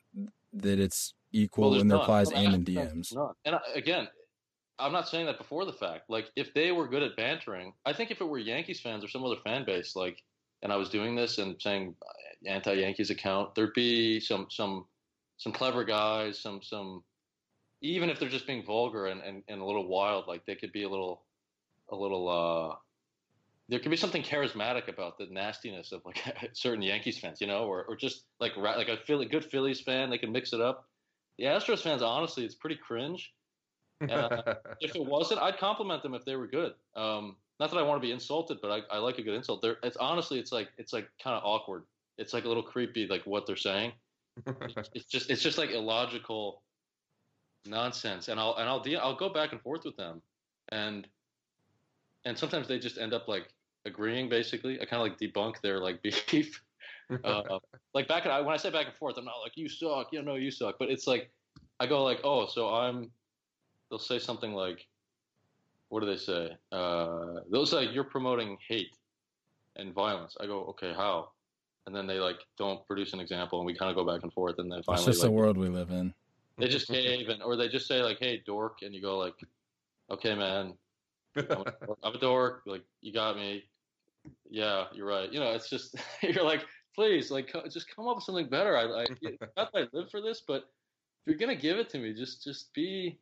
that 0.53 0.79
it's 0.79 1.15
equal 1.31 1.71
well, 1.71 1.81
in 1.81 1.87
the 1.87 1.95
none. 1.95 2.01
replies 2.01 2.31
and 2.31 2.53
in 2.53 2.63
DMs? 2.63 3.15
None. 3.15 3.33
And 3.43 3.55
I, 3.55 3.59
again, 3.73 4.07
I'm 4.77 4.91
not 4.91 5.09
saying 5.09 5.25
that 5.25 5.39
before 5.39 5.65
the 5.65 5.73
fact. 5.73 6.03
Like, 6.09 6.29
if 6.35 6.53
they 6.53 6.71
were 6.71 6.87
good 6.87 7.01
at 7.01 7.17
bantering, 7.17 7.73
I 7.87 7.93
think 7.93 8.11
if 8.11 8.21
it 8.21 8.25
were 8.25 8.37
Yankees 8.37 8.81
fans 8.81 9.03
or 9.03 9.07
some 9.07 9.23
other 9.23 9.37
fan 9.43 9.65
base, 9.65 9.95
like, 9.95 10.21
and 10.61 10.71
I 10.71 10.75
was 10.75 10.89
doing 10.89 11.15
this 11.15 11.39
and 11.39 11.59
saying 11.59 11.95
uh, 12.03 12.51
anti-Yankees 12.51 13.09
account, 13.09 13.55
there'd 13.55 13.73
be 13.73 14.19
some 14.19 14.45
some 14.51 14.85
some 15.37 15.53
clever 15.53 15.83
guys, 15.83 16.39
some 16.39 16.61
some 16.61 17.03
even 17.81 18.09
if 18.09 18.19
they're 18.19 18.29
just 18.29 18.47
being 18.47 18.63
vulgar 18.63 19.07
and, 19.07 19.21
and, 19.21 19.43
and 19.47 19.61
a 19.61 19.65
little 19.65 19.87
wild, 19.87 20.27
like 20.27 20.45
they 20.45 20.55
could 20.55 20.71
be 20.71 20.83
a 20.83 20.89
little, 20.89 21.23
a 21.89 21.95
little, 21.95 22.27
uh, 22.27 22.75
there 23.69 23.79
could 23.79 23.91
be 23.91 23.97
something 23.97 24.23
charismatic 24.23 24.87
about 24.87 25.17
the 25.17 25.27
nastiness 25.29 25.91
of 25.91 26.01
like 26.05 26.23
certain 26.53 26.81
Yankees 26.81 27.19
fans, 27.19 27.41
you 27.41 27.47
know, 27.47 27.65
or 27.65 27.83
or 27.83 27.95
just 27.95 28.23
like 28.39 28.55
like 28.57 28.87
a 28.87 28.97
Philly, 28.97 29.25
good 29.25 29.43
Phillies 29.43 29.81
fan, 29.81 30.09
they 30.09 30.17
can 30.17 30.31
mix 30.31 30.53
it 30.53 30.61
up. 30.61 30.87
The 31.37 31.45
Astros 31.45 31.81
fans, 31.83 32.01
honestly, 32.01 32.45
it's 32.45 32.55
pretty 32.55 32.77
cringe. 32.77 33.33
Uh, 34.01 34.53
if 34.81 34.95
it 34.95 35.05
wasn't, 35.05 35.41
I'd 35.41 35.57
compliment 35.57 36.01
them 36.01 36.13
if 36.13 36.25
they 36.25 36.35
were 36.35 36.47
good. 36.47 36.73
Um, 36.95 37.35
not 37.59 37.71
that 37.71 37.77
I 37.77 37.81
want 37.81 38.01
to 38.01 38.05
be 38.05 38.11
insulted, 38.11 38.59
but 38.61 38.71
I, 38.71 38.95
I 38.95 38.99
like 38.99 39.17
a 39.17 39.23
good 39.23 39.33
insult. 39.33 39.61
They're, 39.61 39.77
it's 39.83 39.97
honestly, 39.97 40.39
it's 40.39 40.51
like 40.51 40.69
it's 40.77 40.93
like 40.93 41.09
kind 41.21 41.35
of 41.35 41.43
awkward. 41.43 41.83
It's 42.17 42.33
like 42.33 42.45
a 42.45 42.47
little 42.47 42.63
creepy, 42.63 43.07
like 43.07 43.23
what 43.25 43.45
they're 43.45 43.55
saying. 43.55 43.91
it's 44.93 45.07
just 45.07 45.29
it's 45.29 45.41
just 45.41 45.57
like 45.57 45.71
illogical 45.71 46.61
nonsense, 47.65 48.27
and 48.27 48.39
I'll 48.39 48.55
and 48.55 48.67
I'll 48.67 48.79
de- 48.79 48.95
I'll 48.97 49.15
go 49.15 49.29
back 49.29 49.51
and 49.51 49.61
forth 49.61 49.83
with 49.85 49.97
them, 49.97 50.21
and 50.69 51.07
and 52.25 52.37
sometimes 52.37 52.67
they 52.67 52.79
just 52.79 52.97
end 52.97 53.13
up 53.13 53.27
like 53.27 53.47
agreeing. 53.85 54.29
Basically, 54.29 54.79
I 54.81 54.85
kind 54.85 55.01
of 55.01 55.07
like 55.07 55.17
debunk 55.19 55.61
their 55.61 55.79
like 55.79 56.01
beef. 56.03 56.61
uh, 57.23 57.59
like 57.93 58.07
back 58.07 58.25
and 58.25 58.45
when 58.45 58.53
I 58.53 58.57
say 58.57 58.69
back 58.69 58.87
and 58.87 58.95
forth, 58.95 59.17
I'm 59.17 59.25
not 59.25 59.37
like 59.43 59.53
you 59.55 59.69
suck, 59.69 60.09
you 60.11 60.21
know, 60.21 60.35
you 60.35 60.51
suck, 60.51 60.75
but 60.77 60.89
it's 60.89 61.07
like 61.07 61.31
I 61.79 61.87
go 61.87 62.03
like, 62.03 62.19
oh, 62.23 62.47
so 62.47 62.69
I'm. 62.69 63.11
They'll 63.89 63.99
say 63.99 64.19
something 64.19 64.51
like, 64.51 64.85
what 65.87 66.01
do 66.01 66.07
they 66.07 66.17
say? 66.17 66.49
Uh, 66.73 67.35
they'll 67.49 67.65
say 67.65 67.85
you're 67.85 68.03
promoting 68.03 68.57
hate 68.67 68.97
and 69.77 69.93
violence. 69.93 70.35
I 70.41 70.45
go, 70.45 70.65
okay, 70.65 70.93
how? 70.93 71.29
And 71.85 71.95
then 71.95 72.05
they 72.05 72.19
like 72.19 72.39
don't 72.57 72.85
produce 72.85 73.13
an 73.13 73.21
example, 73.21 73.59
and 73.59 73.65
we 73.65 73.73
kind 73.73 73.89
of 73.89 73.95
go 73.95 74.05
back 74.11 74.23
and 74.23 74.33
forth, 74.33 74.55
and 74.57 74.69
then 74.69 74.83
finally, 74.83 75.03
it's 75.03 75.05
just 75.05 75.19
like, 75.21 75.29
the 75.29 75.31
world 75.31 75.57
we 75.57 75.69
live 75.69 75.91
in. 75.91 76.13
They 76.57 76.67
just 76.67 76.87
cave, 76.91 77.29
and 77.29 77.41
or 77.41 77.55
they 77.55 77.67
just 77.67 77.87
say 77.87 78.01
like, 78.01 78.17
hey, 78.19 78.41
dork, 78.45 78.79
and 78.81 78.93
you 78.93 79.01
go 79.01 79.17
like, 79.17 79.35
okay, 80.11 80.35
man, 80.35 80.73
I'm 81.35 81.43
a 81.43 81.47
dork. 81.47 81.99
I'm 82.03 82.15
a 82.15 82.19
dork. 82.19 82.61
Like 82.65 82.83
you 83.01 83.13
got 83.13 83.37
me. 83.37 83.63
Yeah, 84.49 84.85
you're 84.93 85.07
right. 85.07 85.31
You 85.31 85.39
know, 85.39 85.51
it's 85.51 85.69
just 85.69 85.95
you're 86.21 86.43
like, 86.43 86.65
please, 86.95 87.31
like, 87.31 87.53
just 87.71 87.93
come 87.95 88.07
up 88.07 88.17
with 88.17 88.25
something 88.25 88.49
better. 88.49 88.77
I, 88.77 88.83
I 88.83 89.05
not 89.57 89.71
that 89.73 89.75
I 89.75 89.87
live 89.93 90.09
for 90.09 90.21
this, 90.21 90.43
but 90.47 90.63
if 91.25 91.27
you're 91.27 91.37
gonna 91.37 91.59
give 91.59 91.77
it 91.77 91.89
to 91.91 91.99
me, 91.99 92.13
just 92.13 92.43
just 92.43 92.73
be 92.73 93.19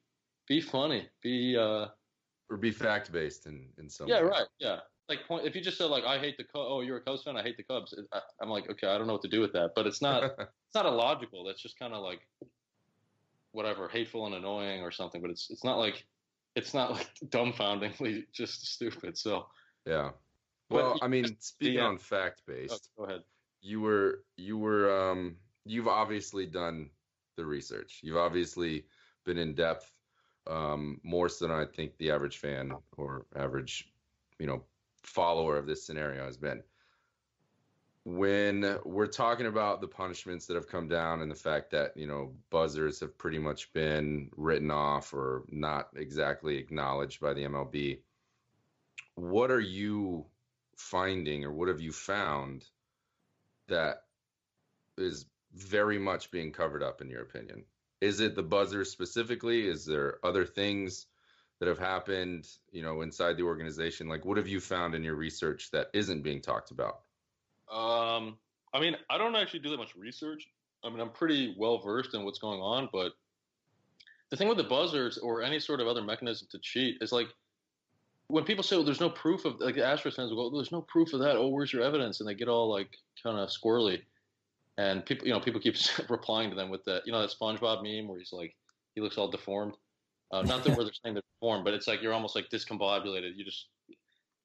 be 0.48 0.62
funny, 0.62 1.08
be 1.22 1.58
uh, 1.58 1.88
or 2.50 2.58
be 2.58 2.72
fact 2.72 3.12
based 3.12 3.48
in 3.48 3.68
in 3.78 3.90
some. 3.90 4.08
yeah, 4.08 4.22
way. 4.22 4.28
right, 4.28 4.48
yeah. 4.60 4.80
Like 5.08 5.28
point, 5.28 5.46
if 5.46 5.56
you 5.56 5.62
just 5.62 5.78
said 5.78 5.86
like 5.86 6.04
I 6.04 6.18
hate 6.18 6.38
the 6.38 6.44
Cubs, 6.44 6.68
oh 6.68 6.82
you're 6.82 6.98
a 6.98 7.02
Cubs 7.02 7.24
fan, 7.24 7.38
I 7.38 7.44
hate 7.44 7.58
the 7.58 7.64
Cubs. 7.64 7.94
I, 8.12 8.22
I'm 8.42 8.50
like 8.50 8.70
okay, 8.70 8.88
I 8.88 8.98
don't 8.98 9.06
know 9.08 9.14
what 9.14 9.22
to 9.24 9.28
do 9.28 9.42
with 9.42 9.54
that, 9.54 9.72
but 9.76 9.86
it's 9.86 10.02
not 10.02 10.24
it's 10.24 10.76
not 10.76 10.86
illogical. 10.86 11.44
That's 11.44 11.62
just 11.62 11.78
kind 11.78 11.94
of 11.94 12.02
like 12.02 12.22
whatever, 13.56 13.88
hateful 13.88 14.26
and 14.26 14.36
annoying 14.36 14.82
or 14.82 14.92
something. 14.92 15.22
But 15.22 15.32
it's 15.32 15.50
it's 15.50 15.64
not 15.64 15.78
like 15.78 16.06
it's 16.56 16.74
not 16.74 16.92
like 16.92 17.10
dumbfoundingly 17.30 18.26
just 18.32 18.68
stupid. 18.68 19.18
So 19.18 19.48
yeah. 19.86 20.12
Well, 20.70 20.94
you 20.94 21.00
I 21.02 21.08
mean, 21.08 21.36
speaking 21.40 21.76
yeah. 21.76 21.86
on 21.86 21.98
fact 21.98 22.42
oh, 22.48 22.54
based, 22.54 22.90
go 22.98 23.06
ahead. 23.06 23.22
you 23.62 23.82
were 23.82 24.24
you 24.36 24.58
were 24.58 25.10
um 25.10 25.38
you've 25.66 25.88
obviously 25.88 26.46
done 26.46 26.90
the 27.38 27.46
research. 27.46 28.00
You've 28.04 28.18
obviously 28.18 28.86
been 29.26 29.38
in 29.38 29.54
depth 29.56 29.92
um 30.48 31.00
more 31.04 31.30
so 31.30 31.48
than 31.48 31.56
I 31.56 31.66
think 31.66 31.98
the 31.98 32.12
average 32.12 32.38
fan 32.38 32.74
or 32.98 33.26
average, 33.36 33.92
you 34.40 34.48
know, 34.48 34.64
follower 35.04 35.58
of 35.58 35.66
this 35.66 35.86
scenario 35.86 36.26
has 36.26 36.38
been. 36.38 36.62
When 38.06 38.78
we're 38.86 39.08
talking 39.08 39.48
about 39.48 39.82
the 39.82 39.88
punishments 39.88 40.46
that 40.46 40.54
have 40.54 40.68
come 40.68 40.88
down 40.88 41.22
and 41.22 41.32
the 41.32 41.36
fact 41.36 41.72
that, 41.72 41.98
you 41.98 42.06
know, 42.06 42.36
buzzers 42.52 43.00
have 43.00 43.18
pretty 43.18 43.40
much 43.40 43.74
been 43.74 44.30
written 44.38 44.70
off 44.70 45.12
or 45.12 45.44
not 45.50 45.90
exactly 45.96 46.58
acknowledged 46.58 47.20
by 47.20 47.34
the 47.34 47.46
MLB, 47.46 48.02
what 49.16 49.50
are 49.50 49.60
you 49.60 50.26
finding 50.78 51.46
or 51.46 51.52
what 51.52 51.68
have 51.68 51.82
you 51.82 51.92
found 51.92 52.66
that 53.70 54.04
is 55.00 55.26
very 55.54 55.98
much 55.98 56.30
being 56.30 56.52
covered 56.52 56.84
up 56.84 57.02
in 57.02 57.10
your 57.10 57.24
opinion? 57.24 57.64
Is 58.02 58.20
it 58.20 58.36
the 58.36 58.44
buzzer 58.44 58.86
specifically? 58.86 59.68
Is 59.68 59.84
there 59.84 60.20
other 60.24 60.46
things 60.46 61.08
that 61.60 61.70
have 61.70 61.80
happened 61.80 62.48
you 62.72 62.84
know 62.84 63.02
inside 63.02 63.38
the 63.38 63.44
organization? 63.44 64.08
Like 64.08 64.26
what 64.26 64.38
have 64.38 64.48
you 64.48 64.60
found 64.60 64.94
in 64.94 65.04
your 65.04 65.16
research 65.16 65.72
that 65.72 65.90
isn't 65.94 66.22
being 66.22 66.42
talked 66.42 66.70
about 66.70 67.00
Um, 67.72 68.38
I 68.74 68.80
mean, 68.80 68.96
I 69.10 69.18
don't 69.18 69.36
actually 69.36 69.60
do 69.60 69.70
that 69.70 69.78
much 69.78 69.96
research. 69.96 70.48
I 70.84 70.90
mean, 70.90 71.00
I'm 71.00 71.12
pretty 71.12 71.56
well 71.58 71.80
versed 71.80 72.14
in 72.14 72.24
what's 72.24 72.40
going 72.40 72.60
on, 72.60 72.90
but 72.92 73.14
the 74.30 74.38
thing 74.38 74.48
with 74.48 74.58
the 74.58 74.64
buzzers 74.64 75.18
or 75.18 75.42
any 75.42 75.60
sort 75.60 75.80
of 75.80 75.88
other 75.88 76.04
mechanism 76.04 76.48
to 76.52 76.60
cheat 76.60 76.98
is 77.02 77.12
like 77.12 77.28
when 78.28 78.44
people 78.44 78.64
say, 78.64 78.76
"Well, 78.76 78.86
there's 78.86 79.00
no 79.00 79.10
proof 79.10 79.46
of," 79.46 79.60
like 79.60 79.76
the 79.76 79.82
Astros 79.82 80.16
fans 80.16 80.32
will 80.32 80.50
go, 80.50 80.58
"There's 80.58 80.72
no 80.72 80.82
proof 80.82 81.14
of 81.14 81.20
that." 81.20 81.36
Oh, 81.36 81.48
where's 81.48 81.72
your 81.72 81.84
evidence? 81.84 82.20
And 82.20 82.30
they 82.30 82.34
get 82.34 82.48
all 82.48 82.70
like 82.70 82.98
kind 83.22 83.38
of 83.38 83.50
squirrely, 83.50 84.02
and 84.78 85.06
people, 85.06 85.28
you 85.28 85.34
know, 85.34 85.40
people 85.40 85.62
keep 85.62 85.76
replying 86.10 86.50
to 86.50 86.56
them 86.56 86.70
with 86.70 86.84
that, 86.86 87.04
you 87.06 87.12
know, 87.12 87.22
that 87.22 87.34
SpongeBob 87.40 87.84
meme 87.84 88.08
where 88.08 88.20
he's 88.20 88.34
like, 88.34 88.56
he 88.96 89.02
looks 89.02 89.18
all 89.18 89.28
deformed. 89.28 89.74
Uh, 90.32 90.42
not 90.42 90.64
that 90.64 90.76
they're 90.76 90.86
saying 91.04 91.14
they're 91.14 91.24
deformed, 91.40 91.64
but 91.64 91.74
it's 91.74 91.88
like 91.88 92.02
you're 92.02 92.14
almost 92.14 92.36
like 92.36 92.50
discombobulated. 92.50 93.36
You 93.36 93.46
just 93.46 93.68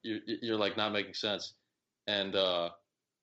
you're, 0.03 0.21
you're 0.27 0.59
like 0.59 0.77
not 0.77 0.93
making 0.93 1.15
sense, 1.15 1.55
and 2.07 2.37
uh, 2.37 2.71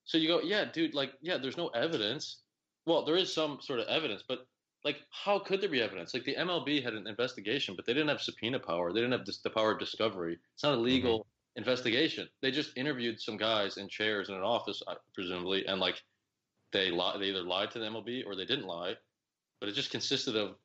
so 0.07 0.17
you 0.17 0.27
go, 0.29 0.41
yeah, 0.41 0.65
dude, 0.65 0.95
like, 0.95 1.11
yeah, 1.21 1.37
there's 1.37 1.57
no 1.57 1.67
evidence. 1.67 2.37
Well, 2.85 3.03
there 3.05 3.17
is 3.17 3.31
some 3.31 3.59
sort 3.61 3.79
of 3.81 3.87
evidence, 3.87 4.23
but 4.27 4.47
like, 4.85 4.97
how 5.11 5.37
could 5.37 5.59
there 5.59 5.69
be 5.69 5.81
evidence? 5.81 6.13
Like, 6.13 6.23
the 6.23 6.35
MLB 6.35 6.81
had 6.81 6.93
an 6.93 7.07
investigation, 7.07 7.75
but 7.75 7.85
they 7.85 7.93
didn't 7.93 8.07
have 8.07 8.21
subpoena 8.21 8.57
power. 8.59 8.93
They 8.93 9.01
didn't 9.01 9.11
have 9.19 9.27
the 9.43 9.49
power 9.49 9.73
of 9.73 9.79
discovery. 9.79 10.39
It's 10.53 10.63
not 10.63 10.75
a 10.75 10.77
legal 10.79 11.27
investigation. 11.57 12.29
They 12.41 12.51
just 12.51 12.77
interviewed 12.77 13.19
some 13.19 13.35
guys 13.35 13.75
in 13.75 13.89
chairs 13.89 14.29
in 14.29 14.35
an 14.35 14.43
office, 14.43 14.81
uh, 14.87 14.95
presumably, 15.13 15.65
and 15.65 15.81
like, 15.81 16.01
they 16.71 16.89
li- 16.89 17.15
they 17.19 17.25
either 17.27 17.43
lied 17.43 17.71
to 17.71 17.79
the 17.79 17.85
MLB 17.85 18.25
or 18.25 18.35
they 18.35 18.45
didn't 18.45 18.67
lie, 18.67 18.93
but 19.59 19.67
it 19.67 19.73
just 19.73 19.91
consisted 19.91 20.37
of, 20.37 20.55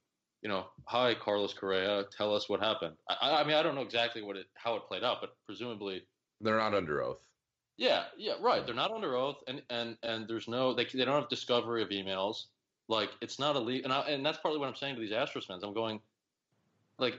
you 0.43 0.49
know, 0.49 0.67
hi 0.87 1.15
Carlos 1.15 1.53
Correa, 1.55 2.05
tell 2.17 2.35
us 2.35 2.49
what 2.49 2.61
happened. 2.61 2.95
I, 3.09 3.15
I- 3.23 3.41
I 3.41 3.45
mean, 3.45 3.57
I 3.57 3.63
don't 3.65 3.75
know 3.75 3.83
exactly 3.83 4.23
what 4.23 4.37
it 4.37 4.47
how 4.55 4.77
it 4.77 4.87
played 4.87 5.03
out, 5.03 5.19
but 5.21 5.31
presumably 5.47 6.07
they're 6.41 6.59
not 6.59 6.75
under 6.75 7.03
oath 7.03 7.25
yeah, 7.83 8.05
yeah, 8.17 8.35
right. 8.41 8.65
They're 8.65 8.77
not 8.77 8.93
under 8.93 9.17
oath, 9.17 9.39
and 9.49 9.61
and 9.69 9.97
and 10.05 10.29
there's 10.29 10.47
no 10.47 10.73
they 10.73 10.85
they 10.85 11.05
don't 11.05 11.21
have 11.21 11.29
discovery 11.29 11.83
of 11.83 11.89
emails. 11.89 12.45
Like 12.87 13.11
it's 13.21 13.41
not 13.41 13.57
a 13.57 13.59
legal, 13.59 13.91
and 13.91 13.93
I, 13.93 14.09
and 14.09 14.25
that's 14.25 14.39
partly 14.39 14.61
what 14.61 14.69
I'm 14.69 14.77
saying 14.77 14.95
to 14.95 15.01
these 15.01 15.11
Astros 15.11 15.47
fans. 15.49 15.65
I'm 15.65 15.75
going, 15.75 16.01
like, 16.99 17.19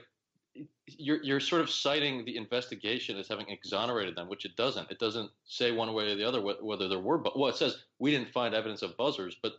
you're 0.86 1.22
you're 1.22 1.40
sort 1.40 1.60
of 1.60 1.68
citing 1.68 2.24
the 2.24 2.38
investigation 2.38 3.18
as 3.18 3.28
having 3.28 3.46
exonerated 3.50 4.16
them, 4.16 4.26
which 4.26 4.46
it 4.46 4.56
doesn't. 4.56 4.90
It 4.90 4.98
doesn't 4.98 5.30
say 5.44 5.70
one 5.70 5.92
way 5.92 6.10
or 6.10 6.16
the 6.16 6.24
other 6.24 6.40
wh- 6.40 6.64
whether 6.64 6.88
there 6.88 6.98
were, 6.98 7.18
but 7.18 7.38
well, 7.38 7.50
it 7.50 7.56
says 7.56 7.76
we 7.98 8.10
didn't 8.10 8.30
find 8.30 8.54
evidence 8.54 8.80
of 8.80 8.96
buzzers, 8.96 9.36
but 9.42 9.52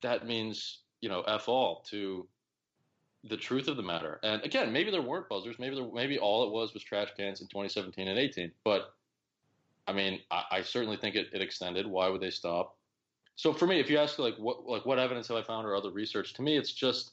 that 0.00 0.26
means 0.26 0.80
you 1.00 1.08
know 1.08 1.22
f 1.22 1.48
all 1.48 1.84
to 1.90 2.26
the 3.22 3.36
truth 3.36 3.68
of 3.68 3.76
the 3.76 3.82
matter. 3.84 4.18
And 4.24 4.42
again, 4.42 4.72
maybe 4.72 4.90
there 4.90 5.02
weren't 5.02 5.28
buzzers. 5.28 5.60
Maybe 5.60 5.76
there, 5.76 5.88
maybe 5.94 6.18
all 6.18 6.42
it 6.48 6.50
was 6.50 6.74
was 6.74 6.82
trash 6.82 7.10
cans 7.16 7.40
in 7.40 7.46
2017 7.46 8.08
and 8.08 8.18
18. 8.18 8.50
But 8.64 8.92
I 9.86 9.92
mean, 9.92 10.20
I, 10.30 10.44
I 10.50 10.62
certainly 10.62 10.96
think 10.96 11.16
it, 11.16 11.28
it 11.32 11.42
extended. 11.42 11.86
Why 11.86 12.08
would 12.08 12.20
they 12.20 12.30
stop? 12.30 12.76
So 13.36 13.52
for 13.52 13.66
me, 13.66 13.80
if 13.80 13.90
you 13.90 13.98
ask 13.98 14.18
like 14.18 14.36
what 14.36 14.66
like 14.68 14.86
what 14.86 14.98
evidence 14.98 15.28
have 15.28 15.36
I 15.36 15.42
found 15.42 15.66
or 15.66 15.74
other 15.74 15.90
research, 15.90 16.34
to 16.34 16.42
me 16.42 16.56
it's 16.56 16.72
just 16.72 17.12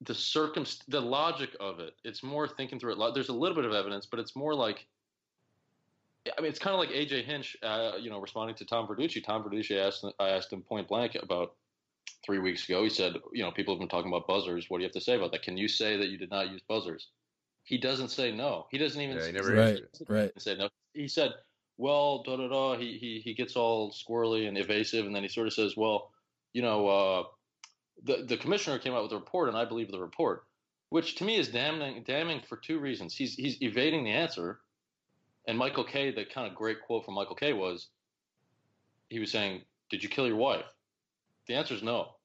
the 0.00 0.14
circum 0.14 0.64
the 0.88 1.00
logic 1.00 1.56
of 1.60 1.80
it. 1.80 1.94
It's 2.04 2.22
more 2.22 2.46
thinking 2.48 2.78
through 2.78 2.92
it. 2.92 3.14
There's 3.14 3.28
a 3.28 3.34
little 3.34 3.56
bit 3.56 3.64
of 3.64 3.72
evidence, 3.72 4.06
but 4.06 4.20
it's 4.20 4.36
more 4.36 4.54
like 4.54 4.86
I 6.26 6.40
mean, 6.40 6.48
it's 6.48 6.58
kind 6.58 6.72
of 6.72 6.80
like 6.80 6.88
AJ 6.88 7.24
Hinch, 7.24 7.56
uh, 7.62 7.92
you 8.00 8.08
know, 8.08 8.18
responding 8.18 8.56
to 8.56 8.64
Tom 8.64 8.86
Verducci. 8.86 9.22
Tom 9.22 9.44
Verducci 9.44 9.76
asked 9.76 10.06
I 10.18 10.30
asked 10.30 10.52
him 10.52 10.62
point 10.62 10.88
blank 10.88 11.16
about 11.20 11.54
three 12.24 12.38
weeks 12.38 12.66
ago. 12.66 12.82
He 12.82 12.88
said, 12.88 13.16
you 13.32 13.42
know, 13.42 13.50
people 13.50 13.74
have 13.74 13.80
been 13.80 13.88
talking 13.88 14.10
about 14.10 14.26
buzzers. 14.26 14.66
What 14.68 14.78
do 14.78 14.82
you 14.82 14.86
have 14.86 14.94
to 14.94 15.00
say 15.00 15.16
about 15.16 15.32
that? 15.32 15.42
Can 15.42 15.56
you 15.56 15.68
say 15.68 15.96
that 15.96 16.08
you 16.08 16.16
did 16.16 16.30
not 16.30 16.50
use 16.50 16.62
buzzers? 16.66 17.08
He 17.64 17.78
doesn't 17.78 18.10
say 18.10 18.30
no. 18.30 18.66
He 18.70 18.78
doesn't 18.78 19.00
even 19.00 19.16
Yeah, 19.16 19.26
he 19.26 19.32
never 19.32 19.52
Right, 19.54 19.80
right. 20.08 20.32
said 20.38 20.58
no. 20.58 20.68
He 20.92 21.08
said, 21.08 21.32
"Well, 21.78 22.22
da 22.22 22.36
da 22.36 22.48
da." 22.48 22.76
He 22.76 22.98
he 22.98 23.20
he 23.20 23.34
gets 23.34 23.56
all 23.56 23.90
squirrely 23.90 24.46
and 24.46 24.56
evasive, 24.58 25.06
and 25.06 25.14
then 25.14 25.22
he 25.22 25.28
sort 25.28 25.46
of 25.46 25.54
says, 25.54 25.76
"Well, 25.76 26.12
you 26.52 26.62
know, 26.62 26.88
uh, 26.88 27.24
the 28.02 28.24
the 28.24 28.36
commissioner 28.36 28.78
came 28.78 28.92
out 28.92 29.02
with 29.02 29.12
a 29.12 29.16
report, 29.16 29.48
and 29.48 29.56
I 29.56 29.64
believe 29.64 29.90
the 29.90 29.98
report, 29.98 30.46
which 30.90 31.16
to 31.16 31.24
me 31.24 31.36
is 31.36 31.48
damning 31.48 32.02
damning 32.04 32.42
for 32.42 32.56
two 32.58 32.78
reasons. 32.78 33.16
He's 33.16 33.34
he's 33.34 33.60
evading 33.62 34.04
the 34.04 34.12
answer, 34.12 34.60
and 35.48 35.56
Michael 35.58 35.84
Kay, 35.84 36.10
the 36.10 36.24
kind 36.26 36.46
of 36.46 36.54
great 36.54 36.82
quote 36.82 37.04
from 37.06 37.14
Michael 37.14 37.36
Kay 37.36 37.54
was, 37.54 37.88
he 39.08 39.18
was 39.20 39.32
saying, 39.32 39.62
"Did 39.90 40.02
you 40.02 40.10
kill 40.10 40.26
your 40.26 40.36
wife?" 40.36 40.66
The 41.46 41.54
answer 41.54 41.74
is 41.74 41.82
no. 41.82 42.16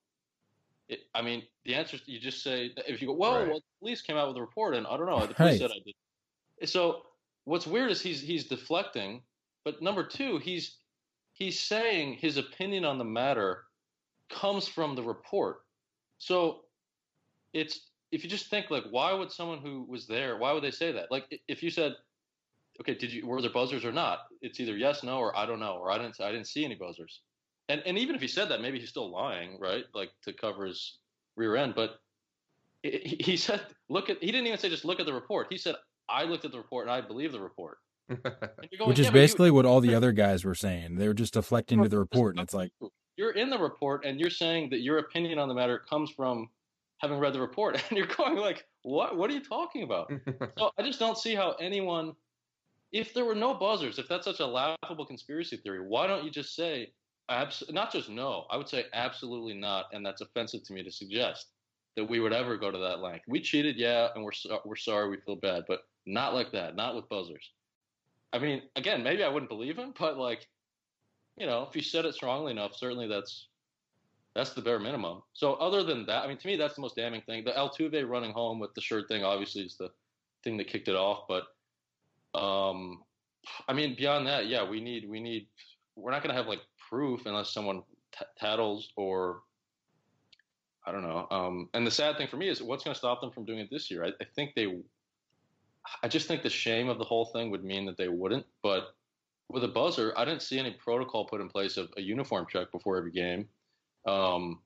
It, 0.90 1.02
I 1.14 1.22
mean, 1.22 1.44
the 1.66 1.76
answer 1.76 1.96
is 1.96 2.02
you 2.08 2.20
just 2.20 2.44
say 2.44 2.72
if 2.88 3.02
you 3.02 3.08
go, 3.08 3.14
well, 3.14 3.40
Right. 3.40 3.48
well, 3.48 3.60
the 3.60 3.80
police 3.80 4.02
came 4.02 4.18
out 4.18 4.28
with 4.28 4.38
a 4.38 4.42
report, 4.42 4.76
and 4.76 4.88
I 4.88 4.98
don't 4.98 5.06
know, 5.06 5.20
the 5.22 5.34
police 5.36 5.40
Right. 5.40 5.60
said 5.60 5.72
I 5.72 5.80
did. 5.86 6.68
So 6.68 7.06
what's 7.46 7.68
weird 7.68 7.92
is 7.92 8.02
he's 8.02 8.22
he's 8.22 8.48
deflecting, 8.48 9.24
but 9.64 9.82
number 9.82 10.04
two, 10.04 10.40
he's 10.40 10.78
he's 11.34 11.60
saying 11.60 12.16
his 12.16 12.38
opinion 12.38 12.86
on 12.86 12.98
the 12.98 13.06
matter 13.06 13.66
comes 14.30 14.68
from 14.68 14.96
the 14.96 15.04
report. 15.04 15.62
So 16.18 16.66
it's 17.54 17.92
if 18.12 18.24
you 18.24 18.30
just 18.30 18.48
think 18.48 18.72
like, 18.72 18.86
why 18.90 19.14
would 19.14 19.32
someone 19.32 19.60
who 19.60 19.84
was 19.84 20.08
there, 20.08 20.38
why 20.38 20.52
would 20.52 20.64
they 20.64 20.72
say 20.72 20.92
that? 20.92 21.12
Like 21.12 21.40
if 21.48 21.62
you 21.62 21.70
said, 21.70 21.96
okay, 22.82 22.96
did 22.96 23.14
you 23.14 23.26
were 23.28 23.42
there 23.42 23.52
buzzers 23.52 23.86
or 23.86 23.92
not? 23.92 24.28
It's 24.42 24.60
either 24.60 24.76
yes, 24.76 25.04
no, 25.04 25.20
or 25.20 25.38
I 25.38 25.46
don't 25.46 25.60
know, 25.60 25.74
or 25.74 25.92
I 25.92 25.98
didn't 26.00 26.20
I 26.20 26.32
didn't 26.32 26.48
see 26.48 26.66
any 26.66 26.76
buzzers. 26.76 27.22
And 27.70 27.82
and 27.86 27.98
even 27.98 28.16
if 28.16 28.22
he 28.22 28.28
said 28.28 28.50
that, 28.50 28.62
maybe 28.62 28.80
he's 28.80 28.90
still 28.90 29.12
lying, 29.12 29.58
right? 29.60 29.86
Like 29.94 30.10
to 30.24 30.34
cover 30.34 30.66
his 30.66 30.98
rear 31.36 31.56
end. 31.56 31.76
But 31.76 32.00
he 32.84 33.38
said, 33.38 33.62
look 33.90 34.10
at. 34.10 34.18
He 34.22 34.32
didn't 34.32 34.48
even 34.48 34.60
say 34.60 34.70
just 34.70 34.86
look 34.86 35.00
at 35.00 35.06
the 35.06 35.14
report. 35.14 35.48
He 35.50 35.58
said, 35.58 35.76
I 36.10 36.24
looked 36.24 36.46
at 36.46 36.52
the 36.52 36.58
report 36.58 36.88
and 36.88 36.92
I 36.92 37.02
believe 37.02 37.32
the 37.32 37.40
report. 37.40 37.78
Going, 38.10 38.90
Which 38.90 39.00
is 39.00 39.06
yeah, 39.08 39.12
basically 39.12 39.50
you, 39.50 39.54
what 39.54 39.68
all 39.68 39.82
the 39.82 39.94
other 39.94 40.12
guys 40.12 40.44
were 40.44 40.56
saying. 40.56 40.96
They 40.96 41.08
were 41.08 41.14
just 41.14 41.34
deflecting 41.34 41.84
to 41.84 41.90
the 41.90 42.00
report, 42.00 42.36
and 42.36 42.44
it's 42.44 42.56
like 42.56 42.72
you're 43.18 43.32
in 43.32 43.52
the 43.52 43.60
report 43.60 44.04
and 44.04 44.20
you're 44.20 44.32
saying 44.32 44.72
that 44.72 44.80
your 44.80 44.98
opinion 44.98 45.38
on 45.38 45.48
the 45.48 45.54
matter 45.54 45.84
comes 45.88 46.10
from 46.10 46.50
having 46.98 47.20
read 47.20 47.34
the 47.34 47.40
report, 47.40 47.76
and 47.90 47.98
you're 47.98 48.08
going 48.08 48.38
like, 48.38 48.66
what? 48.82 49.16
What 49.16 49.30
are 49.30 49.34
you 49.34 49.44
talking 49.44 49.84
about? 49.84 50.12
so 50.58 50.72
I 50.78 50.82
just 50.82 51.00
don't 51.00 51.18
see 51.18 51.36
how 51.36 51.52
anyone 51.60 52.14
if 52.92 53.14
there 53.14 53.26
were 53.26 53.36
no 53.36 53.54
buzzers, 53.54 54.00
if 54.00 54.08
that's 54.08 54.26
such 54.26 54.40
a 54.40 54.46
laughable 54.46 55.06
conspiracy 55.06 55.58
theory, 55.58 55.80
why 55.80 56.08
don't 56.08 56.24
you 56.24 56.32
just 56.32 56.56
say, 56.56 56.92
abs- 57.30 57.64
not 57.70 57.92
just 57.92 58.10
no, 58.10 58.46
I 58.50 58.58
would 58.58 58.70
say 58.70 58.86
absolutely 58.94 59.54
not, 59.54 59.86
and 59.94 60.06
that's 60.06 60.22
offensive 60.22 60.64
to 60.64 60.74
me 60.74 60.84
to 60.84 60.92
suggest 60.92 61.48
that 61.96 62.06
we 62.06 62.20
would 62.20 62.34
ever 62.34 62.58
go 62.58 62.72
to 62.72 62.78
that 62.78 63.00
length. 63.00 63.26
We 63.28 63.42
cheated, 63.42 63.78
yeah, 63.78 64.10
and 64.16 64.24
we're 64.24 64.32
so- 64.32 64.62
we're 64.66 64.76
sorry, 64.76 65.10
we 65.10 65.18
feel 65.18 65.36
bad, 65.36 65.66
but 65.68 65.82
not 66.06 66.34
like 66.34 66.52
that, 66.52 66.76
not 66.76 66.96
with 66.96 67.10
buzzers. 67.10 67.52
I 68.32 68.40
mean, 68.40 68.70
again, 68.76 69.04
maybe 69.04 69.24
I 69.24 69.28
wouldn't 69.28 69.50
believe 69.50 69.78
him, 69.78 69.94
but 69.98 70.18
like, 70.18 70.48
you 71.38 71.46
know, 71.46 71.64
if 71.64 71.74
he 71.74 71.82
said 71.82 72.06
it 72.06 72.16
strongly 72.16 72.52
enough, 72.52 72.76
certainly 72.76 73.08
that's 73.08 73.48
that's 74.36 74.54
the 74.54 74.62
bare 74.62 74.80
minimum. 74.80 75.24
So 75.34 75.56
other 75.56 75.84
than 75.84 76.06
that, 76.06 76.24
I 76.24 76.28
mean, 76.28 76.38
to 76.38 76.48
me, 76.48 76.56
that's 76.56 76.76
the 76.76 76.82
most 76.82 76.96
damning 76.96 77.22
thing. 77.24 77.44
The 77.44 77.52
Altuve 77.52 78.08
running 78.08 78.32
home 78.32 78.60
with 78.60 78.74
the 78.76 78.82
shirt 78.82 79.08
thing, 79.08 79.24
obviously, 79.24 79.64
is 79.64 79.76
the 79.76 79.90
thing 80.44 80.58
that 80.58 80.68
kicked 80.68 80.88
it 80.88 80.96
off, 80.96 81.28
but 81.28 81.48
um, 82.40 83.04
I 83.68 83.74
mean, 83.74 83.96
beyond 83.96 84.28
that, 84.28 84.48
yeah, 84.48 84.68
we 84.68 84.82
need 84.82 85.10
we 85.10 85.20
need. 85.20 85.48
We're 85.96 86.12
not 86.12 86.24
going 86.24 86.34
to 86.34 86.38
have 86.38 86.48
like 86.48 86.62
proof 86.90 87.26
unless 87.26 87.54
someone 87.54 87.84
t- 88.18 88.26
tattles 88.38 88.92
or 88.96 89.42
I 90.86 90.92
don't 90.92 91.04
know. 91.04 91.28
Um, 91.30 91.70
and 91.74 91.86
the 91.86 91.92
sad 91.92 92.18
thing 92.18 92.28
for 92.28 92.38
me 92.38 92.50
is 92.50 92.64
what's 92.64 92.84
going 92.84 92.94
to 92.94 92.98
stop 92.98 93.22
them 93.22 93.32
from 93.32 93.46
doing 93.46 93.60
it 93.60 93.70
this 93.70 93.92
year. 93.92 94.06
I, 94.06 94.10
I, 94.22 94.26
think 94.36 94.56
they. 94.56 94.80
I 96.02 96.08
just 96.08 96.28
think 96.28 96.42
the 96.42 96.50
shame 96.50 96.90
of 96.90 96.98
the 96.98 97.04
whole 97.04 97.26
thing 97.26 97.52
would 97.52 97.64
mean 97.64 97.86
that 97.86 97.98
they 97.98 98.08
wouldn't. 98.08 98.46
But 98.64 98.96
with 99.50 99.64
a 99.64 99.68
buzzer, 99.68 100.14
I 100.18 100.26
didn't 100.26 100.42
see 100.42 100.58
any 100.58 100.72
protocol 100.72 101.26
put 101.26 101.42
in 101.42 101.50
place 101.50 101.78
of 101.78 101.90
a 101.98 102.02
uniform 102.02 102.48
check 102.50 102.72
before 102.72 102.98
every 102.98 103.12
game. 103.12 103.48
Um, 104.08 104.60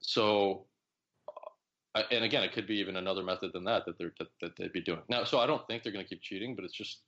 so 0.00 0.64
and 1.94 2.24
again, 2.24 2.44
it 2.44 2.52
could 2.52 2.66
be 2.66 2.76
even 2.76 2.96
another 2.96 3.22
method 3.22 3.52
than 3.52 3.64
that 3.64 3.84
that 3.86 3.98
they're 3.98 4.12
that, 4.18 4.28
that 4.40 4.56
they'd 4.56 4.72
be 4.72 4.80
doing 4.80 5.00
now. 5.08 5.24
So 5.24 5.40
I 5.40 5.46
don't 5.46 5.66
think 5.66 5.82
they're 5.82 5.92
going 5.92 6.04
to 6.04 6.08
keep 6.08 6.22
cheating, 6.22 6.54
but 6.54 6.64
it's 6.64 6.74
just, 6.74 7.00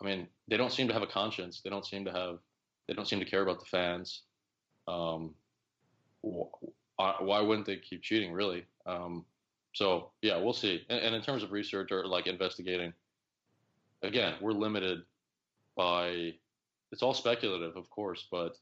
I 0.00 0.04
mean, 0.04 0.26
they 0.48 0.56
don't 0.56 0.72
seem 0.72 0.88
to 0.88 0.94
have 0.94 1.02
a 1.02 1.06
conscience. 1.06 1.60
They 1.62 1.70
don't 1.70 1.86
seem 1.86 2.04
to 2.04 2.12
have, 2.12 2.38
they 2.88 2.94
don't 2.94 3.06
seem 3.06 3.20
to 3.20 3.26
care 3.26 3.42
about 3.42 3.60
the 3.60 3.66
fans. 3.66 4.22
Um, 4.88 5.34
why 6.22 7.40
wouldn't 7.40 7.66
they 7.66 7.76
keep 7.76 8.02
cheating, 8.02 8.32
really? 8.32 8.64
Um, 8.86 9.24
so 9.74 10.10
yeah, 10.22 10.38
we'll 10.38 10.54
see. 10.54 10.84
And, 10.88 10.98
and 11.00 11.14
in 11.14 11.22
terms 11.22 11.42
of 11.42 11.52
research 11.52 11.92
or 11.92 12.06
like 12.06 12.26
investigating, 12.26 12.92
again, 14.02 14.34
we're 14.40 14.52
limited 14.52 15.02
by. 15.76 16.34
It's 16.90 17.02
all 17.02 17.12
speculative, 17.12 17.76
of 17.76 17.90
course, 17.90 18.26
but 18.30 18.56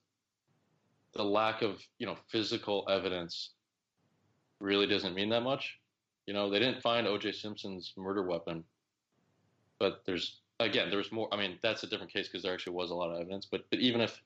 the 1.14 1.24
lack 1.24 1.62
of 1.62 1.80
you 1.98 2.06
know 2.06 2.16
physical 2.28 2.84
evidence 2.90 3.50
really 4.60 4.86
doesn't 4.86 5.14
mean 5.14 5.28
that 5.30 5.42
much. 5.42 5.78
You 6.26 6.34
know, 6.34 6.50
they 6.50 6.58
didn't 6.58 6.82
find 6.82 7.06
O.J. 7.06 7.32
Simpson's 7.32 7.92
murder 7.96 8.24
weapon, 8.24 8.64
but 9.78 10.02
there's 10.06 10.40
again, 10.60 10.88
there 10.88 10.98
was 10.98 11.12
more. 11.12 11.28
I 11.32 11.36
mean, 11.36 11.58
that's 11.62 11.82
a 11.82 11.86
different 11.86 12.12
case 12.12 12.28
because 12.28 12.42
there 12.42 12.52
actually 12.52 12.74
was 12.74 12.90
a 12.90 12.94
lot 12.94 13.10
of 13.10 13.20
evidence. 13.20 13.46
But 13.50 13.64
but 13.70 13.78
even 13.78 14.00
if, 14.00 14.20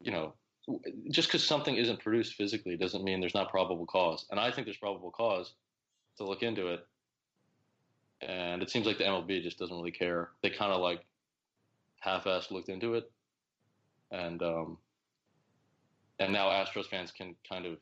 you 0.00 0.12
know, 0.12 0.34
just 1.10 1.28
because 1.28 1.44
something 1.44 1.76
isn't 1.76 2.00
produced 2.00 2.34
physically 2.34 2.76
doesn't 2.76 3.04
mean 3.04 3.20
there's 3.20 3.34
not 3.34 3.50
probable 3.50 3.86
cause. 3.86 4.26
And 4.30 4.38
I 4.40 4.50
think 4.50 4.66
there's 4.66 4.76
probable 4.76 5.10
cause 5.10 5.52
to 6.18 6.24
look 6.24 6.42
into 6.42 6.68
it. 6.68 6.86
And 8.20 8.62
it 8.62 8.70
seems 8.70 8.86
like 8.86 8.98
the 8.98 9.04
MLB 9.04 9.42
just 9.42 9.58
doesn't 9.58 9.76
really 9.76 9.92
care. 9.92 10.30
They 10.42 10.50
kind 10.50 10.72
of 10.72 10.80
like 10.80 11.04
half-assed 12.00 12.50
looked 12.50 12.68
into 12.68 12.94
it, 12.94 13.10
and 14.10 14.42
um, 14.42 14.78
and 16.18 16.32
now 16.32 16.48
Astros 16.48 16.86
fans 16.86 17.12
can 17.12 17.36
kind 17.48 17.64
of 17.64 17.76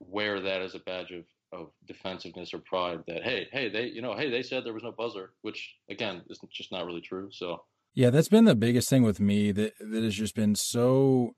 wear 0.00 0.40
that 0.40 0.62
as 0.62 0.74
a 0.74 0.78
badge 0.78 1.10
of, 1.10 1.24
of 1.52 1.70
defensiveness 1.86 2.52
or 2.52 2.58
pride 2.58 3.00
that 3.06 3.22
hey 3.22 3.48
hey 3.52 3.68
they 3.68 3.86
you 3.86 4.02
know 4.02 4.14
hey 4.14 4.30
they 4.30 4.42
said 4.42 4.64
there 4.64 4.74
was 4.74 4.82
no 4.82 4.92
buzzer 4.92 5.32
which 5.42 5.76
again 5.90 6.22
is 6.28 6.38
just 6.52 6.70
not 6.72 6.84
really 6.84 7.00
true 7.00 7.28
so. 7.30 7.62
Yeah 7.94 8.10
that's 8.10 8.28
been 8.28 8.44
the 8.44 8.54
biggest 8.54 8.88
thing 8.88 9.02
with 9.02 9.18
me 9.18 9.50
that 9.52 9.72
that 9.80 10.02
has 10.02 10.14
just 10.14 10.34
been 10.34 10.54
so 10.54 11.34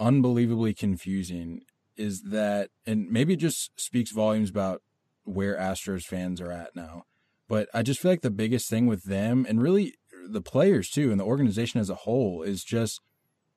unbelievably 0.00 0.74
confusing 0.74 1.62
is 1.96 2.22
that 2.22 2.70
and 2.86 3.08
maybe 3.08 3.34
it 3.34 3.38
just 3.38 3.70
speaks 3.80 4.10
volumes 4.10 4.50
about 4.50 4.82
where 5.22 5.56
Astros 5.56 6.02
fans 6.02 6.40
are 6.40 6.50
at 6.50 6.74
now 6.74 7.04
but 7.48 7.68
I 7.72 7.82
just 7.82 8.00
feel 8.00 8.10
like 8.10 8.22
the 8.22 8.30
biggest 8.30 8.68
thing 8.68 8.86
with 8.86 9.04
them 9.04 9.46
and 9.48 9.62
really 9.62 9.94
the 10.28 10.42
players 10.42 10.90
too 10.90 11.12
and 11.12 11.20
the 11.20 11.24
organization 11.24 11.80
as 11.80 11.88
a 11.88 11.94
whole 11.94 12.42
is 12.42 12.64
just 12.64 13.00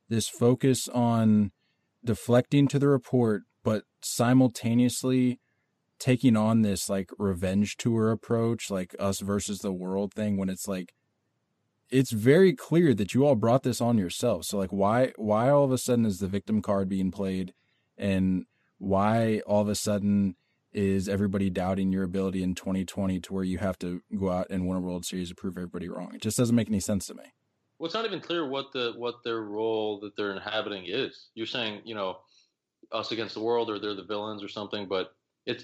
this 0.08 0.30
focus 0.30 0.88
on 0.90 1.52
deflecting 2.06 2.68
to 2.68 2.80
the 2.80 2.88
report 2.88 3.44
but 3.64 3.84
simultaneously 4.02 5.40
taking 6.00 6.36
on 6.36 6.62
this 6.62 6.90
like 6.90 7.12
revenge 7.18 7.78
tour 7.78 8.12
approach, 8.12 8.70
like 8.70 8.96
us 9.00 9.20
versus 9.20 9.60
the 9.60 9.74
world 9.74 10.14
thing, 10.14 10.38
when 10.38 10.50
it's 10.50 10.68
like 10.68 10.94
it's 11.90 12.12
very 12.12 12.54
clear 12.54 12.94
that 12.94 13.14
you 13.14 13.26
all 13.26 13.36
brought 13.36 13.64
this 13.64 13.82
on 13.82 13.98
yourself. 13.98 14.46
So 14.46 14.58
like 14.58 14.72
why 14.72 15.14
why 15.16 15.50
all 15.50 15.64
of 15.64 15.72
a 15.72 15.78
sudden 15.78 16.06
is 16.06 16.20
the 16.20 16.28
victim 16.28 16.62
card 16.62 16.90
being 16.90 17.12
played 17.12 17.54
and 17.98 18.46
why 18.78 19.42
all 19.48 19.62
of 19.62 19.70
a 19.70 19.76
sudden 19.76 20.36
is 20.74 21.10
everybody 21.10 21.50
doubting 21.50 21.92
your 21.92 22.04
ability 22.04 22.44
in 22.44 22.54
2020 22.54 23.20
to 23.22 23.34
where 23.34 23.44
you 23.44 23.58
have 23.58 23.80
to 23.80 24.02
go 24.18 24.30
out 24.30 24.48
and 24.50 24.68
win 24.68 24.78
a 24.78 24.82
World 24.82 25.06
Series 25.06 25.30
to 25.30 25.36
prove 25.36 25.58
everybody 25.58 25.90
wrong? 25.90 26.12
It 26.14 26.22
just 26.22 26.38
doesn't 26.38 26.56
make 26.56 26.68
any 26.68 26.80
sense 26.80 27.08
to 27.08 27.16
me. 27.16 27.24
Well, 27.80 27.86
it's 27.86 27.96
not 27.96 28.06
even 28.06 28.20
clear 28.20 28.48
what 28.48 28.72
the 28.74 28.94
what 28.98 29.24
their 29.24 29.42
role 29.42 30.00
that 30.02 30.16
they're 30.16 30.34
inhabiting 30.34 30.86
is. 30.88 31.30
You're 31.36 31.46
saying, 31.46 31.82
you 31.86 31.96
know, 31.96 32.18
us 32.92 33.12
against 33.12 33.34
the 33.34 33.42
world 33.42 33.70
or 33.70 33.80
they're 33.80 33.96
the 33.96 34.04
villains 34.04 34.44
or 34.44 34.48
something. 34.48 34.88
But 34.88 35.12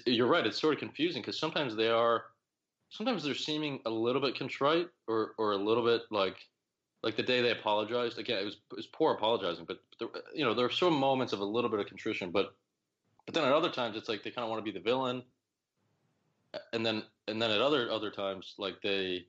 you're 0.06 0.26
right. 0.26 0.46
It's 0.46 0.60
sort 0.60 0.74
of 0.74 0.80
confusing 0.80 1.22
because 1.22 1.38
sometimes 1.38 1.76
they 1.76 1.88
are, 1.88 2.24
sometimes 2.88 3.22
they're 3.22 3.34
seeming 3.34 3.80
a 3.86 3.90
little 3.90 4.20
bit 4.20 4.36
contrite 4.36 4.88
or 5.08 5.34
or 5.38 5.52
a 5.52 5.56
little 5.56 5.84
bit 5.84 6.02
like 6.10 6.36
like 7.02 7.16
the 7.16 7.22
day 7.22 7.42
they 7.42 7.50
apologized. 7.50 8.18
Again, 8.18 8.38
it 8.38 8.44
was 8.44 8.56
it 8.70 8.76
was 8.76 8.86
poor 8.86 9.12
apologizing, 9.12 9.66
but, 9.66 9.78
but 9.90 10.12
there, 10.12 10.22
you 10.34 10.44
know 10.44 10.54
there 10.54 10.66
are 10.66 10.70
some 10.70 10.94
moments 10.94 11.32
of 11.32 11.40
a 11.40 11.44
little 11.44 11.70
bit 11.70 11.80
of 11.80 11.86
contrition. 11.86 12.30
But 12.30 12.54
but 13.26 13.34
then 13.34 13.44
at 13.44 13.52
other 13.52 13.70
times 13.70 13.96
it's 13.96 14.08
like 14.08 14.22
they 14.22 14.30
kind 14.30 14.44
of 14.44 14.50
want 14.50 14.64
to 14.64 14.72
be 14.72 14.76
the 14.76 14.82
villain, 14.82 15.22
and 16.72 16.84
then 16.84 17.02
and 17.28 17.40
then 17.40 17.50
at 17.50 17.60
other 17.60 17.90
other 17.90 18.10
times 18.10 18.54
like 18.58 18.80
they 18.82 19.26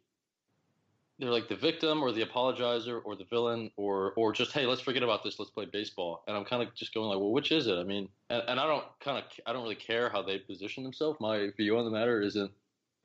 they're 1.19 1.32
like 1.32 1.47
the 1.47 1.56
victim 1.56 2.01
or 2.01 2.12
the 2.12 2.23
apologizer 2.23 2.99
or 3.04 3.15
the 3.15 3.23
villain 3.25 3.71
or 3.78 4.13
or 4.17 4.34
just 4.34 4.51
hey 4.51 4.65
let's 4.65 4.82
forget 4.82 5.04
about 5.04 5.23
this. 5.23 5.39
Let's 5.39 5.51
play 5.51 5.65
baseball. 5.65 6.23
And 6.28 6.36
i'm 6.36 6.45
kind 6.45 6.62
of 6.62 6.73
just 6.75 6.93
going 6.93 7.08
like 7.08 7.19
well 7.19 7.32
which 7.32 7.51
is 7.51 7.67
it? 7.67 7.75
I 7.75 7.84
mean 7.84 8.10
and, 8.30 8.43
and 8.47 8.60
i 8.60 8.65
don't 8.65 8.86
kind 8.99 9.17
of 9.17 9.23
i 9.45 9.54
don't 9.54 9.63
really 9.63 9.75
care 9.75 10.10
how 10.10 10.21
they 10.21 10.38
position 10.39 10.84
themselves. 10.84 11.19
My 11.19 11.49
view 11.56 11.78
on 11.78 11.86
the 11.86 11.91
matter 11.91 12.21
isn't 12.21 12.51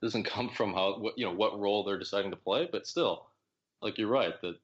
doesn't 0.02 0.24
come 0.34 0.48
from 0.48 0.74
how 0.74 0.98
what 0.98 1.16
you 1.18 1.24
know 1.24 1.32
what 1.32 1.58
role 1.58 1.84
they're 1.84 1.98
deciding 1.98 2.30
to 2.30 2.36
play 2.36 2.68
but 2.70 2.86
still 2.86 3.26
like 3.80 3.96
you're 3.98 4.08
right 4.08 4.40
that 4.42 4.56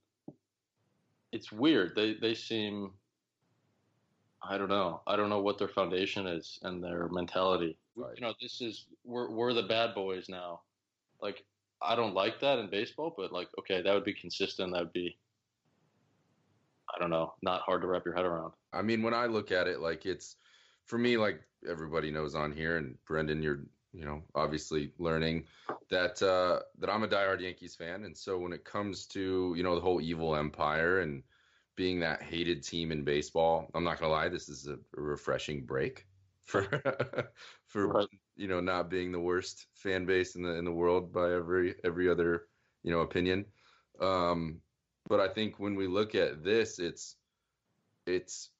it's 1.32 1.52
weird. 1.52 1.94
They 1.94 2.14
they 2.14 2.34
seem 2.34 2.92
i 4.42 4.58
don't 4.58 4.68
know. 4.68 5.02
I 5.06 5.16
don't 5.16 5.30
know 5.30 5.40
what 5.40 5.58
their 5.58 5.68
foundation 5.68 6.26
is 6.26 6.58
and 6.62 6.82
their 6.82 7.08
mentality. 7.08 7.76
Right. 7.94 8.14
you 8.16 8.22
know 8.22 8.34
this 8.40 8.60
is 8.60 8.86
we're 9.04 9.30
we're 9.30 9.52
the 9.52 9.62
bad 9.62 9.94
boys 9.94 10.28
now. 10.28 10.60
Like 11.20 11.44
I 11.82 11.94
don't 11.94 12.14
like 12.14 12.40
that 12.40 12.58
in 12.58 12.70
baseball, 12.70 13.14
but 13.16 13.32
like, 13.32 13.48
okay, 13.58 13.82
that 13.82 13.92
would 13.92 14.04
be 14.04 14.14
consistent. 14.14 14.72
That 14.72 14.80
would 14.80 14.92
be, 14.92 15.16
I 16.94 16.98
don't 16.98 17.10
know, 17.10 17.34
not 17.42 17.62
hard 17.62 17.82
to 17.82 17.88
wrap 17.88 18.04
your 18.04 18.14
head 18.14 18.24
around. 18.24 18.52
I 18.72 18.82
mean, 18.82 19.02
when 19.02 19.14
I 19.14 19.26
look 19.26 19.52
at 19.52 19.66
it, 19.66 19.80
like 19.80 20.06
it's 20.06 20.36
for 20.84 20.98
me, 20.98 21.16
like 21.16 21.40
everybody 21.68 22.10
knows 22.10 22.34
on 22.34 22.52
here, 22.52 22.78
and 22.78 22.96
Brendan, 23.06 23.42
you're, 23.42 23.60
you 23.92 24.04
know, 24.04 24.22
obviously 24.34 24.92
learning 24.98 25.44
that 25.90 26.22
uh, 26.22 26.60
that 26.78 26.90
I'm 26.90 27.02
a 27.02 27.08
diehard 27.08 27.40
Yankees 27.40 27.74
fan, 27.74 28.04
and 28.04 28.16
so 28.16 28.38
when 28.38 28.52
it 28.52 28.64
comes 28.64 29.06
to 29.08 29.54
you 29.56 29.62
know 29.62 29.74
the 29.74 29.80
whole 29.80 30.00
evil 30.00 30.34
empire 30.34 31.00
and 31.00 31.22
being 31.76 32.00
that 32.00 32.22
hated 32.22 32.62
team 32.62 32.90
in 32.90 33.04
baseball, 33.04 33.70
I'm 33.74 33.84
not 33.84 34.00
gonna 34.00 34.12
lie, 34.12 34.28
this 34.28 34.48
is 34.48 34.66
a, 34.66 34.78
refreshing 34.94 35.64
break 35.64 36.06
for 36.44 36.64
for 37.66 37.88
right. 37.88 38.08
You 38.36 38.48
know 38.48 38.60
not 38.60 38.90
being 38.90 39.12
the 39.12 39.20
worst 39.20 39.66
fan 39.74 40.06
base 40.06 40.36
in 40.36 40.42
the 40.42 40.54
in 40.54 40.64
the 40.64 40.72
world 40.72 41.12
by 41.12 41.32
every 41.32 41.74
every 41.84 42.08
other 42.08 42.46
you 42.82 42.90
know 42.90 43.00
opinion. 43.00 43.46
Um, 44.00 44.60
but 45.08 45.20
I 45.20 45.28
think 45.28 45.58
when 45.58 45.74
we 45.74 45.86
look 45.86 46.14
at 46.14 46.44
this, 46.44 46.78
it's 46.78 47.16
it's 48.06 48.50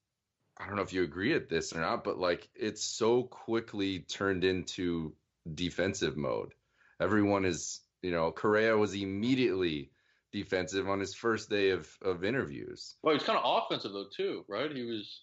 I 0.59 0.67
don't 0.67 0.77
know 0.77 0.83
if 0.83 0.93
you 0.93 1.03
agree 1.03 1.35
at 1.35 1.49
this 1.49 1.73
or 1.73 1.81
not, 1.81 2.05
but 2.05 2.19
like 2.19 2.49
it's 2.55 2.85
so 2.85 3.25
quickly 3.25 4.01
turned 4.01 4.45
into 4.45 5.15
defensive 5.55 6.17
mode. 6.17 6.55
Everyone 7.01 7.45
is 7.45 7.81
You 8.03 8.13
know, 8.13 8.31
Correa 8.31 8.77
was 8.77 8.95
immediately 8.95 9.91
defensive 10.33 10.89
on 10.89 11.01
his 11.01 11.15
first 11.15 11.51
day 11.51 11.71
of 11.71 11.89
of 12.03 12.25
interviews. 12.25 12.97
Well, 13.03 13.13
he 13.13 13.19
was 13.19 13.25
kind 13.25 13.39
of 13.39 13.45
offensive 13.45 13.93
though 13.93 14.09
too, 14.15 14.45
right? 14.49 14.71
He 14.75 14.83
was. 14.83 15.23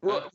Well, 0.00 0.30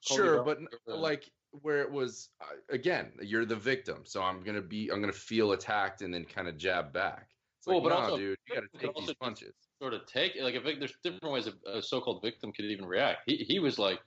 sure, 0.00 0.44
but 0.44 0.58
like 0.86 1.28
where 1.50 1.80
it 1.82 1.90
was 1.90 2.30
uh, 2.40 2.54
again, 2.70 3.12
you're 3.22 3.44
the 3.44 3.56
victim, 3.56 4.02
so 4.04 4.22
I'm 4.22 4.42
gonna 4.42 4.62
be, 4.62 4.90
I'm 4.92 5.00
gonna 5.00 5.12
feel 5.12 5.52
attacked 5.52 6.02
and 6.02 6.12
then 6.12 6.24
kind 6.24 6.48
of 6.48 6.56
jab 6.56 6.92
back. 6.92 7.28
It's 7.58 7.66
like, 7.66 7.74
well, 7.74 7.82
but 7.82 7.92
also, 7.92 8.16
dude, 8.16 8.38
you 8.48 8.54
gotta 8.54 8.66
take 8.78 8.94
these 8.94 9.14
punches. 9.14 9.54
Sort 9.80 9.94
of 9.94 10.06
take 10.06 10.32
like 10.40 10.54
a 10.54 10.60
there's 10.60 10.94
different 11.02 11.32
ways 11.32 11.48
a, 11.48 11.78
a 11.78 11.82
so-called 11.82 12.22
victim 12.22 12.52
could 12.52 12.66
even 12.66 12.86
react. 12.86 13.22
He 13.26 13.36
he 13.36 13.58
was 13.58 13.78
like, 13.78 14.00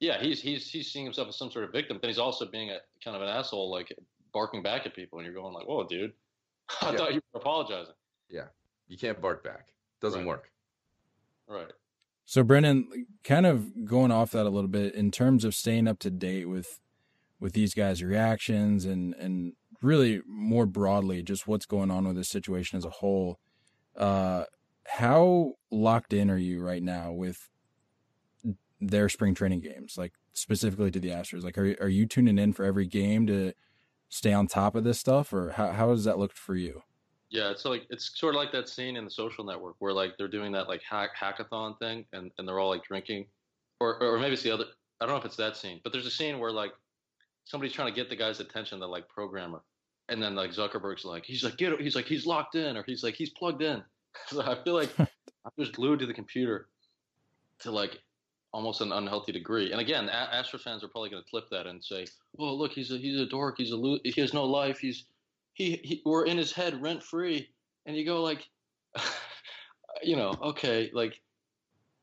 yeah, 0.00 0.20
he's 0.20 0.42
he's 0.42 0.68
he's 0.68 0.90
seeing 0.90 1.04
himself 1.04 1.28
as 1.28 1.38
some 1.38 1.50
sort 1.50 1.64
of 1.64 1.72
victim, 1.72 1.98
but 2.00 2.08
he's 2.08 2.18
also 2.18 2.46
being 2.46 2.70
a 2.70 2.78
kind 3.02 3.16
of 3.16 3.22
an 3.22 3.28
asshole, 3.28 3.70
like 3.70 3.94
barking 4.32 4.62
back 4.62 4.86
at 4.86 4.94
people, 4.94 5.18
and 5.18 5.26
you're 5.26 5.34
going 5.34 5.54
like, 5.54 5.66
whoa, 5.66 5.84
dude, 5.84 6.12
I 6.82 6.90
yeah. 6.90 6.96
thought 6.96 7.14
you 7.14 7.20
were 7.32 7.40
apologizing. 7.40 7.94
Yeah, 8.28 8.46
you 8.88 8.98
can't 8.98 9.20
bark 9.20 9.42
back. 9.44 9.68
Doesn't 10.00 10.20
right. 10.20 10.28
work. 10.28 10.50
Right. 11.48 11.72
So 12.28 12.42
Brendan, 12.42 12.88
kind 13.22 13.46
of 13.46 13.86
going 13.86 14.10
off 14.10 14.32
that 14.32 14.46
a 14.46 14.50
little 14.50 14.68
bit 14.68 14.94
in 14.94 15.12
terms 15.12 15.44
of 15.44 15.54
staying 15.54 15.86
up 15.86 16.00
to 16.00 16.10
date 16.10 16.48
with 16.48 16.80
with 17.38 17.52
these 17.52 17.72
guys' 17.72 18.02
reactions 18.02 18.84
and 18.84 19.14
and 19.14 19.52
really 19.80 20.20
more 20.26 20.66
broadly 20.66 21.22
just 21.22 21.46
what's 21.46 21.66
going 21.66 21.90
on 21.90 22.06
with 22.06 22.16
this 22.16 22.28
situation 22.28 22.78
as 22.78 22.84
a 22.84 22.90
whole. 22.90 23.38
Uh, 23.96 24.44
how 24.86 25.52
locked 25.70 26.12
in 26.12 26.28
are 26.28 26.36
you 26.36 26.60
right 26.60 26.82
now 26.82 27.12
with 27.12 27.48
their 28.80 29.08
spring 29.08 29.34
training 29.34 29.60
games, 29.60 29.94
like 29.96 30.12
specifically 30.32 30.90
to 30.90 31.00
the 31.00 31.10
Astros? 31.10 31.44
Like, 31.44 31.56
are 31.56 31.76
are 31.80 31.88
you 31.88 32.06
tuning 32.06 32.38
in 32.38 32.52
for 32.52 32.64
every 32.64 32.86
game 32.88 33.28
to 33.28 33.52
stay 34.08 34.32
on 34.32 34.48
top 34.48 34.74
of 34.74 34.82
this 34.82 34.98
stuff, 34.98 35.32
or 35.32 35.52
how 35.52 35.70
how 35.70 35.90
has 35.90 36.02
that 36.04 36.18
looked 36.18 36.38
for 36.38 36.56
you? 36.56 36.82
Yeah, 37.30 37.50
it's 37.50 37.64
like 37.64 37.86
it's 37.90 38.18
sort 38.18 38.34
of 38.34 38.40
like 38.40 38.52
that 38.52 38.68
scene 38.68 38.96
in 38.96 39.04
the 39.04 39.10
Social 39.10 39.44
Network 39.44 39.74
where 39.80 39.92
like 39.92 40.16
they're 40.16 40.28
doing 40.28 40.52
that 40.52 40.68
like 40.68 40.82
hack 40.88 41.10
hackathon 41.20 41.78
thing, 41.78 42.04
and 42.12 42.30
and 42.38 42.46
they're 42.46 42.60
all 42.60 42.70
like 42.70 42.84
drinking, 42.84 43.26
or 43.80 44.02
or 44.02 44.18
maybe 44.18 44.34
it's 44.34 44.42
the 44.42 44.52
other. 44.52 44.66
I 45.00 45.06
don't 45.06 45.14
know 45.14 45.18
if 45.18 45.24
it's 45.24 45.36
that 45.36 45.56
scene, 45.56 45.80
but 45.82 45.92
there's 45.92 46.06
a 46.06 46.10
scene 46.10 46.38
where 46.38 46.52
like 46.52 46.72
somebody's 47.44 47.72
trying 47.72 47.88
to 47.88 47.94
get 47.94 48.08
the 48.08 48.16
guy's 48.16 48.40
attention, 48.40 48.78
the 48.78 48.86
like 48.86 49.08
programmer, 49.08 49.62
and 50.08 50.22
then 50.22 50.36
like 50.36 50.50
Zuckerberg's 50.50 51.04
like 51.04 51.24
he's 51.24 51.42
like 51.42 51.56
get 51.56 51.80
he's 51.80 51.96
like 51.96 52.06
he's 52.06 52.26
locked 52.26 52.54
in 52.54 52.76
or 52.76 52.84
he's 52.86 53.02
like 53.02 53.14
he's 53.14 53.30
plugged 53.30 53.62
in. 53.62 53.82
so 54.28 54.42
I 54.42 54.62
feel 54.62 54.74
like 54.74 54.90
I'm 54.98 55.52
just 55.58 55.72
glued 55.72 55.98
to 56.00 56.06
the 56.06 56.14
computer 56.14 56.68
to 57.60 57.70
like 57.70 57.98
almost 58.52 58.80
an 58.80 58.92
unhealthy 58.92 59.32
degree. 59.32 59.72
And 59.72 59.80
again, 59.80 60.08
Astros 60.08 60.62
fans 60.62 60.82
are 60.82 60.88
probably 60.88 61.10
going 61.10 61.22
to 61.22 61.28
flip 61.28 61.44
that 61.50 61.66
and 61.66 61.82
say, 61.82 62.06
"Well, 62.34 62.56
look, 62.56 62.72
he's 62.72 62.90
a 62.92 62.98
he's 62.98 63.20
a 63.20 63.26
dork. 63.26 63.56
He's 63.58 63.72
a 63.72 63.76
lo- 63.76 63.98
he 64.04 64.20
has 64.20 64.32
no 64.32 64.44
life. 64.44 64.78
He's 64.78 65.06
he, 65.56 65.80
he 65.82 66.02
we're 66.04 66.26
in 66.26 66.36
his 66.36 66.52
head 66.52 66.80
rent 66.82 67.02
free, 67.02 67.48
and 67.86 67.96
you 67.96 68.04
go 68.04 68.22
like, 68.22 68.46
you 70.02 70.14
know, 70.14 70.34
okay, 70.42 70.90
like 70.92 71.18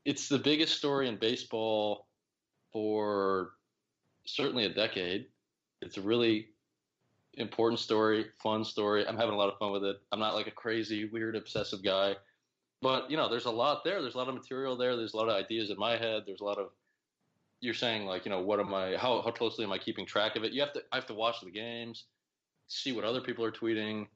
it's 0.05 0.27
the 0.27 0.39
biggest 0.39 0.75
story 0.75 1.07
in 1.07 1.17
baseball 1.17 2.07
for 2.73 3.51
certainly 4.25 4.65
a 4.65 4.73
decade. 4.73 5.27
It's 5.83 5.97
a 5.97 6.01
really 6.01 6.47
important 7.35 7.79
story, 7.79 8.25
fun 8.41 8.63
story. 8.65 9.07
I'm 9.07 9.17
having 9.17 9.35
a 9.35 9.37
lot 9.37 9.53
of 9.53 9.59
fun 9.59 9.71
with 9.71 9.83
it. 9.83 9.97
I'm 10.11 10.19
not 10.19 10.33
like 10.33 10.47
a 10.47 10.51
crazy, 10.51 11.05
weird, 11.05 11.35
obsessive 11.35 11.83
guy, 11.83 12.15
but 12.81 13.09
you 13.11 13.17
know, 13.17 13.29
there's 13.29 13.45
a 13.45 13.51
lot 13.51 13.83
there. 13.83 14.01
There's 14.01 14.15
a 14.15 14.17
lot 14.17 14.29
of 14.29 14.33
material 14.33 14.75
there. 14.75 14.97
There's 14.97 15.13
a 15.13 15.17
lot 15.17 15.29
of 15.29 15.35
ideas 15.35 15.69
in 15.69 15.77
my 15.77 15.95
head. 15.95 16.23
There's 16.25 16.41
a 16.41 16.45
lot 16.45 16.57
of 16.57 16.69
you're 17.61 17.75
saying 17.75 18.07
like, 18.07 18.25
you 18.25 18.31
know, 18.31 18.41
what 18.41 18.59
am 18.59 18.73
I? 18.73 18.97
How 18.97 19.21
how 19.21 19.29
closely 19.29 19.63
am 19.63 19.71
I 19.71 19.77
keeping 19.77 20.07
track 20.07 20.35
of 20.35 20.43
it? 20.43 20.53
You 20.53 20.61
have 20.61 20.73
to. 20.73 20.81
I 20.91 20.95
have 20.95 21.05
to 21.05 21.13
watch 21.13 21.39
the 21.41 21.51
games 21.51 22.05
see 22.67 22.91
what 22.91 23.05
other 23.05 23.21
people 23.21 23.43
are 23.45 23.51
tweeting, 23.51 24.07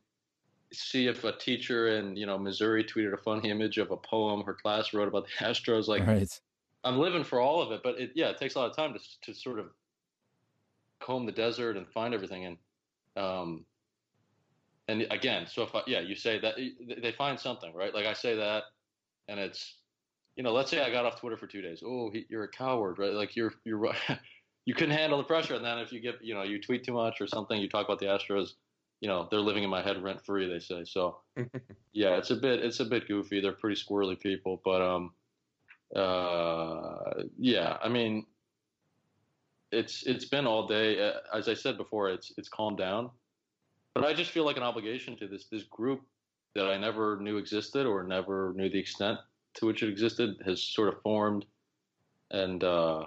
see 0.74 1.08
if 1.08 1.24
a 1.24 1.32
teacher 1.32 1.98
in 1.98 2.16
you 2.16 2.26
know 2.26 2.38
Missouri 2.38 2.84
tweeted 2.84 3.14
a 3.14 3.18
funny 3.18 3.50
image 3.50 3.78
of 3.78 3.92
a 3.92 3.98
poem 3.98 4.44
her 4.44 4.54
class 4.54 4.94
wrote 4.94 5.08
about 5.08 5.26
the 5.26 5.46
Astros. 5.46 5.88
Like, 5.88 6.06
right. 6.06 6.28
I'm 6.84 7.00
living 7.00 7.24
for 7.24 7.40
all 7.40 7.62
of 7.62 7.72
it, 7.72 7.82
but 7.84 8.00
it, 8.00 8.12
yeah, 8.16 8.30
it 8.30 8.38
takes 8.38 8.56
a 8.56 8.60
lot 8.60 8.70
of 8.70 8.76
time 8.76 8.94
to 8.94 9.00
to 9.24 9.38
sort 9.38 9.60
of 9.60 9.68
comb 11.00 11.26
the 11.26 11.32
desert 11.32 11.78
and 11.78 11.88
find 11.88 12.14
everything. 12.14 12.46
And 12.46 12.58
um, 13.16 13.66
and 14.88 15.06
again, 15.12 15.48
so 15.48 15.64
if 15.64 15.76
I, 15.76 15.82
yeah, 15.88 16.00
you 16.00 16.16
say 16.16 16.40
that 16.40 16.56
they 17.02 17.12
find 17.12 17.40
something, 17.40 17.74
right? 17.74 17.94
Like 17.94 18.06
I 18.06 18.14
say 18.14 18.36
that, 18.36 18.64
and 19.28 19.40
it's 19.40 19.76
you 20.36 20.44
know, 20.44 20.54
let's 20.54 20.70
say 20.70 20.82
I 20.82 20.92
got 20.92 21.06
off 21.06 21.20
Twitter 21.20 21.36
for 21.36 21.48
two 21.48 21.62
days. 21.62 21.82
Oh, 21.86 22.12
he, 22.12 22.26
you're 22.30 22.44
a 22.44 22.48
coward, 22.48 23.00
right? 23.00 23.14
Like 23.14 23.36
you're 23.36 23.54
you're 23.66 23.80
you 24.68 24.74
couldn't 24.74 24.98
handle 24.98 25.18
the 25.18 25.24
pressure. 25.24 25.56
And 25.56 25.64
then 25.64 25.80
if 25.80 25.94
you 25.94 26.02
get, 26.02 26.22
you 26.22 26.34
know, 26.34 26.44
you 26.44 26.62
tweet 26.62 26.84
too 26.84 26.92
much 26.92 27.22
or 27.22 27.26
something, 27.26 27.60
you 27.60 27.70
talk 27.70 27.86
about 27.86 28.00
the 28.00 28.08
Astros, 28.08 28.56
you 29.00 29.08
know, 29.08 29.26
they're 29.32 29.40
living 29.40 29.64
in 29.64 29.70
my 29.70 29.82
head 29.82 30.04
rent 30.04 30.24
free, 30.26 30.46
they 30.46 30.60
say. 30.60 30.84
So 30.84 31.20
yeah, 31.94 32.18
it's 32.18 32.32
a 32.32 32.36
bit, 32.36 32.60
it's 32.60 32.82
a 32.82 32.86
bit 32.86 33.08
goofy. 33.08 33.40
They're 33.40 33.54
pretty 33.54 33.82
squirrely 33.82 34.20
people, 34.20 34.62
but, 34.66 34.82
um, 34.82 35.14
uh, 35.96 37.24
yeah, 37.40 37.78
I 37.82 37.88
mean, 37.88 38.26
it's, 39.72 40.04
it's 40.04 40.26
been 40.26 40.46
all 40.46 40.68
day. 40.68 41.02
Uh, 41.02 41.14
as 41.34 41.48
I 41.48 41.54
said 41.54 41.78
before, 41.78 42.10
it's, 42.10 42.34
it's 42.38 42.50
calmed 42.50 42.78
down, 42.78 43.10
but 43.94 44.04
I 44.04 44.14
just 44.14 44.32
feel 44.32 44.44
like 44.44 44.58
an 44.58 44.64
obligation 44.64 45.16
to 45.20 45.28
this, 45.30 45.46
this 45.50 45.64
group 45.64 46.02
that 46.56 46.66
I 46.66 46.78
never 46.78 47.18
knew 47.22 47.38
existed 47.38 47.88
or 47.88 48.04
never 48.04 48.52
knew 48.58 48.70
the 48.70 48.80
extent 48.80 49.18
to 49.54 49.66
which 49.66 49.82
it 49.82 49.88
existed 49.88 50.36
has 50.46 50.62
sort 50.62 50.90
of 50.90 51.02
formed. 51.04 51.46
And, 52.32 52.62
uh, 52.66 53.06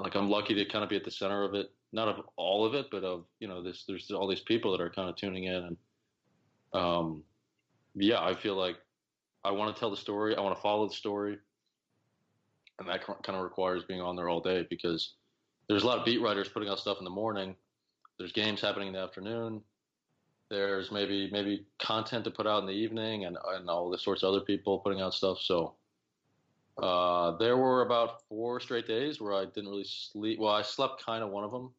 like 0.00 0.14
I'm 0.14 0.28
lucky 0.28 0.54
to 0.54 0.64
kind 0.64 0.84
of 0.84 0.90
be 0.90 0.96
at 0.96 1.04
the 1.04 1.10
center 1.10 1.42
of 1.44 1.54
it, 1.54 1.70
not 1.92 2.08
of 2.08 2.24
all 2.36 2.64
of 2.64 2.74
it, 2.74 2.86
but 2.90 3.04
of 3.04 3.24
you 3.40 3.48
know 3.48 3.62
this. 3.62 3.84
There's 3.86 4.10
all 4.10 4.28
these 4.28 4.40
people 4.40 4.72
that 4.72 4.80
are 4.80 4.90
kind 4.90 5.08
of 5.08 5.16
tuning 5.16 5.44
in, 5.44 5.54
and 5.54 5.76
um, 6.72 7.22
yeah, 7.94 8.22
I 8.22 8.34
feel 8.34 8.54
like 8.54 8.76
I 9.44 9.50
want 9.52 9.74
to 9.74 9.78
tell 9.78 9.90
the 9.90 9.96
story. 9.96 10.36
I 10.36 10.40
want 10.40 10.56
to 10.56 10.62
follow 10.62 10.88
the 10.88 10.94
story, 10.94 11.38
and 12.78 12.88
that 12.88 13.04
kind 13.06 13.36
of 13.36 13.42
requires 13.42 13.84
being 13.84 14.00
on 14.00 14.16
there 14.16 14.28
all 14.28 14.40
day 14.40 14.66
because 14.68 15.14
there's 15.68 15.82
a 15.82 15.86
lot 15.86 15.98
of 15.98 16.04
beat 16.04 16.20
writers 16.20 16.48
putting 16.48 16.68
out 16.68 16.78
stuff 16.78 16.98
in 16.98 17.04
the 17.04 17.10
morning. 17.10 17.54
There's 18.18 18.32
games 18.32 18.60
happening 18.60 18.88
in 18.88 18.94
the 18.94 19.00
afternoon. 19.00 19.62
There's 20.50 20.90
maybe 20.90 21.28
maybe 21.30 21.66
content 21.78 22.24
to 22.24 22.30
put 22.30 22.46
out 22.46 22.60
in 22.60 22.66
the 22.66 22.72
evening, 22.72 23.24
and 23.24 23.36
and 23.54 23.68
all 23.68 23.90
the 23.90 23.98
sorts 23.98 24.22
of 24.22 24.30
other 24.30 24.40
people 24.44 24.78
putting 24.78 25.00
out 25.00 25.14
stuff. 25.14 25.38
So 25.40 25.74
uh, 26.82 27.36
there 27.38 27.56
were 27.56 27.82
about 27.82 28.22
four 28.28 28.60
straight 28.60 28.86
days 28.86 29.20
where 29.20 29.34
I 29.34 29.46
didn't 29.46 29.68
really 29.68 29.86
sleep. 29.86 30.38
Well, 30.38 30.52
I 30.52 30.62
slept 30.62 31.04
kind 31.04 31.24
of 31.24 31.30
one 31.30 31.44
of 31.44 31.50
them, 31.50 31.72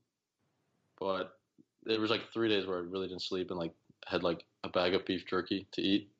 but 1.00 1.38
there 1.84 2.02
was 2.02 2.12
like 2.12 2.32
three 2.34 2.50
days 2.50 2.66
where 2.66 2.78
I 2.78 2.82
really 2.82 3.08
didn't 3.08 3.22
sleep 3.22 3.50
and 3.50 3.60
like 3.60 3.74
had 4.06 4.24
like 4.24 4.44
a 4.64 4.70
bag 4.70 4.94
of 4.94 5.06
beef 5.06 5.26
jerky 5.26 5.68
to 5.72 5.82
eat, 5.82 6.12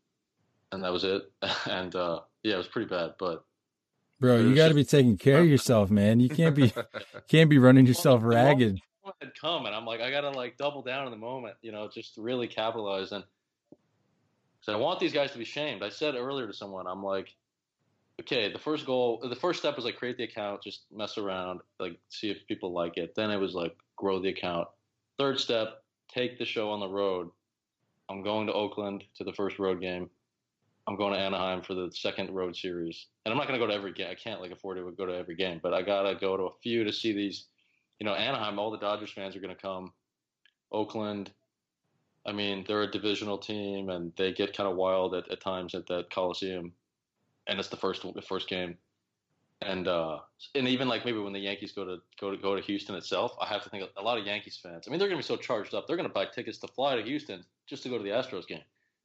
and 0.72 0.84
that 0.84 0.94
was 0.94 1.04
it. 1.04 1.30
and 1.70 1.94
uh, 1.96 2.22
yeah, 2.44 2.54
it 2.54 2.58
was 2.58 2.68
pretty 2.68 2.88
bad. 2.88 3.16
But 3.20 3.44
bro, 4.20 4.38
you 4.38 4.56
got 4.56 4.70
to 4.70 4.74
be 4.74 4.86
taking 4.86 5.18
care 5.18 5.40
of 5.40 5.48
yourself, 5.50 5.92
man. 5.92 6.22
You 6.22 6.30
can't 6.30 6.56
be 6.56 6.72
can't 7.28 7.50
be 7.50 7.58
running 7.58 7.86
yourself 7.86 8.22
ragged. 8.24 8.80
Had 9.22 9.32
come 9.42 9.66
and 9.66 9.76
I'm 9.76 9.86
like, 9.86 10.02
I 10.02 10.12
gotta 10.12 10.30
like 10.30 10.56
double 10.56 10.84
down 10.84 11.06
in 11.06 11.12
the 11.12 11.18
moment, 11.18 11.56
you 11.64 11.72
know, 11.72 11.90
just 11.92 12.16
really 12.16 12.48
capitalize. 12.48 13.12
And 13.12 13.24
so 14.62 14.72
I 14.72 14.76
want 14.76 15.00
these 15.00 15.12
guys 15.12 15.32
to 15.32 15.40
be 15.40 15.46
shamed. 15.46 15.82
I 15.82 15.90
said 15.90 16.14
earlier 16.14 16.46
to 16.46 16.54
someone, 16.54 16.86
I'm 16.86 17.02
like, 17.02 17.34
okay, 18.20 18.52
the 18.52 18.60
first 18.60 18.86
goal, 18.86 19.24
the 19.28 19.36
first 19.36 19.60
step 19.60 19.76
was 19.76 19.86
like 19.86 19.96
create 19.96 20.18
the 20.18 20.24
account, 20.24 20.62
just 20.62 20.86
mess 20.92 21.18
around, 21.18 21.62
like 21.80 21.98
see 22.10 22.30
if 22.30 22.46
people 22.48 22.74
like 22.74 22.98
it. 22.98 23.16
Then 23.16 23.32
it 23.32 23.38
was 23.38 23.54
like 23.54 23.76
grow 23.96 24.20
the 24.20 24.30
account. 24.30 24.68
Third 25.18 25.40
step, 25.40 25.84
take 26.10 26.38
the 26.38 26.46
show 26.46 26.70
on 26.72 26.80
the 26.80 26.88
road. 26.88 27.30
I'm 28.10 28.24
going 28.24 28.48
to 28.48 28.54
Oakland 28.54 29.04
to 29.16 29.24
the 29.24 29.34
first 29.34 29.60
road 29.60 29.80
game. 29.80 30.10
I'm 30.88 30.96
going 30.96 31.14
to 31.14 31.20
Anaheim 31.20 31.62
for 31.62 31.76
the 31.76 31.92
second 31.94 32.32
road 32.32 32.56
series. 32.56 33.08
And 33.24 33.32
I'm 33.32 33.38
not 33.38 33.48
going 33.48 33.60
to 33.60 33.64
go 33.64 33.70
to 33.70 33.78
every 33.78 33.94
game. 33.94 34.08
I 34.10 34.16
can't 34.16 34.42
like 34.42 34.52
afford 34.52 34.78
to 34.78 34.92
go 34.92 35.06
to 35.06 35.16
every 35.16 35.36
game, 35.36 35.60
but 35.62 35.74
I 35.74 35.84
got 35.84 36.04
to 36.04 36.16
go 36.16 36.36
to 36.36 36.44
a 36.44 36.58
few 36.64 36.84
to 36.84 36.92
see 36.92 37.14
these. 37.14 37.46
You 38.00 38.06
know, 38.06 38.14
Anaheim, 38.14 38.58
all 38.58 38.72
the 38.72 38.78
Dodgers 38.78 39.12
fans 39.12 39.36
are 39.36 39.40
going 39.40 39.56
to 39.56 39.62
come. 39.62 39.94
Oakland, 40.72 41.32
I 42.26 42.32
mean, 42.32 42.64
they're 42.68 42.82
a 42.82 42.90
divisional 42.90 43.38
team 43.38 43.90
and 43.90 44.14
they 44.18 44.32
get 44.32 44.56
kind 44.56 44.70
of 44.70 44.78
wild 44.78 45.14
at, 45.14 45.30
at 45.30 45.42
times 45.42 45.76
at 45.76 45.86
that 45.88 46.10
Coliseum 46.10 46.74
and 47.50 47.60
it's 47.60 47.68
the 47.68 47.78
first 47.78 48.06
the 48.14 48.22
first 48.22 48.48
game. 48.48 48.78
And 49.62 49.90
uh, 49.90 50.20
and 50.56 50.70
even 50.70 50.88
like 50.88 51.04
maybe 51.04 51.18
when 51.18 51.34
the 51.34 51.40
Yankees 51.40 51.74
go 51.74 51.84
to 51.84 51.98
go 52.22 52.32
to 52.32 52.38
go 52.38 52.56
to 52.56 52.62
Houston 52.62 52.96
itself, 52.96 53.36
I 53.42 53.48
have 53.48 53.62
to 53.64 53.70
think 53.70 53.84
a 53.98 54.02
lot 54.02 54.18
of 54.18 54.26
Yankees 54.26 54.58
fans. 54.62 54.86
I 54.88 54.90
mean, 54.90 55.00
they're 55.00 55.10
going 55.10 55.22
to 55.22 55.24
be 55.24 55.28
so 55.28 55.36
charged 55.36 55.74
up. 55.74 55.86
They're 55.86 55.98
going 55.98 56.08
to 56.08 56.14
buy 56.14 56.26
tickets 56.26 56.60
to 56.60 56.68
fly 56.68 56.96
to 56.96 57.04
Houston 57.04 57.44
just 57.68 57.84
to 57.84 57.90
go 57.90 57.98
to 57.98 58.04
the 58.04 58.12
Astros 58.12 58.48
game. 58.48 58.62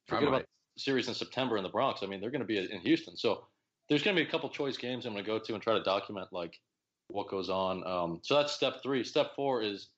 Forget 0.06 0.28
about 0.28 0.42
the 0.42 0.80
series 0.80 1.08
in 1.08 1.14
September 1.14 1.56
in 1.56 1.64
the 1.64 1.70
Bronx. 1.70 2.02
I 2.04 2.06
mean, 2.06 2.20
they're 2.20 2.30
going 2.30 2.40
to 2.40 2.46
be 2.46 2.58
in 2.58 2.78
Houston. 2.80 3.16
So 3.16 3.46
there's 3.88 4.02
going 4.02 4.16
to 4.16 4.22
be 4.22 4.28
a 4.28 4.30
couple 4.30 4.48
choice 4.48 4.76
games 4.76 5.06
I'm 5.06 5.12
going 5.12 5.24
to 5.24 5.28
go 5.28 5.40
to 5.40 5.54
and 5.54 5.62
try 5.62 5.74
to 5.74 5.82
document 5.82 6.28
like 6.30 6.60
what 7.08 7.28
goes 7.28 7.50
on. 7.50 7.84
Um, 7.84 8.20
so 8.22 8.36
that's 8.36 8.52
step 8.52 8.80
three. 8.80 9.02
Step 9.02 9.34
four 9.34 9.60
is 9.60 9.88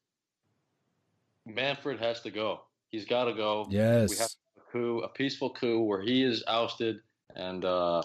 Manfred 1.44 2.00
has 2.00 2.20
to 2.22 2.30
go. 2.30 2.62
He's 2.88 3.04
got 3.04 3.24
to 3.24 3.34
go. 3.34 3.66
Yes. 3.68 4.10
We 4.10 4.16
have 4.16 4.30
a 4.56 4.72
coup, 4.72 5.00
a 5.00 5.08
peaceful 5.08 5.50
coup 5.50 5.80
where 5.80 6.00
he 6.00 6.22
is 6.22 6.42
ousted 6.48 7.00
and 7.34 7.64
uh, 7.64 8.02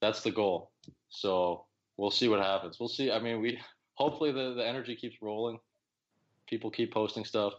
that's 0.00 0.22
the 0.22 0.30
goal. 0.32 0.72
So 1.10 1.66
we'll 1.96 2.10
see 2.10 2.28
what 2.28 2.40
happens. 2.40 2.78
We'll 2.80 2.88
see. 2.88 3.10
I 3.12 3.18
mean, 3.20 3.40
we 3.40 3.60
hopefully 3.94 4.32
the, 4.32 4.54
the 4.54 4.66
energy 4.66 4.96
keeps 4.96 5.16
rolling. 5.22 5.60
People 6.48 6.70
keep 6.70 6.92
posting 6.92 7.24
stuff. 7.24 7.54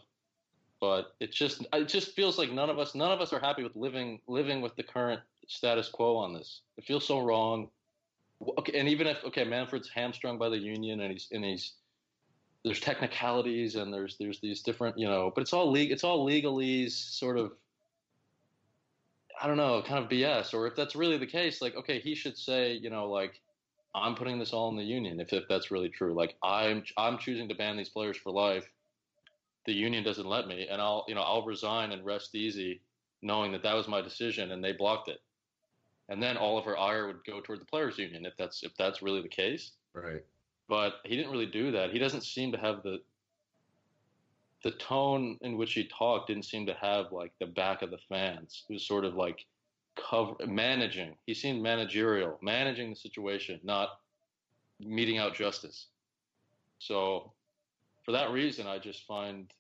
but 0.81 1.15
it 1.21 1.31
just 1.31 1.65
it 1.73 1.87
just 1.87 2.13
feels 2.15 2.37
like 2.37 2.51
none 2.51 2.69
of 2.69 2.79
us 2.79 2.95
none 2.95 3.11
of 3.11 3.21
us 3.21 3.31
are 3.31 3.39
happy 3.39 3.63
with 3.63 3.75
living 3.75 4.19
living 4.27 4.61
with 4.61 4.75
the 4.75 4.83
current 4.83 5.21
status 5.47 5.87
quo 5.89 6.17
on 6.17 6.33
this. 6.33 6.61
It 6.77 6.85
feels 6.85 7.05
so 7.07 7.19
wrong. 7.19 7.69
Okay, 8.59 8.77
and 8.79 8.89
even 8.89 9.07
if 9.07 9.23
okay, 9.25 9.45
Manfred's 9.45 9.89
hamstrung 9.89 10.37
by 10.37 10.49
the 10.49 10.57
union 10.57 11.01
and 11.01 11.11
he's 11.11 11.27
and 11.31 11.45
he's 11.45 11.73
there's 12.65 12.79
technicalities 12.81 13.75
and 13.75 13.93
there's 13.93 14.17
there's 14.19 14.39
these 14.41 14.61
different 14.63 14.97
you 14.97 15.07
know, 15.07 15.31
but 15.35 15.41
it's 15.41 15.53
all 15.53 15.71
legal 15.71 15.93
it's 15.93 16.03
all 16.03 16.27
legalese 16.27 16.91
sort 16.93 17.37
of 17.37 17.53
I 19.41 19.47
don't 19.47 19.57
know, 19.57 19.81
kind 19.81 20.03
of 20.03 20.09
BS. 20.09 20.53
Or 20.53 20.67
if 20.67 20.75
that's 20.75 20.95
really 20.95 21.17
the 21.17 21.25
case, 21.27 21.61
like 21.61 21.75
okay, 21.75 21.99
he 21.99 22.15
should 22.15 22.37
say 22.37 22.73
you 22.73 22.89
know 22.89 23.09
like 23.09 23.41
I'm 23.95 24.15
putting 24.15 24.39
this 24.39 24.53
all 24.53 24.69
in 24.69 24.77
the 24.77 24.83
union 24.83 25.19
if 25.19 25.33
if 25.33 25.43
that's 25.49 25.71
really 25.71 25.89
true. 25.89 26.13
Like 26.13 26.35
I'm 26.43 26.83
I'm 26.97 27.17
choosing 27.17 27.49
to 27.49 27.55
ban 27.55 27.77
these 27.77 27.89
players 27.89 28.17
for 28.17 28.31
life 28.31 28.65
the 29.65 29.73
union 29.73 30.03
doesn't 30.03 30.25
let 30.25 30.47
me, 30.47 30.67
and 30.69 30.81
I'll 30.81 31.05
you 31.07 31.15
know 31.15 31.21
I'll 31.21 31.45
resign 31.45 31.91
and 31.91 32.05
rest 32.05 32.35
easy, 32.35 32.81
knowing 33.21 33.51
that 33.51 33.63
that 33.63 33.75
was 33.75 33.87
my 33.87 34.01
decision 34.01 34.51
and 34.51 34.63
they 34.63 34.71
blocked 34.73 35.09
it. 35.09 35.19
And 36.09 36.21
then 36.21 36.35
all 36.35 36.57
of 36.57 36.65
her 36.65 36.77
ire 36.77 37.07
would 37.07 37.23
go 37.25 37.39
toward 37.39 37.61
the 37.61 37.65
players' 37.65 37.97
union 37.97 38.25
if 38.25 38.33
that's 38.37 38.63
if 38.63 38.75
that's 38.77 39.01
really 39.01 39.21
the 39.21 39.29
case. 39.29 39.71
Right. 39.93 40.23
But 40.67 40.95
he 41.05 41.15
didn't 41.15 41.31
really 41.31 41.45
do 41.45 41.71
that. 41.71 41.91
He 41.91 41.99
doesn't 41.99 42.23
seem 42.23 42.51
to 42.51 42.57
have 42.57 42.81
the 42.83 42.99
the 44.63 44.71
tone 44.71 45.37
in 45.41 45.57
which 45.57 45.73
he 45.73 45.85
talked 45.85 46.27
didn't 46.27 46.45
seem 46.45 46.65
to 46.67 46.73
have 46.75 47.11
like 47.11 47.31
the 47.39 47.47
back 47.47 47.81
of 47.81 47.89
the 47.89 47.97
fans. 48.09 48.63
It 48.69 48.73
was 48.73 48.85
sort 48.85 49.05
of 49.05 49.15
like 49.15 49.45
cover 49.95 50.35
managing. 50.45 51.15
He 51.25 51.33
seemed 51.33 51.61
managerial, 51.63 52.37
managing 52.41 52.91
the 52.91 52.95
situation, 52.95 53.59
not 53.63 53.99
meting 54.79 55.17
out 55.17 55.35
justice. 55.35 55.87
So 56.79 57.31
for 58.05 58.11
that 58.11 58.31
reason, 58.31 58.67
I 58.67 58.77
just 58.77 59.05
find 59.05 59.51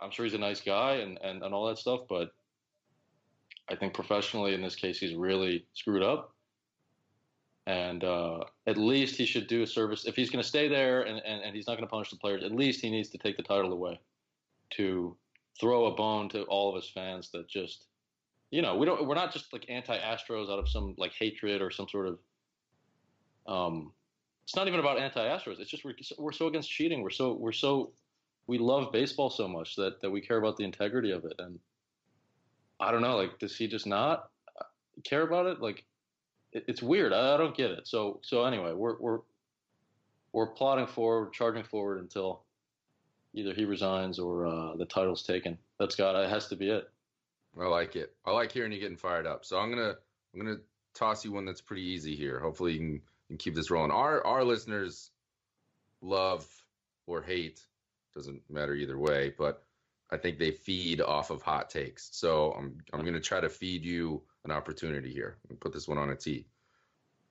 I'm 0.00 0.10
sure 0.10 0.24
he's 0.24 0.34
a 0.34 0.38
nice 0.38 0.60
guy 0.60 0.94
and, 0.96 1.18
and, 1.22 1.42
and 1.42 1.54
all 1.54 1.66
that 1.68 1.78
stuff, 1.78 2.00
but 2.08 2.32
I 3.70 3.76
think 3.76 3.94
professionally 3.94 4.52
in 4.54 4.60
this 4.60 4.74
case 4.74 4.98
he's 4.98 5.14
really 5.14 5.64
screwed 5.74 6.02
up. 6.02 6.34
And 7.68 8.02
uh, 8.02 8.40
at 8.66 8.76
least 8.76 9.14
he 9.14 9.24
should 9.24 9.46
do 9.46 9.62
a 9.62 9.66
service 9.66 10.04
if 10.04 10.16
he's 10.16 10.30
going 10.30 10.42
to 10.42 10.48
stay 10.48 10.66
there 10.66 11.02
and, 11.02 11.22
and, 11.24 11.42
and 11.42 11.54
he's 11.54 11.68
not 11.68 11.74
going 11.74 11.86
to 11.86 11.90
punish 11.90 12.10
the 12.10 12.16
players. 12.16 12.42
At 12.42 12.50
least 12.50 12.80
he 12.80 12.90
needs 12.90 13.08
to 13.10 13.18
take 13.18 13.36
the 13.36 13.42
title 13.44 13.72
away 13.72 14.00
to 14.76 15.16
throw 15.60 15.86
a 15.86 15.94
bone 15.94 16.28
to 16.30 16.42
all 16.44 16.70
of 16.70 16.76
his 16.82 16.90
fans 16.90 17.30
that 17.32 17.48
just 17.48 17.86
you 18.50 18.62
know 18.62 18.76
we 18.76 18.86
don't 18.86 19.06
we're 19.06 19.14
not 19.14 19.32
just 19.32 19.52
like 19.52 19.66
anti 19.68 19.96
Astros 19.98 20.50
out 20.50 20.58
of 20.58 20.68
some 20.68 20.94
like 20.98 21.12
hatred 21.12 21.62
or 21.62 21.70
some 21.70 21.88
sort 21.88 22.06
of 22.08 22.18
um 23.46 23.92
it's 24.44 24.56
not 24.56 24.68
even 24.68 24.80
about 24.80 24.98
anti-Astros. 24.98 25.60
It's 25.60 25.70
just 25.70 25.84
we're, 25.84 25.94
we're 26.18 26.32
so 26.32 26.46
against 26.46 26.70
cheating. 26.70 27.02
We're 27.02 27.10
so 27.10 27.32
we're 27.32 27.52
so 27.52 27.92
we 28.46 28.58
love 28.58 28.92
baseball 28.92 29.30
so 29.30 29.46
much 29.46 29.76
that 29.76 30.00
that 30.00 30.10
we 30.10 30.20
care 30.20 30.36
about 30.36 30.56
the 30.56 30.64
integrity 30.64 31.12
of 31.12 31.24
it. 31.24 31.34
And 31.38 31.58
I 32.80 32.90
don't 32.90 33.02
know, 33.02 33.16
like, 33.16 33.38
does 33.38 33.56
he 33.56 33.68
just 33.68 33.86
not 33.86 34.30
care 35.04 35.22
about 35.22 35.46
it? 35.46 35.60
Like, 35.60 35.84
it, 36.52 36.64
it's 36.66 36.82
weird. 36.82 37.12
I, 37.12 37.34
I, 37.34 37.36
don't 37.36 37.56
get 37.56 37.70
it. 37.70 37.86
So 37.86 38.20
so 38.22 38.44
anyway, 38.44 38.72
we're 38.72 38.98
we're 38.98 39.20
we're 40.32 40.48
plotting 40.48 40.88
forward, 40.88 41.32
charging 41.32 41.64
forward 41.64 42.00
until 42.00 42.42
either 43.34 43.54
he 43.54 43.64
resigns 43.64 44.18
or 44.18 44.46
uh, 44.46 44.76
the 44.76 44.86
title's 44.86 45.22
taken. 45.22 45.58
That's 45.78 45.96
got 45.96 46.16
it 46.16 46.28
has 46.28 46.48
to 46.48 46.56
be 46.56 46.70
it. 46.70 46.88
I 47.60 47.66
like 47.66 47.96
it. 47.96 48.14
I 48.24 48.30
like 48.30 48.52
hearing 48.52 48.72
you 48.72 48.80
getting 48.80 48.96
fired 48.96 49.26
up. 49.26 49.44
So 49.44 49.58
I'm 49.58 49.70
gonna 49.70 49.94
I'm 50.32 50.40
gonna 50.40 50.58
toss 50.94 51.24
you 51.24 51.32
one 51.32 51.44
that's 51.44 51.60
pretty 51.60 51.82
easy 51.82 52.16
here. 52.16 52.40
Hopefully 52.40 52.72
you 52.72 52.78
can 52.78 53.00
and 53.32 53.38
keep 53.38 53.54
this 53.54 53.70
rolling. 53.70 53.90
Our 53.90 54.24
our 54.24 54.44
listeners 54.44 55.10
love 56.00 56.46
or 57.06 57.22
hate 57.22 57.60
doesn't 58.14 58.42
matter 58.50 58.74
either 58.74 58.98
way, 58.98 59.32
but 59.36 59.64
I 60.10 60.18
think 60.18 60.38
they 60.38 60.50
feed 60.50 61.00
off 61.00 61.30
of 61.30 61.42
hot 61.42 61.70
takes. 61.70 62.10
So 62.12 62.52
I'm 62.52 62.78
I'm 62.92 63.04
to 63.04 63.20
try 63.20 63.40
to 63.40 63.48
feed 63.48 63.84
you 63.84 64.22
an 64.44 64.50
opportunity 64.50 65.12
here. 65.12 65.38
and 65.48 65.58
Put 65.58 65.72
this 65.72 65.88
one 65.88 65.98
on 65.98 66.10
a 66.10 66.16
tee. 66.16 66.46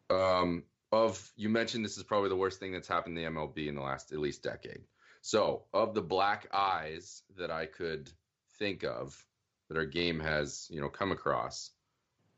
Um, 0.10 0.64
of 0.92 1.32
you 1.38 1.48
mentioned 1.48 1.86
this 1.86 1.98
is 1.98 2.04
probably 2.04 2.30
the 2.30 2.36
worst 2.36 2.60
thing 2.60 2.74
that's 2.74 2.88
happened 2.88 3.18
in 3.18 3.24
the 3.24 3.40
MLB 3.40 3.68
in 3.68 3.76
the 3.76 3.82
last 3.82 4.12
at 4.12 4.20
least 4.20 4.44
decade. 4.44 4.82
So 5.22 5.64
of 5.74 5.94
the 5.94 6.02
black 6.02 6.48
eyes 6.52 7.24
that 7.38 7.52
I 7.52 7.66
could 7.66 8.12
think 8.58 8.84
of 8.84 9.24
that 9.68 9.78
our 9.78 9.86
game 9.86 10.20
has 10.20 10.68
you 10.70 10.82
know 10.82 10.90
come 10.90 11.12
across, 11.12 11.72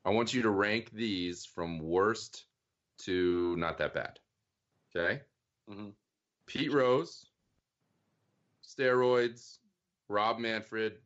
I 0.05 0.09
want 0.09 0.33
you 0.33 0.41
to 0.43 0.49
rank 0.49 0.91
these 0.91 1.45
from 1.45 1.79
worst 1.79 2.45
to 2.99 3.55
not 3.57 3.77
that 3.77 3.93
bad. 3.93 4.19
Okay. 4.95 5.21
Mm-hmm. 5.69 5.89
Pete 6.45 6.73
Rose, 6.73 7.25
steroids, 8.63 9.59
Rob 10.09 10.39
Manfred, 10.39 10.97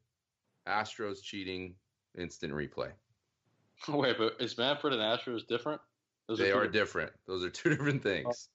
Astros 0.67 1.21
cheating, 1.21 1.75
instant 2.17 2.53
replay. 2.53 2.91
Wait, 3.87 4.17
but 4.17 4.35
is 4.39 4.57
Manfred 4.57 4.93
and 4.93 5.01
Astros 5.01 5.45
different? 5.47 5.79
Those 6.27 6.39
they 6.39 6.51
are, 6.51 6.63
are 6.63 6.67
different. 6.67 7.11
Those 7.27 7.43
are 7.43 7.49
two 7.49 7.69
different 7.75 8.03
things. 8.03 8.49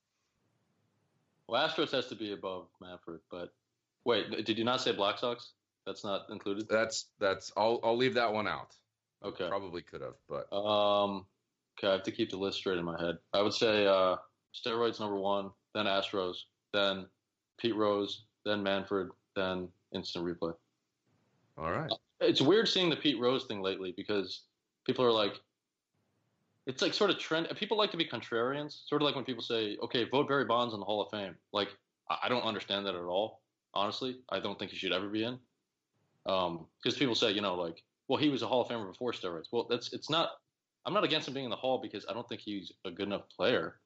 Well, 1.52 1.68
Astros 1.68 1.92
has 1.92 2.06
to 2.06 2.14
be 2.14 2.32
above 2.32 2.68
Manfred, 2.80 3.20
but 3.30 3.52
wait, 4.06 4.46
did 4.46 4.56
you 4.56 4.64
not 4.64 4.80
say 4.80 4.92
Black 4.92 5.18
Sox? 5.18 5.52
That's 5.84 6.02
not 6.02 6.22
included. 6.30 6.66
That's 6.66 7.10
that's. 7.20 7.52
I'll 7.58 7.78
I'll 7.84 7.96
leave 7.96 8.14
that 8.14 8.32
one 8.32 8.48
out. 8.48 8.74
Okay. 9.22 9.48
Probably 9.48 9.82
could 9.82 10.00
have, 10.00 10.14
but 10.30 10.50
um, 10.50 11.26
Okay, 11.78 11.88
I 11.88 11.92
have 11.92 12.02
to 12.04 12.10
keep 12.10 12.30
the 12.30 12.36
list 12.36 12.58
straight 12.58 12.78
in 12.78 12.84
my 12.84 13.00
head. 13.00 13.18
I 13.32 13.42
would 13.42 13.52
say 13.52 13.86
uh, 13.86 14.16
steroids 14.54 14.98
number 14.98 15.16
one, 15.16 15.50
then 15.74 15.86
Astros, 15.86 16.36
then 16.72 17.06
Pete 17.58 17.76
Rose, 17.76 18.24
then 18.44 18.62
Manfred, 18.62 19.08
then 19.36 19.68
instant 19.94 20.24
replay. 20.24 20.54
All 21.58 21.70
right. 21.70 21.90
It's 22.20 22.40
weird 22.40 22.68
seeing 22.68 22.88
the 22.88 22.96
Pete 22.96 23.20
Rose 23.20 23.44
thing 23.44 23.60
lately 23.60 23.92
because 23.96 24.44
people 24.86 25.04
are 25.04 25.12
like, 25.12 25.34
it's 26.66 26.82
like 26.82 26.94
sort 26.94 27.10
of 27.10 27.18
trend. 27.18 27.48
People 27.56 27.76
like 27.76 27.90
to 27.90 27.96
be 27.96 28.04
contrarians, 28.04 28.86
sort 28.86 29.02
of 29.02 29.06
like 29.06 29.14
when 29.14 29.24
people 29.24 29.42
say, 29.42 29.76
"Okay, 29.82 30.04
vote 30.04 30.28
Barry 30.28 30.44
Bonds 30.44 30.74
in 30.74 30.80
the 30.80 30.86
Hall 30.86 31.02
of 31.02 31.10
Fame." 31.10 31.34
Like, 31.52 31.68
I 32.22 32.28
don't 32.28 32.44
understand 32.44 32.86
that 32.86 32.94
at 32.94 33.02
all. 33.02 33.40
Honestly, 33.74 34.18
I 34.30 34.38
don't 34.38 34.58
think 34.58 34.70
he 34.70 34.76
should 34.76 34.92
ever 34.92 35.08
be 35.08 35.24
in. 35.24 35.38
Because 36.24 36.48
um, 36.48 36.98
people 36.98 37.14
say, 37.14 37.32
you 37.32 37.40
know, 37.40 37.54
like, 37.54 37.82
well, 38.08 38.20
he 38.20 38.28
was 38.28 38.42
a 38.42 38.46
Hall 38.46 38.62
of 38.62 38.68
Famer 38.68 38.86
before 38.86 39.12
steroids. 39.12 39.46
Well, 39.50 39.66
that's 39.68 39.92
it's 39.92 40.10
not 40.10 40.30
I'm 40.84 40.94
not 40.94 41.04
against 41.04 41.28
him 41.28 41.34
being 41.34 41.44
in 41.44 41.50
the 41.50 41.56
Hall 41.56 41.80
because 41.80 42.04
I 42.08 42.12
don't 42.12 42.28
think 42.28 42.40
he's 42.40 42.72
a 42.84 42.90
good 42.90 43.06
enough 43.06 43.28
player. 43.34 43.76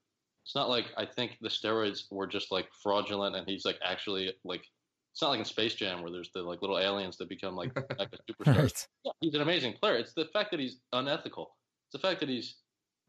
It's 0.44 0.54
not 0.54 0.68
like 0.68 0.86
I 0.96 1.04
think 1.04 1.38
the 1.40 1.48
steroids 1.48 2.04
were 2.10 2.26
just 2.26 2.52
like 2.52 2.68
fraudulent 2.82 3.36
and 3.36 3.48
he's 3.48 3.64
like 3.64 3.78
actually 3.84 4.32
like 4.44 4.64
it's 5.12 5.22
not 5.22 5.30
like 5.30 5.38
in 5.38 5.44
Space 5.44 5.74
Jam 5.74 6.02
where 6.02 6.12
there's 6.12 6.30
the 6.34 6.42
like 6.42 6.60
little 6.60 6.78
aliens 6.78 7.16
that 7.16 7.28
become 7.28 7.56
like, 7.56 7.74
like 7.98 8.10
a 8.12 8.32
superstar. 8.32 8.62
right. 8.62 8.88
yeah, 9.04 9.12
he's 9.20 9.34
an 9.34 9.40
amazing 9.40 9.72
player. 9.72 9.96
It's 9.96 10.12
the 10.12 10.26
fact 10.26 10.50
that 10.50 10.60
he's 10.60 10.78
unethical. 10.92 11.56
It's 11.86 12.00
the 12.00 12.06
fact 12.06 12.20
that 12.20 12.28
he's 12.28 12.56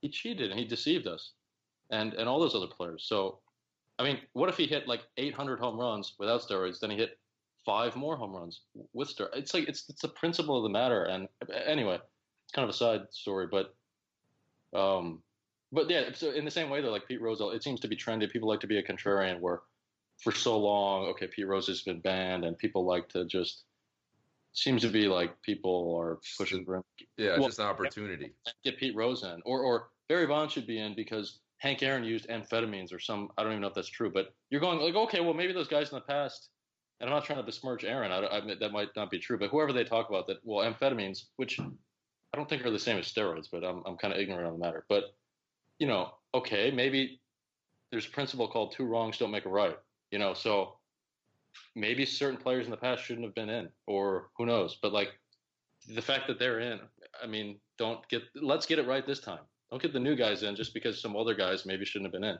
he 0.01 0.09
cheated 0.09 0.51
and 0.51 0.59
he 0.59 0.65
deceived 0.65 1.07
us, 1.07 1.31
and 1.89 2.13
and 2.13 2.27
all 2.27 2.39
those 2.39 2.55
other 2.55 2.67
players. 2.67 3.05
So, 3.07 3.39
I 3.99 4.03
mean, 4.03 4.19
what 4.33 4.49
if 4.49 4.57
he 4.57 4.67
hit 4.67 4.87
like 4.87 5.01
800 5.17 5.59
home 5.59 5.79
runs 5.79 6.13
without 6.19 6.41
steroids? 6.41 6.79
Then 6.79 6.91
he 6.91 6.97
hit 6.97 7.17
five 7.65 7.95
more 7.95 8.15
home 8.15 8.35
runs 8.35 8.61
with 8.93 9.15
steroids. 9.15 9.35
It's 9.35 9.53
like 9.53 9.67
it's 9.67 9.89
it's 9.89 10.01
the 10.01 10.07
principle 10.07 10.57
of 10.57 10.63
the 10.63 10.69
matter. 10.69 11.03
And 11.03 11.27
anyway, 11.65 11.95
it's 11.95 12.53
kind 12.53 12.63
of 12.63 12.69
a 12.69 12.77
side 12.77 13.01
story, 13.11 13.47
but 13.51 13.75
um, 14.73 15.21
but 15.71 15.89
yeah, 15.89 16.09
so 16.13 16.31
in 16.31 16.45
the 16.45 16.51
same 16.51 16.69
way 16.69 16.81
though, 16.81 16.91
like 16.91 17.07
Pete 17.07 17.21
Rose, 17.21 17.41
it 17.41 17.63
seems 17.63 17.79
to 17.81 17.87
be 17.87 17.95
trendy. 17.95 18.29
People 18.31 18.47
like 18.47 18.61
to 18.61 18.67
be 18.67 18.77
a 18.77 18.83
contrarian. 18.83 19.39
Where 19.39 19.61
for 20.17 20.31
so 20.31 20.57
long, 20.57 21.07
okay, 21.07 21.27
Pete 21.27 21.47
Rose 21.47 21.67
has 21.67 21.81
been 21.81 21.99
banned, 21.99 22.45
and 22.45 22.57
people 22.57 22.85
like 22.85 23.09
to 23.09 23.25
just 23.25 23.63
seems 24.57 24.81
to 24.81 24.89
be 24.89 25.07
like 25.07 25.39
people 25.43 25.95
are 25.99 26.19
pushing 26.37 26.65
for 26.65 26.77
him. 26.77 26.83
Yeah, 27.17 27.37
well, 27.37 27.47
just 27.47 27.59
an 27.59 27.65
opportunity. 27.65 28.31
Get 28.63 28.77
Pete 28.77 28.95
Rose 28.95 29.23
in, 29.23 29.41
or 29.45 29.61
or 29.61 29.89
Barry 30.09 30.25
Bonds 30.25 30.51
should 30.51 30.65
be 30.65 30.79
in 30.79 30.95
because 30.95 31.39
Hank 31.59 31.83
Aaron 31.83 32.03
used 32.03 32.27
amphetamines 32.27 32.91
or 32.93 32.99
some. 32.99 33.29
I 33.37 33.43
don't 33.43 33.51
even 33.51 33.61
know 33.61 33.67
if 33.67 33.75
that's 33.75 33.87
true, 33.87 34.11
but 34.11 34.33
you're 34.49 34.61
going 34.61 34.79
like, 34.79 34.95
okay, 34.95 35.19
well 35.19 35.33
maybe 35.33 35.53
those 35.53 35.67
guys 35.67 35.91
in 35.91 35.95
the 35.95 36.01
past. 36.01 36.49
And 36.99 37.07
I'm 37.07 37.15
not 37.15 37.25
trying 37.25 37.37
to 37.37 37.43
besmirch 37.43 37.83
Aaron. 37.83 38.11
I, 38.11 38.25
I 38.25 38.55
that 38.59 38.71
might 38.71 38.89
not 38.95 39.11
be 39.11 39.19
true, 39.19 39.37
but 39.37 39.51
whoever 39.51 39.71
they 39.71 39.83
talk 39.83 40.09
about 40.09 40.25
that, 40.27 40.37
well, 40.43 40.65
amphetamines, 40.65 41.25
which 41.35 41.59
I 41.59 42.37
don't 42.37 42.49
think 42.49 42.65
are 42.65 42.71
the 42.71 42.79
same 42.79 42.97
as 42.97 43.05
steroids, 43.05 43.47
but 43.51 43.63
I'm 43.63 43.83
I'm 43.85 43.97
kind 43.97 44.13
of 44.13 44.19
ignorant 44.19 44.47
on 44.47 44.53
the 44.53 44.59
matter. 44.59 44.85
But 44.89 45.03
you 45.77 45.85
know, 45.85 46.13
okay, 46.33 46.71
maybe 46.71 47.21
there's 47.91 48.07
a 48.07 48.09
principle 48.09 48.47
called 48.47 48.71
two 48.71 48.85
wrongs 48.85 49.19
don't 49.19 49.29
make 49.29 49.45
a 49.45 49.49
right. 49.49 49.77
You 50.09 50.17
know, 50.17 50.33
so 50.33 50.76
maybe 51.75 52.05
certain 52.05 52.37
players 52.37 52.65
in 52.65 52.71
the 52.71 52.77
past 52.77 53.03
shouldn't 53.03 53.25
have 53.25 53.35
been 53.35 53.49
in, 53.49 53.69
or 53.85 54.29
who 54.37 54.45
knows. 54.45 54.77
But 54.81 54.93
like 54.93 55.09
the 55.87 56.01
fact 56.01 56.27
that 56.27 56.39
they're 56.39 56.59
in, 56.59 56.79
I 57.21 57.27
mean, 57.27 57.57
don't 57.77 58.07
get 58.09 58.23
let's 58.35 58.65
get 58.65 58.79
it 58.79 58.87
right 58.87 59.05
this 59.05 59.19
time. 59.19 59.41
Don't 59.69 59.81
get 59.81 59.93
the 59.93 59.99
new 59.99 60.15
guys 60.15 60.43
in 60.43 60.55
just 60.55 60.73
because 60.73 61.01
some 61.01 61.15
other 61.15 61.33
guys 61.33 61.65
maybe 61.65 61.85
shouldn't 61.85 62.13
have 62.13 62.21
been 62.21 62.29
in. 62.29 62.37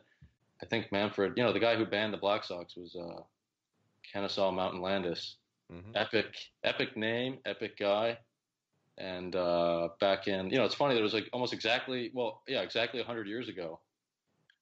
I 0.61 0.65
think 0.65 0.91
Manfred, 0.91 1.33
you 1.35 1.43
know, 1.43 1.53
the 1.53 1.59
guy 1.59 1.75
who 1.75 1.85
banned 1.85 2.13
the 2.13 2.17
Black 2.17 2.43
Sox 2.43 2.75
was 2.75 2.95
uh, 2.95 3.21
Kenesaw 4.13 4.53
Mountain 4.53 4.81
Landis. 4.81 5.35
Mm-hmm. 5.71 5.91
Epic, 5.95 6.33
epic 6.63 6.95
name, 6.95 7.39
epic 7.45 7.77
guy 7.77 8.17
and 8.97 9.35
uh, 9.35 9.89
back 9.99 10.27
in 10.27 10.49
you 10.49 10.57
know 10.57 10.65
it's 10.65 10.75
funny 10.75 10.93
there 10.93 11.03
was 11.03 11.13
like 11.13 11.29
almost 11.33 11.53
exactly 11.53 12.11
well 12.13 12.41
yeah 12.47 12.61
exactly 12.61 12.99
100 12.99 13.27
years 13.27 13.47
ago 13.47 13.79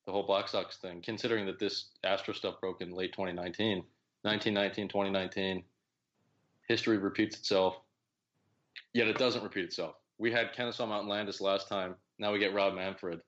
the 0.05 0.11
whole 0.11 0.25
black 0.25 0.47
sox 0.47 0.77
thing 0.77 1.01
considering 1.01 1.45
that 1.45 1.59
this 1.59 1.89
astro 2.03 2.33
stuff 2.33 2.59
broke 2.59 2.81
in 2.81 2.91
late 2.91 3.13
2019 3.13 3.83
1919 4.25 4.87
2019 4.87 5.63
history 6.67 6.97
repeats 6.97 7.37
itself, 7.37 7.77
yet 8.93 9.07
it 9.07 9.17
doesn't 9.17 9.43
repeat 9.43 9.65
itself. 9.65 9.95
We 10.17 10.31
had 10.31 10.53
Kenesaw 10.53 10.87
Mountain 10.87 11.09
Landis 11.09 11.41
last 11.41 11.67
time. 11.67 11.95
Now 12.17 12.31
we 12.31 12.39
get 12.39 12.53
Rob 12.53 12.73
Manfred. 12.73 13.21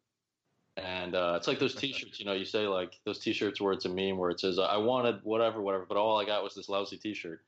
And 0.77 1.15
uh, 1.15 1.33
it's 1.37 1.47
like 1.47 1.59
those 1.59 1.73
T-shirts, 1.73 2.19
you 2.19 2.25
know. 2.25 2.33
You 2.33 2.45
say 2.45 2.67
like 2.67 2.93
those 3.03 3.17
T-shirts 3.17 3.59
where 3.59 3.73
it's 3.73 3.85
a 3.85 3.89
meme 3.89 4.17
where 4.17 4.29
it 4.29 4.39
says 4.39 4.59
"I 4.59 4.77
wanted 4.77 5.19
whatever, 5.23 5.59
whatever," 5.59 5.87
but 5.89 5.97
all 5.97 6.21
I 6.21 6.25
got 6.25 6.43
was 6.43 6.53
this 6.53 6.69
lousy 6.69 6.97
T-shirt. 6.97 7.41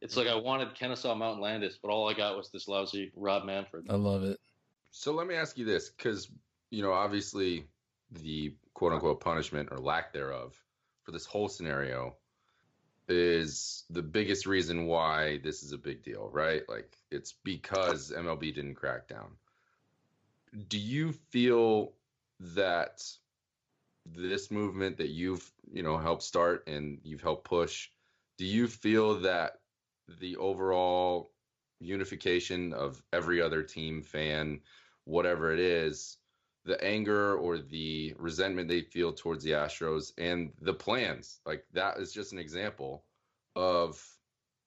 It's 0.00 0.16
like 0.16 0.26
I 0.26 0.34
wanted 0.34 0.74
Kenesaw 0.74 1.16
Mountain 1.16 1.40
Landis, 1.40 1.78
but 1.80 1.90
all 1.90 2.10
I 2.10 2.14
got 2.14 2.36
was 2.36 2.50
this 2.50 2.66
lousy 2.66 3.12
Rob 3.14 3.44
Manfred. 3.44 3.86
I 3.88 3.94
love 3.94 4.24
it. 4.24 4.40
So 4.90 5.12
let 5.12 5.28
me 5.28 5.36
ask 5.36 5.56
you 5.56 5.64
this, 5.64 5.90
because 5.90 6.28
you 6.70 6.82
know, 6.82 6.92
obviously, 6.92 7.66
the 8.10 8.52
quote 8.74 8.92
unquote 8.92 9.20
punishment 9.20 9.68
or 9.70 9.78
lack 9.78 10.12
thereof 10.12 10.60
for 11.04 11.12
this 11.12 11.24
whole 11.24 11.48
scenario 11.48 12.16
is 13.12 13.84
the 13.90 14.02
biggest 14.02 14.46
reason 14.46 14.86
why 14.86 15.38
this 15.44 15.62
is 15.62 15.72
a 15.72 15.78
big 15.78 16.02
deal, 16.02 16.30
right? 16.32 16.62
Like 16.68 16.96
it's 17.10 17.34
because 17.44 18.10
MLB 18.10 18.54
didn't 18.54 18.74
crack 18.74 19.08
down. 19.08 19.32
Do 20.68 20.78
you 20.78 21.12
feel 21.12 21.92
that 22.40 23.02
this 24.04 24.50
movement 24.50 24.98
that 24.98 25.10
you've, 25.10 25.50
you 25.72 25.82
know, 25.82 25.96
helped 25.96 26.22
start 26.22 26.66
and 26.66 26.98
you've 27.04 27.22
helped 27.22 27.44
push, 27.44 27.88
do 28.36 28.44
you 28.44 28.66
feel 28.66 29.20
that 29.20 29.60
the 30.20 30.36
overall 30.36 31.30
unification 31.80 32.72
of 32.72 33.02
every 33.12 33.40
other 33.40 33.62
team 33.62 34.02
fan, 34.02 34.60
whatever 35.04 35.52
it 35.52 35.60
is, 35.60 36.18
the 36.64 36.82
anger 36.82 37.36
or 37.36 37.58
the 37.58 38.14
resentment 38.18 38.68
they 38.68 38.82
feel 38.82 39.12
towards 39.12 39.42
the 39.42 39.50
Astros 39.50 40.12
and 40.18 40.52
the 40.60 40.74
plans. 40.74 41.40
Like 41.44 41.64
that 41.72 41.98
is 41.98 42.12
just 42.12 42.32
an 42.32 42.38
example 42.38 43.04
of 43.56 44.02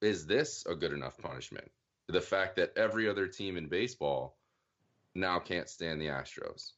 is 0.02 0.26
this 0.26 0.66
a 0.66 0.76
good 0.76 0.92
enough 0.92 1.18
punishment? 1.18 1.72
The 2.08 2.22
fact 2.22 2.58
that 2.58 2.74
every 2.78 3.10
other 3.10 3.28
team 3.28 3.58
in 3.58 3.68
baseball 3.68 4.38
now 5.16 5.40
can't 5.40 5.70
stand 5.70 6.02
the 6.02 6.08
Astros. 6.08 6.74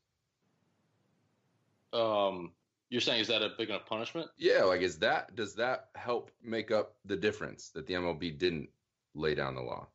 Um, 1.92 2.52
you're 2.90 3.02
saying 3.02 3.22
is 3.22 3.28
that 3.28 3.42
a 3.42 3.50
big 3.58 3.70
enough 3.70 3.86
punishment? 3.86 4.30
Yeah, 4.38 4.64
like 4.64 4.82
is 4.82 5.00
that 5.00 5.36
does 5.36 5.56
that 5.56 5.90
help 5.96 6.32
make 6.44 6.72
up 6.72 6.96
the 7.06 7.18
difference 7.18 7.70
that 7.70 7.88
the 7.88 7.96
MLB 7.96 8.38
didn't 8.38 8.70
lay 9.16 9.36
down 9.36 9.56
the 9.56 9.62
law? 9.62 9.88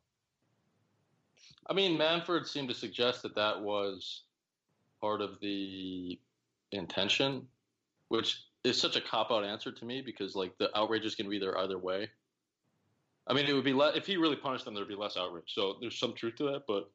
I 1.67 1.73
mean, 1.73 1.97
Manfred 1.97 2.45
seemed 2.45 2.67
to 2.69 2.75
suggest 2.75 3.21
that 3.23 3.35
that 3.35 3.61
was 3.61 4.23
part 5.03 5.19
of 5.19 5.37
the 5.41 6.17
intention, 6.71 7.45
which 8.07 8.41
is 8.63 8.79
such 8.79 8.95
a 8.95 9.01
cop 9.01 9.31
out 9.31 9.43
answer 9.43 9.69
to 9.69 9.83
me 9.83 10.01
because 10.01 10.33
like 10.33 10.57
the 10.59 10.69
outrage 10.77 11.03
is 11.03 11.13
going 11.13 11.25
to 11.25 11.29
be 11.29 11.39
there 11.39 11.57
either 11.57 11.77
way. 11.77 12.09
I 13.27 13.33
mean, 13.33 13.45
it 13.45 13.53
would 13.53 13.65
be 13.65 13.73
less 13.73 13.97
if 13.97 14.05
he 14.05 14.15
really 14.15 14.37
punished 14.37 14.63
them. 14.63 14.73
There'd 14.73 14.87
be 14.87 14.95
less 14.95 15.17
outrage. 15.17 15.53
So 15.53 15.75
there's 15.81 15.99
some 15.99 16.13
truth 16.13 16.35
to 16.37 16.45
that. 16.45 16.61
But 16.69 16.89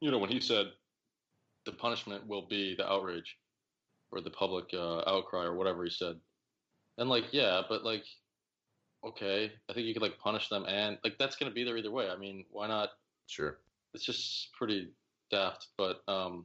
you 0.00 0.10
know, 0.10 0.18
when 0.18 0.28
he 0.28 0.38
said 0.38 0.66
the 1.64 1.72
punishment 1.72 2.28
will 2.28 2.46
be 2.46 2.74
the 2.76 2.86
outrage 2.86 3.38
or 4.12 4.20
the 4.20 4.30
public 4.30 4.66
uh, 4.74 4.98
outcry 5.06 5.44
or 5.44 5.54
whatever 5.54 5.82
he 5.82 5.90
said, 5.90 6.16
and 6.98 7.08
like 7.08 7.32
yeah, 7.32 7.62
but 7.70 7.84
like 7.84 8.04
okay, 9.02 9.50
I 9.70 9.72
think 9.72 9.86
you 9.86 9.94
could 9.94 10.02
like 10.02 10.18
punish 10.18 10.50
them 10.50 10.66
and 10.68 10.98
like 11.04 11.16
that's 11.18 11.36
going 11.36 11.50
to 11.50 11.54
be 11.54 11.64
there 11.64 11.78
either 11.78 11.90
way. 11.90 12.10
I 12.10 12.18
mean, 12.18 12.44
why 12.50 12.68
not? 12.68 12.90
Sure. 13.28 13.56
It's 13.94 14.04
just 14.04 14.52
pretty 14.52 14.90
daft, 15.30 15.68
but 15.78 16.02
um, 16.06 16.44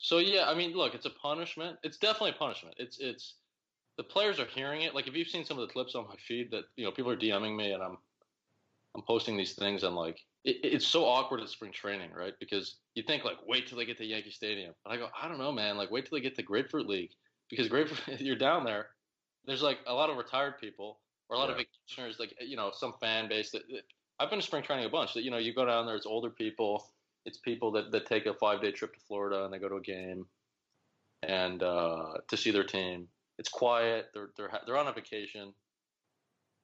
so 0.00 0.16
yeah, 0.16 0.48
I 0.48 0.54
mean, 0.54 0.72
look, 0.72 0.94
it's 0.94 1.04
a 1.04 1.10
punishment. 1.10 1.76
It's 1.82 1.98
definitely 1.98 2.30
a 2.30 2.38
punishment. 2.38 2.74
It's 2.78 2.98
it's 2.98 3.34
the 3.98 4.02
players 4.02 4.40
are 4.40 4.46
hearing 4.46 4.80
it. 4.82 4.94
Like 4.94 5.06
if 5.06 5.14
you've 5.14 5.28
seen 5.28 5.44
some 5.44 5.58
of 5.58 5.68
the 5.68 5.72
clips 5.72 5.94
on 5.94 6.08
my 6.08 6.16
feed 6.16 6.50
that 6.52 6.64
you 6.76 6.86
know 6.86 6.90
people 6.90 7.12
are 7.12 7.16
DMing 7.16 7.54
me 7.54 7.72
and 7.72 7.82
I'm 7.82 7.98
I'm 8.94 9.02
posting 9.02 9.36
these 9.36 9.52
things 9.52 9.84
and 9.84 9.94
like 9.94 10.18
it, 10.44 10.56
it's 10.62 10.86
so 10.86 11.04
awkward 11.04 11.40
at 11.42 11.50
spring 11.50 11.70
training, 11.70 12.12
right? 12.16 12.32
Because 12.40 12.76
you 12.94 13.02
think 13.02 13.24
like 13.24 13.36
wait 13.46 13.68
till 13.68 13.76
they 13.76 13.84
get 13.84 13.98
to 13.98 14.06
Yankee 14.06 14.30
Stadium, 14.30 14.72
and 14.86 14.94
I 14.94 14.96
go 14.96 15.08
I 15.20 15.28
don't 15.28 15.38
know, 15.38 15.52
man. 15.52 15.76
Like 15.76 15.90
wait 15.90 16.06
till 16.06 16.16
they 16.16 16.22
get 16.22 16.34
to 16.36 16.42
Grapefruit 16.42 16.88
League 16.88 17.10
because 17.50 17.68
Grapefruit 17.68 18.20
you're 18.22 18.36
down 18.36 18.64
there. 18.64 18.88
There's 19.44 19.62
like 19.62 19.80
a 19.86 19.92
lot 19.92 20.08
of 20.08 20.16
retired 20.16 20.58
people 20.58 20.98
or 21.28 21.36
a 21.36 21.38
lot 21.38 21.50
of 21.50 21.58
vacationers, 21.58 22.18
like 22.18 22.34
you 22.40 22.56
know 22.56 22.70
some 22.72 22.94
fan 23.00 23.28
base 23.28 23.50
that 23.50 23.62
I've 24.18 24.30
been 24.30 24.38
to 24.38 24.46
spring 24.46 24.62
training 24.62 24.86
a 24.86 24.90
bunch. 24.90 25.12
That 25.12 25.24
you 25.24 25.30
know 25.30 25.36
you 25.36 25.52
go 25.52 25.66
down 25.66 25.84
there, 25.84 25.96
it's 25.96 26.06
older 26.06 26.30
people 26.30 26.90
it's 27.26 27.38
people 27.38 27.72
that, 27.72 27.90
that 27.92 28.06
take 28.06 28.26
a 28.26 28.34
five 28.34 28.60
day 28.60 28.72
trip 28.72 28.94
to 28.94 29.00
Florida 29.06 29.44
and 29.44 29.52
they 29.52 29.58
go 29.58 29.68
to 29.68 29.76
a 29.76 29.80
game 29.80 30.26
and 31.22 31.62
uh, 31.62 32.14
to 32.28 32.36
see 32.36 32.50
their 32.50 32.64
team. 32.64 33.08
It's 33.38 33.48
quiet. 33.48 34.06
They're 34.14 34.30
they're 34.36 34.50
they're 34.66 34.76
on 34.76 34.88
a 34.88 34.92
vacation, 34.92 35.52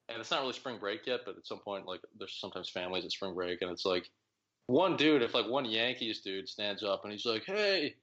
and 0.09 0.19
it's 0.21 0.31
not 0.31 0.41
really 0.41 0.53
spring 0.53 0.79
break 0.79 1.07
yet. 1.07 1.21
But 1.25 1.37
at 1.39 1.47
some 1.47 1.61
point, 1.61 1.87
like 1.87 2.01
there's 2.19 2.37
sometimes 2.39 2.71
families 2.71 3.05
at 3.05 3.13
spring 3.13 3.35
break, 3.35 3.63
and 3.63 3.71
it's 3.71 3.87
like 3.87 4.11
one 4.67 4.97
dude, 4.97 5.23
if 5.23 5.35
like 5.35 5.49
one 5.49 5.65
Yankees 5.65 6.21
dude 6.21 6.49
stands 6.49 6.83
up 6.83 7.03
and 7.05 7.13
he's 7.13 7.25
like, 7.25 7.45
"Hey, 7.47 7.95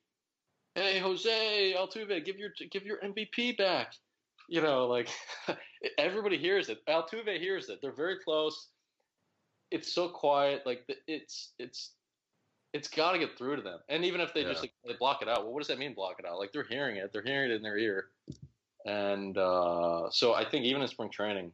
hey, 0.76 1.00
Jose 1.00 1.76
Altuve, 1.78 2.26
give 2.26 2.38
your 2.38 2.50
give 2.72 2.84
your 2.84 2.98
MVP 3.02 3.58
back," 3.58 3.94
you 4.48 4.62
know, 4.62 4.88
like 4.88 5.10
everybody 5.98 6.38
hears 6.38 6.70
it. 6.70 6.80
Altuve 6.88 7.38
hears 7.40 7.70
it. 7.70 7.80
They're 7.82 7.92
very 7.96 8.18
close. 8.24 8.70
It's 9.72 9.94
so 9.94 10.10
quiet. 10.10 10.64
Like 10.66 10.88
it's 11.08 11.54
it's 11.60 11.94
it's 12.74 12.88
got 12.88 13.12
to 13.12 13.20
get 13.20 13.38
through 13.38 13.58
to 13.58 13.62
them. 13.62 13.80
And 13.90 14.04
even 14.04 14.20
if 14.20 14.34
they 14.34 14.44
just 14.44 14.62
like, 14.62 14.74
they 14.86 14.94
block 14.94 15.22
it 15.22 15.28
out, 15.28 15.44
well, 15.44 15.54
what 15.54 15.60
does 15.60 15.68
that 15.68 15.80
mean? 15.80 15.94
Block 15.94 16.16
it 16.20 16.26
out? 16.26 16.40
Like 16.40 16.52
they're 16.52 16.66
hearing 16.68 16.98
it. 16.98 17.12
They're 17.14 17.24
hearing 17.24 17.52
it 17.52 17.56
in 17.56 17.62
their 17.62 17.78
ear. 17.78 18.08
And 18.86 19.38
uh, 19.38 20.10
so 20.10 20.34
I 20.34 20.44
think 20.44 20.66
even 20.66 20.82
in 20.82 20.88
spring 20.88 21.10
training, 21.10 21.52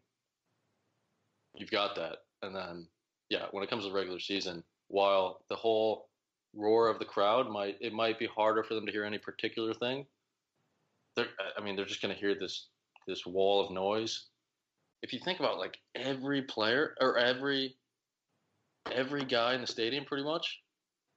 you've 1.55 1.71
got 1.71 1.95
that. 1.95 2.19
And 2.41 2.55
then 2.55 2.87
yeah, 3.29 3.45
when 3.51 3.63
it 3.63 3.69
comes 3.69 3.83
to 3.83 3.89
the 3.89 3.95
regular 3.95 4.19
season, 4.19 4.63
while 4.87 5.41
the 5.49 5.55
whole 5.55 6.09
roar 6.55 6.87
of 6.87 6.99
the 6.99 7.05
crowd 7.05 7.49
might 7.49 7.77
it 7.79 7.93
might 7.93 8.17
be 8.17 8.25
harder 8.25 8.63
for 8.63 8.73
them 8.73 8.85
to 8.85 8.91
hear 8.91 9.03
any 9.03 9.17
particular 9.17 9.73
thing. 9.73 10.05
They're, 11.15 11.27
I 11.57 11.61
mean, 11.61 11.75
they're 11.75 11.85
just 11.85 12.01
going 12.01 12.13
to 12.13 12.19
hear 12.19 12.35
this 12.35 12.67
this 13.07 13.25
wall 13.25 13.65
of 13.65 13.71
noise. 13.71 14.25
If 15.01 15.13
you 15.13 15.19
think 15.19 15.39
about 15.39 15.57
like 15.57 15.77
every 15.95 16.41
player 16.41 16.95
or 16.99 17.17
every 17.17 17.75
every 18.91 19.25
guy 19.25 19.53
in 19.53 19.61
the 19.61 19.67
stadium, 19.67 20.05
pretty 20.05 20.23
much, 20.23 20.59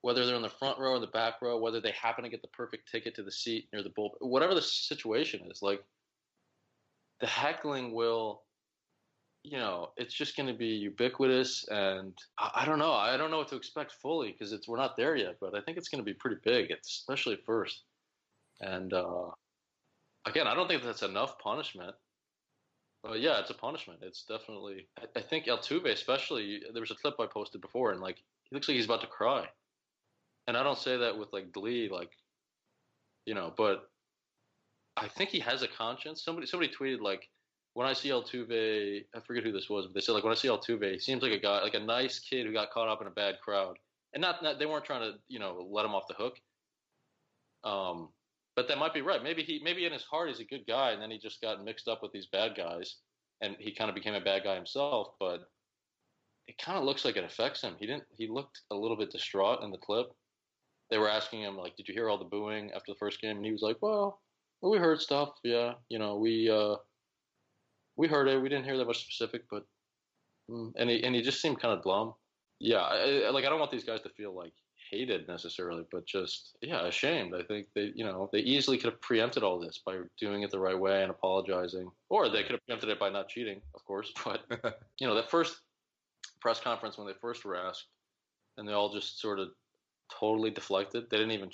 whether 0.03 0.25
they're 0.25 0.35
in 0.35 0.41
the 0.41 0.49
front 0.49 0.77
row 0.77 0.91
or 0.91 0.99
the 0.99 1.07
back 1.07 1.41
row, 1.41 1.57
whether 1.57 1.79
they 1.79 1.91
happen 1.91 2.25
to 2.25 2.29
get 2.29 2.41
the 2.41 2.47
perfect 2.49 2.91
ticket 2.91 3.15
to 3.15 3.23
the 3.23 3.31
seat 3.31 3.69
near 3.71 3.81
the 3.81 3.89
bull, 3.89 4.13
whatever 4.19 4.53
the 4.53 4.61
situation 4.61 5.39
is, 5.49 5.61
like 5.61 5.81
the 7.21 7.25
heckling 7.25 7.93
will, 7.93 8.43
you 9.43 9.57
know, 9.57 9.91
it's 9.95 10.13
just 10.13 10.35
going 10.35 10.47
to 10.47 10.53
be 10.53 10.67
ubiquitous, 10.67 11.65
and 11.69 12.13
I, 12.37 12.51
I 12.53 12.65
don't 12.65 12.79
know, 12.79 12.91
I 12.91 13.15
don't 13.15 13.31
know 13.31 13.37
what 13.37 13.47
to 13.47 13.55
expect 13.55 13.93
fully 13.93 14.33
because 14.33 14.51
it's 14.51 14.67
we're 14.67 14.75
not 14.75 14.97
there 14.97 15.15
yet, 15.15 15.37
but 15.39 15.55
I 15.55 15.61
think 15.61 15.77
it's 15.77 15.87
going 15.87 16.03
to 16.03 16.05
be 16.05 16.13
pretty 16.13 16.37
big, 16.43 16.71
especially 16.71 17.35
at 17.35 17.45
first, 17.45 17.83
and 18.59 18.93
uh, 18.93 19.29
again, 20.25 20.47
I 20.47 20.53
don't 20.53 20.67
think 20.67 20.83
that's 20.83 21.03
enough 21.03 21.39
punishment. 21.39 21.95
But 23.03 23.21
yeah, 23.21 23.39
it's 23.39 23.51
a 23.51 23.53
punishment. 23.53 23.99
It's 24.01 24.23
definitely. 24.23 24.87
I, 24.97 25.19
I 25.19 25.21
think 25.21 25.45
Altuve, 25.45 25.91
especially, 25.91 26.61
there 26.73 26.81
was 26.81 26.91
a 26.91 26.95
clip 26.95 27.15
I 27.21 27.25
posted 27.25 27.61
before, 27.61 27.91
and 27.91 28.01
like 28.01 28.17
he 28.43 28.55
looks 28.55 28.67
like 28.67 28.75
he's 28.75 28.85
about 28.85 29.01
to 29.01 29.07
cry 29.07 29.47
and 30.47 30.57
I 30.57 30.63
don't 30.63 30.77
say 30.77 30.97
that 30.97 31.17
with 31.17 31.31
like 31.33 31.51
glee, 31.51 31.89
like 31.91 32.11
you 33.25 33.33
know, 33.33 33.53
but 33.55 33.89
I 34.97 35.07
think 35.07 35.29
he 35.29 35.39
has 35.39 35.63
a 35.63 35.67
conscience. 35.67 36.23
Somebody 36.23 36.47
somebody 36.47 36.71
tweeted 36.71 37.01
like 37.01 37.29
when 37.73 37.87
I 37.87 37.93
see 37.93 38.09
Altuve, 38.09 39.03
I 39.15 39.19
forget 39.21 39.43
who 39.43 39.51
this 39.51 39.69
was, 39.69 39.87
but 39.87 39.95
they 39.95 40.01
said 40.01 40.11
like 40.13 40.23
when 40.23 40.33
I 40.33 40.35
see 40.35 40.49
Altuve, 40.49 40.91
he 40.91 40.99
seems 40.99 41.23
like 41.23 41.31
a 41.31 41.39
guy, 41.39 41.61
like 41.61 41.73
a 41.73 41.79
nice 41.79 42.19
kid 42.19 42.45
who 42.45 42.53
got 42.53 42.71
caught 42.71 42.89
up 42.89 43.01
in 43.01 43.07
a 43.07 43.11
bad 43.11 43.35
crowd, 43.43 43.77
and 44.13 44.21
not, 44.21 44.43
not 44.43 44.59
they 44.59 44.65
weren't 44.65 44.85
trying 44.85 45.01
to 45.01 45.17
you 45.27 45.39
know 45.39 45.67
let 45.71 45.85
him 45.85 45.95
off 45.95 46.07
the 46.07 46.13
hook. 46.13 46.35
Um, 47.63 48.09
but 48.55 48.67
that 48.67 48.77
might 48.77 48.93
be 48.93 49.01
right. 49.01 49.23
Maybe 49.23 49.41
he 49.41 49.61
maybe 49.63 49.85
in 49.85 49.93
his 49.93 50.03
heart 50.03 50.29
he's 50.29 50.39
a 50.39 50.45
good 50.45 50.65
guy, 50.67 50.91
and 50.91 51.01
then 51.01 51.09
he 51.09 51.17
just 51.17 51.41
got 51.41 51.63
mixed 51.63 51.87
up 51.87 52.03
with 52.03 52.11
these 52.11 52.27
bad 52.27 52.55
guys, 52.55 52.97
and 53.41 53.55
he 53.59 53.73
kind 53.73 53.89
of 53.89 53.95
became 53.95 54.13
a 54.13 54.21
bad 54.21 54.43
guy 54.43 54.55
himself. 54.55 55.13
But 55.19 55.41
it 56.47 56.57
kind 56.57 56.77
of 56.77 56.83
looks 56.83 57.05
like 57.05 57.15
it 57.15 57.23
affects 57.23 57.61
him. 57.61 57.75
He 57.79 57.87
didn't. 57.87 58.03
He 58.15 58.27
looked 58.27 58.59
a 58.69 58.75
little 58.75 58.97
bit 58.97 59.11
distraught 59.11 59.63
in 59.63 59.71
the 59.71 59.77
clip 59.77 60.11
they 60.89 60.97
were 60.97 61.09
asking 61.09 61.41
him 61.41 61.57
like, 61.57 61.75
"Did 61.75 61.87
you 61.87 61.93
hear 61.93 62.09
all 62.09 62.17
the 62.17 62.25
booing 62.25 62.71
after 62.71 62.91
the 62.91 62.97
first 62.97 63.21
game?" 63.21 63.37
And 63.37 63.45
he 63.45 63.51
was 63.51 63.61
like, 63.61 63.77
"Well, 63.81 64.21
well 64.61 64.71
we 64.71 64.77
heard 64.77 65.01
stuff. 65.01 65.29
Yeah, 65.43 65.73
you 65.89 65.99
know, 65.99 66.17
we 66.17 66.49
uh, 66.49 66.75
we 67.95 68.07
heard 68.07 68.27
it. 68.27 68.41
We 68.41 68.49
didn't 68.49 68.65
hear 68.65 68.77
that 68.77 68.87
much 68.87 69.03
specific, 69.03 69.43
but." 69.49 69.65
mm," 70.49 70.71
And 70.77 70.89
he 70.89 71.03
and 71.03 71.15
he 71.15 71.21
just 71.21 71.41
seemed 71.41 71.61
kind 71.61 71.73
of 71.73 71.83
glum. 71.83 72.13
Yeah, 72.59 72.81
I, 72.81 73.29
like 73.31 73.45
I 73.45 73.49
don't 73.49 73.59
want 73.59 73.71
these 73.71 73.83
guys 73.83 74.01
to 74.01 74.09
feel 74.09 74.35
like 74.35 74.53
hated 74.93 75.27
necessarily, 75.27 75.83
but 75.91 76.05
just 76.05 76.55
yeah, 76.61 76.87
ashamed. 76.87 77.33
I 77.35 77.43
think 77.43 77.67
they, 77.75 77.91
you 77.95 78.05
know, 78.05 78.29
they 78.31 78.39
easily 78.39 78.77
could 78.77 78.91
have 78.91 79.01
preempted 79.01 79.43
all 79.43 79.59
this 79.59 79.81
by 79.85 79.97
doing 80.19 80.43
it 80.43 80.51
the 80.51 80.59
right 80.59 80.79
way 80.79 81.01
and 81.01 81.11
apologizing, 81.11 81.89
or 82.09 82.29
they 82.29 82.43
could 82.43 82.51
have 82.51 82.65
preempted 82.65 82.89
it 82.89 82.99
by 82.99 83.09
not 83.09 83.29
cheating, 83.29 83.61
of 83.75 83.83
course. 83.85 84.11
But 84.23 84.41
you 84.99 85.07
know, 85.07 85.15
that 85.15 85.29
first 85.29 85.57
press 86.41 86.59
conference 86.59 86.97
when 86.97 87.07
they 87.07 87.13
first 87.21 87.43
were 87.43 87.55
asked, 87.55 87.87
and 88.57 88.67
they 88.67 88.73
all 88.73 88.93
just 88.93 89.19
sort 89.19 89.39
of 89.39 89.49
totally 90.19 90.51
deflected. 90.51 91.09
They 91.09 91.17
didn't 91.17 91.31
even 91.31 91.49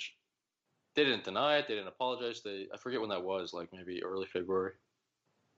they 0.96 1.04
didn't 1.04 1.24
deny 1.24 1.58
it. 1.58 1.66
They 1.68 1.74
didn't 1.74 1.88
apologize. 1.88 2.42
They 2.42 2.66
I 2.72 2.76
forget 2.76 3.00
when 3.00 3.10
that 3.10 3.22
was, 3.22 3.52
like 3.52 3.68
maybe 3.72 4.02
early 4.02 4.26
February. 4.26 4.72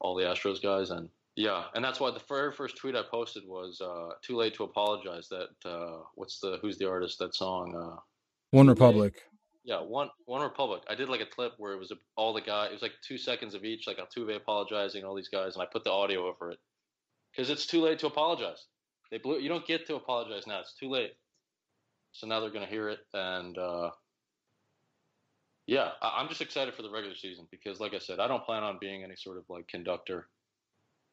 All 0.01 0.15
the 0.15 0.25
Astros 0.25 0.63
guys 0.63 0.91
and 0.91 1.09
Yeah, 1.37 1.65
and 1.75 1.85
that's 1.85 2.01
why 2.01 2.11
the 2.11 2.23
very 2.29 2.53
first 2.53 2.77
tweet 2.77 2.97
I 2.97 3.03
posted 3.11 3.45
was 3.47 3.81
uh, 3.81 4.15
"Too 4.23 4.37
late 4.37 4.55
to 4.55 4.65
apologize." 4.65 5.29
That 5.29 5.69
uh, 5.69 6.03
what's 6.15 6.41
the 6.41 6.59
who's 6.61 6.79
the 6.79 6.89
artist? 6.89 7.19
That 7.19 7.35
song. 7.35 7.75
Uh, 7.75 8.01
OneRepublic. 8.57 9.15
yeah, 9.65 9.81
one 9.81 10.11
OneRepublic. 10.29 10.81
I 10.91 10.95
did 10.95 11.09
like 11.09 11.23
a 11.23 11.27
clip 11.27 11.53
where 11.57 11.73
it 11.73 11.79
was 11.79 11.93
all 12.17 12.35
the 12.35 12.41
guy. 12.41 12.67
It 12.67 12.73
was 12.73 12.83
like 12.83 12.93
two 13.07 13.17
seconds 13.17 13.55
of 13.55 13.65
each, 13.65 13.87
like 13.87 13.99
Altuve 13.99 14.37
apologizing, 14.37 15.05
all 15.05 15.15
these 15.15 15.29
guys, 15.29 15.55
and 15.55 15.63
I 15.63 15.67
put 15.67 15.85
the 15.85 15.93
audio 15.93 16.27
over 16.27 16.51
it 16.51 16.59
because 17.31 17.49
it's 17.49 17.67
too 17.67 17.81
late 17.81 17.99
to 18.01 18.09
apologize. 18.09 18.67
They 19.11 19.19
blew. 19.19 19.39
You 19.39 19.49
don't 19.49 19.67
get 19.67 19.87
to 19.87 19.95
apologize 19.95 20.47
now. 20.47 20.61
It's 20.61 20.75
too 20.75 20.89
late. 20.89 21.13
So 22.13 22.27
now 22.27 22.41
they're 22.41 22.51
gonna 22.51 22.67
hear 22.67 22.89
it, 22.89 23.01
and 23.15 23.57
uh, 23.57 23.91
yeah, 25.67 25.91
I, 26.01 26.21
I'm 26.21 26.29
just 26.29 26.41
excited 26.41 26.75
for 26.75 26.83
the 26.83 26.91
regular 26.91 27.15
season 27.15 27.47
because, 27.51 27.81
like 27.81 27.95
I 27.95 27.99
said, 27.99 28.21
I 28.21 28.29
don't 28.29 28.45
plan 28.45 28.63
on 28.63 28.79
being 28.81 29.03
any 29.03 29.17
sort 29.17 29.39
of 29.39 29.45
like 29.49 29.69
conductor. 29.69 30.29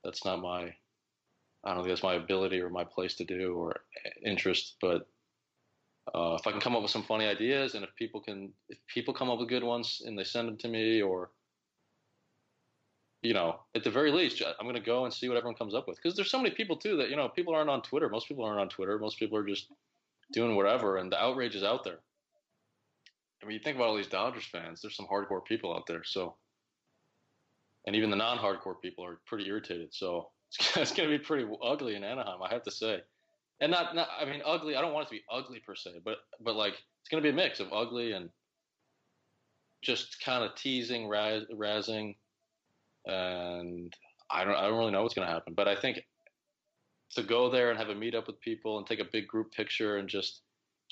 That's 0.03 0.25
not 0.25 0.41
my. 0.41 0.73
I 1.63 1.73
don't 1.73 1.83
think 1.83 1.89
that's 1.89 2.03
my 2.03 2.15
ability 2.15 2.61
or 2.61 2.69
my 2.69 2.85
place 2.85 3.15
to 3.15 3.25
do 3.25 3.53
or 3.53 3.81
interest, 4.23 4.75
but 4.79 5.07
uh, 6.15 6.35
if 6.39 6.47
I 6.47 6.51
can 6.51 6.61
come 6.61 6.75
up 6.75 6.81
with 6.81 6.91
some 6.91 7.03
funny 7.03 7.25
ideas, 7.25 7.75
and 7.75 7.83
if 7.83 7.93
people 7.95 8.21
can, 8.21 8.51
if 8.69 8.77
people 8.87 9.13
come 9.13 9.29
up 9.29 9.39
with 9.39 9.49
good 9.49 9.63
ones 9.63 10.01
and 10.05 10.17
they 10.17 10.23
send 10.23 10.47
them 10.47 10.57
to 10.57 10.67
me, 10.67 11.01
or 11.01 11.31
you 13.21 13.33
know, 13.33 13.59
at 13.75 13.83
the 13.83 13.91
very 13.91 14.11
least, 14.11 14.41
I'm 14.41 14.65
going 14.65 14.75
to 14.75 14.81
go 14.81 15.03
and 15.03 15.13
see 15.13 15.27
what 15.27 15.37
everyone 15.37 15.57
comes 15.57 15.75
up 15.75 15.87
with. 15.87 15.97
Because 15.97 16.15
there's 16.15 16.31
so 16.31 16.37
many 16.37 16.51
people 16.51 16.77
too 16.77 16.95
that 16.97 17.09
you 17.09 17.17
know, 17.17 17.27
people 17.27 17.53
aren't 17.53 17.69
on 17.69 17.81
Twitter. 17.81 18.09
Most 18.09 18.27
people 18.27 18.45
aren't 18.45 18.61
on 18.61 18.69
Twitter. 18.69 18.97
Most 18.97 19.19
people 19.19 19.37
are 19.37 19.45
just 19.45 19.67
doing 20.31 20.55
whatever, 20.55 20.97
and 20.97 21.11
the 21.11 21.21
outrage 21.21 21.55
is 21.55 21.63
out 21.63 21.83
there. 21.83 21.99
I 23.41 23.45
mean, 23.45 23.53
you 23.53 23.63
think 23.63 23.77
about 23.77 23.87
all 23.87 23.97
these 23.97 24.07
Dodgers 24.07 24.45
fans. 24.45 24.81
There's 24.81 24.97
some 24.97 25.07
hardcore 25.07 25.43
people 25.45 25.73
out 25.73 25.87
there, 25.87 26.03
so 26.03 26.35
and 27.85 27.95
even 27.95 28.09
the 28.09 28.15
non-hardcore 28.15 28.81
people 28.81 29.05
are 29.05 29.19
pretty 29.25 29.47
irritated. 29.47 29.93
So 29.93 30.29
it's, 30.51 30.77
it's 30.77 30.91
going 30.91 31.09
to 31.09 31.17
be 31.17 31.23
pretty 31.23 31.47
ugly 31.63 31.95
in 31.95 32.03
Anaheim, 32.03 32.41
I 32.43 32.53
have 32.53 32.63
to 32.63 32.71
say. 32.71 33.01
And 33.61 33.71
not, 33.71 33.95
not, 33.95 34.07
I 34.19 34.25
mean, 34.25 34.41
ugly. 34.45 34.75
I 34.75 34.81
don't 34.81 34.93
want 34.93 35.07
it 35.07 35.09
to 35.09 35.15
be 35.15 35.23
ugly 35.31 35.59
per 35.65 35.75
se, 35.75 35.99
but 36.05 36.17
but 36.39 36.55
like 36.55 36.73
it's 36.73 37.09
going 37.09 37.21
to 37.21 37.27
be 37.27 37.33
a 37.33 37.35
mix 37.35 37.59
of 37.59 37.73
ugly 37.73 38.13
and 38.13 38.29
just 39.81 40.23
kind 40.23 40.43
of 40.43 40.55
teasing, 40.55 41.07
raz, 41.07 41.43
razzing, 41.53 42.15
and 43.05 43.93
I 44.29 44.45
don't, 44.45 44.55
I 44.55 44.61
don't 44.61 44.77
really 44.77 44.91
know 44.91 45.01
what's 45.01 45.13
going 45.13 45.27
to 45.27 45.33
happen. 45.33 45.53
But 45.55 45.67
I 45.67 45.75
think 45.75 45.99
to 47.15 47.23
go 47.23 47.49
there 47.49 47.69
and 47.69 47.79
have 47.79 47.89
a 47.89 47.95
meetup 47.95 48.27
with 48.27 48.39
people 48.41 48.77
and 48.77 48.85
take 48.85 48.99
a 48.99 49.07
big 49.11 49.27
group 49.27 49.51
picture 49.51 49.97
and 49.97 50.07
just 50.07 50.41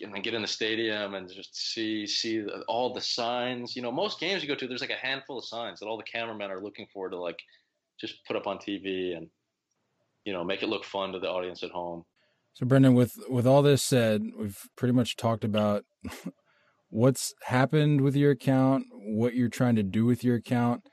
and 0.01 0.13
then 0.13 0.21
get 0.21 0.33
in 0.33 0.41
the 0.41 0.47
stadium 0.47 1.15
and 1.15 1.31
just 1.31 1.55
see 1.55 2.05
see 2.05 2.45
all 2.67 2.93
the 2.93 3.01
signs. 3.01 3.75
You 3.75 3.81
know, 3.81 3.91
most 3.91 4.19
games 4.19 4.41
you 4.41 4.47
go 4.47 4.55
to, 4.55 4.67
there's 4.67 4.81
like 4.81 4.89
a 4.89 5.05
handful 5.05 5.39
of 5.39 5.45
signs 5.45 5.79
that 5.79 5.87
all 5.87 5.97
the 5.97 6.03
cameramen 6.03 6.51
are 6.51 6.61
looking 6.61 6.87
for 6.93 7.09
to 7.09 7.17
like 7.17 7.39
just 7.99 8.25
put 8.25 8.35
up 8.35 8.47
on 8.47 8.57
TV 8.57 9.17
and 9.17 9.27
you 10.25 10.33
know 10.33 10.43
make 10.43 10.61
it 10.61 10.69
look 10.69 10.85
fun 10.85 11.11
to 11.13 11.19
the 11.19 11.29
audience 11.29 11.63
at 11.63 11.71
home. 11.71 12.03
So, 12.53 12.65
Brendan, 12.65 12.95
with 12.95 13.17
with 13.29 13.45
all 13.47 13.61
this 13.61 13.83
said, 13.83 14.23
we've 14.37 14.59
pretty 14.75 14.93
much 14.93 15.15
talked 15.15 15.43
about 15.43 15.83
what's 16.89 17.33
happened 17.43 18.01
with 18.01 18.15
your 18.15 18.31
account, 18.31 18.85
what 18.91 19.35
you're 19.35 19.49
trying 19.49 19.75
to 19.75 19.83
do 19.83 20.05
with 20.05 20.23
your 20.23 20.35
account. 20.35 20.87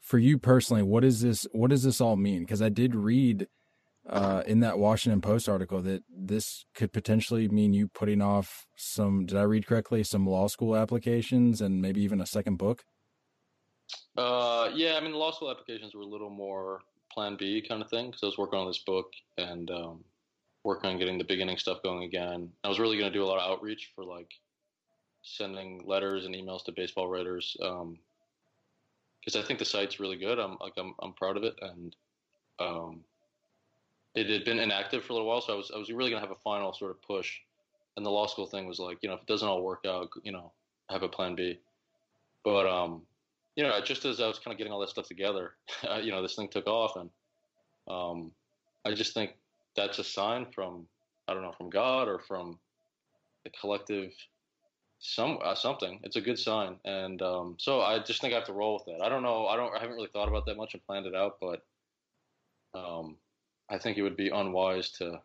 For 0.00 0.18
you 0.18 0.38
personally, 0.38 0.82
what 0.82 1.04
is 1.04 1.20
this? 1.20 1.46
What 1.52 1.70
does 1.70 1.82
this 1.82 2.00
all 2.00 2.16
mean? 2.16 2.40
Because 2.40 2.62
I 2.62 2.70
did 2.70 2.94
read 2.94 3.46
uh, 4.10 4.42
in 4.44 4.60
that 4.60 4.78
Washington 4.78 5.20
Post 5.20 5.48
article 5.48 5.80
that 5.82 6.02
this 6.10 6.64
could 6.74 6.92
potentially 6.92 7.48
mean 7.48 7.72
you 7.72 7.88
putting 7.88 8.20
off 8.20 8.66
some. 8.76 9.24
Did 9.24 9.38
I 9.38 9.42
read 9.42 9.66
correctly? 9.66 10.02
Some 10.02 10.26
law 10.26 10.48
school 10.48 10.76
applications 10.76 11.60
and 11.60 11.80
maybe 11.80 12.02
even 12.02 12.20
a 12.20 12.26
second 12.26 12.56
book. 12.56 12.84
Uh, 14.16 14.68
yeah, 14.74 14.96
I 14.96 15.00
mean, 15.00 15.12
the 15.12 15.18
law 15.18 15.30
school 15.30 15.50
applications 15.50 15.94
were 15.94 16.02
a 16.02 16.06
little 16.06 16.30
more 16.30 16.80
Plan 17.12 17.36
B 17.36 17.64
kind 17.66 17.82
of 17.82 17.88
thing 17.88 18.06
because 18.06 18.22
I 18.22 18.26
was 18.26 18.38
working 18.38 18.58
on 18.58 18.66
this 18.66 18.78
book 18.78 19.12
and 19.38 19.70
um, 19.70 20.04
working 20.64 20.90
on 20.90 20.98
getting 20.98 21.18
the 21.18 21.24
beginning 21.24 21.56
stuff 21.56 21.82
going 21.82 22.02
again. 22.02 22.50
I 22.64 22.68
was 22.68 22.80
really 22.80 22.98
going 22.98 23.12
to 23.12 23.16
do 23.16 23.24
a 23.24 23.26
lot 23.26 23.38
of 23.38 23.50
outreach 23.50 23.90
for 23.94 24.04
like 24.04 24.32
sending 25.22 25.82
letters 25.86 26.24
and 26.24 26.34
emails 26.34 26.64
to 26.64 26.72
baseball 26.72 27.08
writers 27.08 27.56
because 27.58 29.36
um, 29.36 29.42
I 29.42 29.42
think 29.42 29.58
the 29.58 29.64
site's 29.64 30.00
really 30.00 30.16
good. 30.16 30.38
I'm 30.38 30.56
like 30.60 30.72
I'm 30.76 30.94
I'm 31.00 31.12
proud 31.12 31.36
of 31.36 31.44
it 31.44 31.54
and 31.62 31.94
um, 32.58 33.04
it 34.14 34.28
had 34.28 34.44
been 34.44 34.58
inactive 34.58 35.04
for 35.04 35.12
a 35.12 35.16
little 35.16 35.28
while, 35.28 35.40
so 35.40 35.52
I 35.52 35.56
was 35.56 35.70
I 35.74 35.78
was 35.78 35.90
really 35.90 36.10
gonna 36.10 36.20
have 36.20 36.30
a 36.30 36.40
final 36.42 36.72
sort 36.72 36.90
of 36.90 37.02
push. 37.02 37.38
And 37.96 38.06
the 38.06 38.10
law 38.10 38.26
school 38.26 38.46
thing 38.46 38.66
was 38.66 38.78
like, 38.78 38.98
you 39.02 39.08
know, 39.08 39.16
if 39.16 39.22
it 39.22 39.26
doesn't 39.26 39.46
all 39.46 39.62
work 39.62 39.84
out, 39.86 40.10
you 40.22 40.32
know, 40.32 40.52
have 40.88 41.02
a 41.02 41.08
plan 41.08 41.34
B. 41.34 41.58
But 42.44 42.66
um, 42.66 43.02
you 43.56 43.62
know, 43.62 43.80
just 43.80 44.04
as 44.04 44.20
I 44.20 44.26
was 44.26 44.38
kind 44.38 44.52
of 44.52 44.58
getting 44.58 44.72
all 44.72 44.80
that 44.80 44.90
stuff 44.90 45.06
together, 45.06 45.52
you 46.02 46.10
know, 46.10 46.22
this 46.22 46.34
thing 46.34 46.48
took 46.48 46.66
off, 46.66 46.96
and 46.96 47.10
um, 47.88 48.32
I 48.84 48.94
just 48.94 49.14
think 49.14 49.32
that's 49.76 49.98
a 49.98 50.04
sign 50.04 50.46
from 50.54 50.86
I 51.28 51.34
don't 51.34 51.42
know 51.42 51.52
from 51.52 51.70
God 51.70 52.08
or 52.08 52.18
from 52.18 52.58
the 53.44 53.50
collective 53.50 54.12
some 55.00 55.38
uh, 55.42 55.54
something. 55.54 56.00
It's 56.02 56.16
a 56.16 56.20
good 56.20 56.38
sign, 56.38 56.76
and 56.84 57.20
um, 57.22 57.56
so 57.58 57.80
I 57.80 57.98
just 57.98 58.20
think 58.20 58.32
I 58.32 58.36
have 58.36 58.46
to 58.46 58.52
roll 58.52 58.74
with 58.74 58.84
that. 58.86 59.04
I 59.04 59.08
don't 59.08 59.22
know. 59.22 59.46
I 59.46 59.56
don't. 59.56 59.74
I 59.74 59.80
haven't 59.80 59.96
really 59.96 60.10
thought 60.12 60.28
about 60.28 60.46
that 60.46 60.56
much 60.56 60.74
and 60.74 60.86
planned 60.86 61.06
it 61.06 61.14
out, 61.14 61.38
but 61.40 61.64
um, 62.74 63.16
I 63.70 63.78
think 63.78 63.96
it 63.96 64.02
would 64.02 64.16
be 64.16 64.28
unwise 64.28 64.90
to 64.92 65.20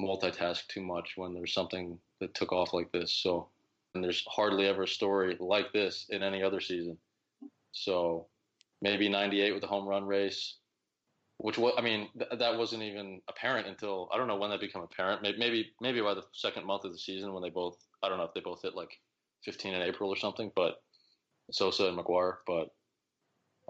multitask 0.00 0.66
too 0.68 0.82
much 0.82 1.14
when 1.16 1.34
there's 1.34 1.52
something 1.52 1.98
that 2.20 2.34
took 2.34 2.52
off 2.52 2.72
like 2.72 2.92
this. 2.92 3.12
So, 3.12 3.48
and 3.94 4.04
there's 4.04 4.24
hardly 4.28 4.66
ever 4.66 4.84
a 4.84 4.88
story 4.88 5.36
like 5.40 5.72
this 5.72 6.06
in 6.10 6.22
any 6.22 6.42
other 6.42 6.60
season. 6.60 6.98
So, 7.72 8.26
maybe 8.80 9.08
98 9.08 9.52
with 9.52 9.62
the 9.62 9.66
home 9.66 9.86
run 9.86 10.06
race, 10.06 10.56
which 11.38 11.58
was, 11.58 11.74
I 11.76 11.82
mean, 11.82 12.08
th- 12.18 12.38
that 12.38 12.58
wasn't 12.58 12.82
even 12.82 13.20
apparent 13.28 13.66
until 13.66 14.08
I 14.12 14.16
don't 14.18 14.28
know 14.28 14.36
when 14.36 14.50
that 14.50 14.60
became 14.60 14.82
apparent. 14.82 15.22
Maybe, 15.22 15.38
maybe, 15.38 15.72
maybe 15.80 16.00
by 16.00 16.14
the 16.14 16.24
second 16.32 16.64
month 16.64 16.84
of 16.84 16.92
the 16.92 16.98
season 16.98 17.32
when 17.32 17.42
they 17.42 17.50
both, 17.50 17.76
I 18.02 18.08
don't 18.08 18.18
know 18.18 18.24
if 18.24 18.34
they 18.34 18.40
both 18.40 18.62
hit 18.62 18.74
like 18.74 19.00
15 19.44 19.74
in 19.74 19.82
April 19.82 20.10
or 20.10 20.16
something, 20.16 20.52
but 20.54 20.82
Sosa 21.50 21.86
and 21.86 21.98
McGwire, 21.98 22.36
But 22.46 22.68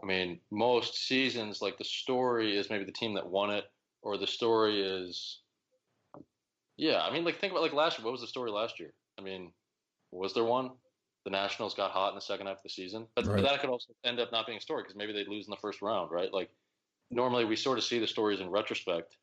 I 0.02 0.06
mean, 0.06 0.40
most 0.50 1.06
seasons, 1.06 1.62
like 1.62 1.78
the 1.78 1.84
story 1.84 2.56
is 2.56 2.70
maybe 2.70 2.84
the 2.84 2.92
team 2.92 3.14
that 3.14 3.26
won 3.26 3.50
it, 3.50 3.64
or 4.02 4.18
the 4.18 4.26
story 4.26 4.82
is, 4.82 5.40
yeah. 6.76 7.00
I 7.00 7.12
mean, 7.12 7.24
like 7.24 7.40
think 7.40 7.52
about 7.52 7.62
like 7.62 7.72
last 7.72 7.98
year. 7.98 8.04
What 8.04 8.12
was 8.12 8.20
the 8.20 8.26
story 8.26 8.50
last 8.50 8.78
year? 8.78 8.92
I 9.18 9.22
mean, 9.22 9.52
was 10.12 10.34
there 10.34 10.44
one? 10.44 10.70
The 11.24 11.30
Nationals 11.30 11.74
got 11.74 11.90
hot 11.90 12.10
in 12.10 12.14
the 12.14 12.20
second 12.20 12.46
half 12.46 12.58
of 12.58 12.62
the 12.62 12.68
season, 12.68 13.06
but, 13.16 13.26
right. 13.26 13.36
but 13.36 13.50
that 13.50 13.60
could 13.60 13.70
also 13.70 13.92
end 14.04 14.20
up 14.20 14.30
not 14.30 14.46
being 14.46 14.58
a 14.58 14.60
story 14.60 14.82
because 14.82 14.96
maybe 14.96 15.12
they'd 15.12 15.26
lose 15.26 15.46
in 15.46 15.50
the 15.50 15.56
first 15.56 15.82
round, 15.82 16.12
right? 16.12 16.32
Like 16.32 16.50
normally 17.10 17.44
we 17.44 17.56
sort 17.56 17.78
of 17.78 17.84
see 17.84 17.98
the 17.98 18.06
stories 18.06 18.38
in 18.38 18.48
retrospect, 18.48 19.16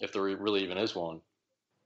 if 0.00 0.12
there 0.12 0.22
really 0.22 0.62
even 0.62 0.76
is 0.76 0.94
one. 0.94 1.20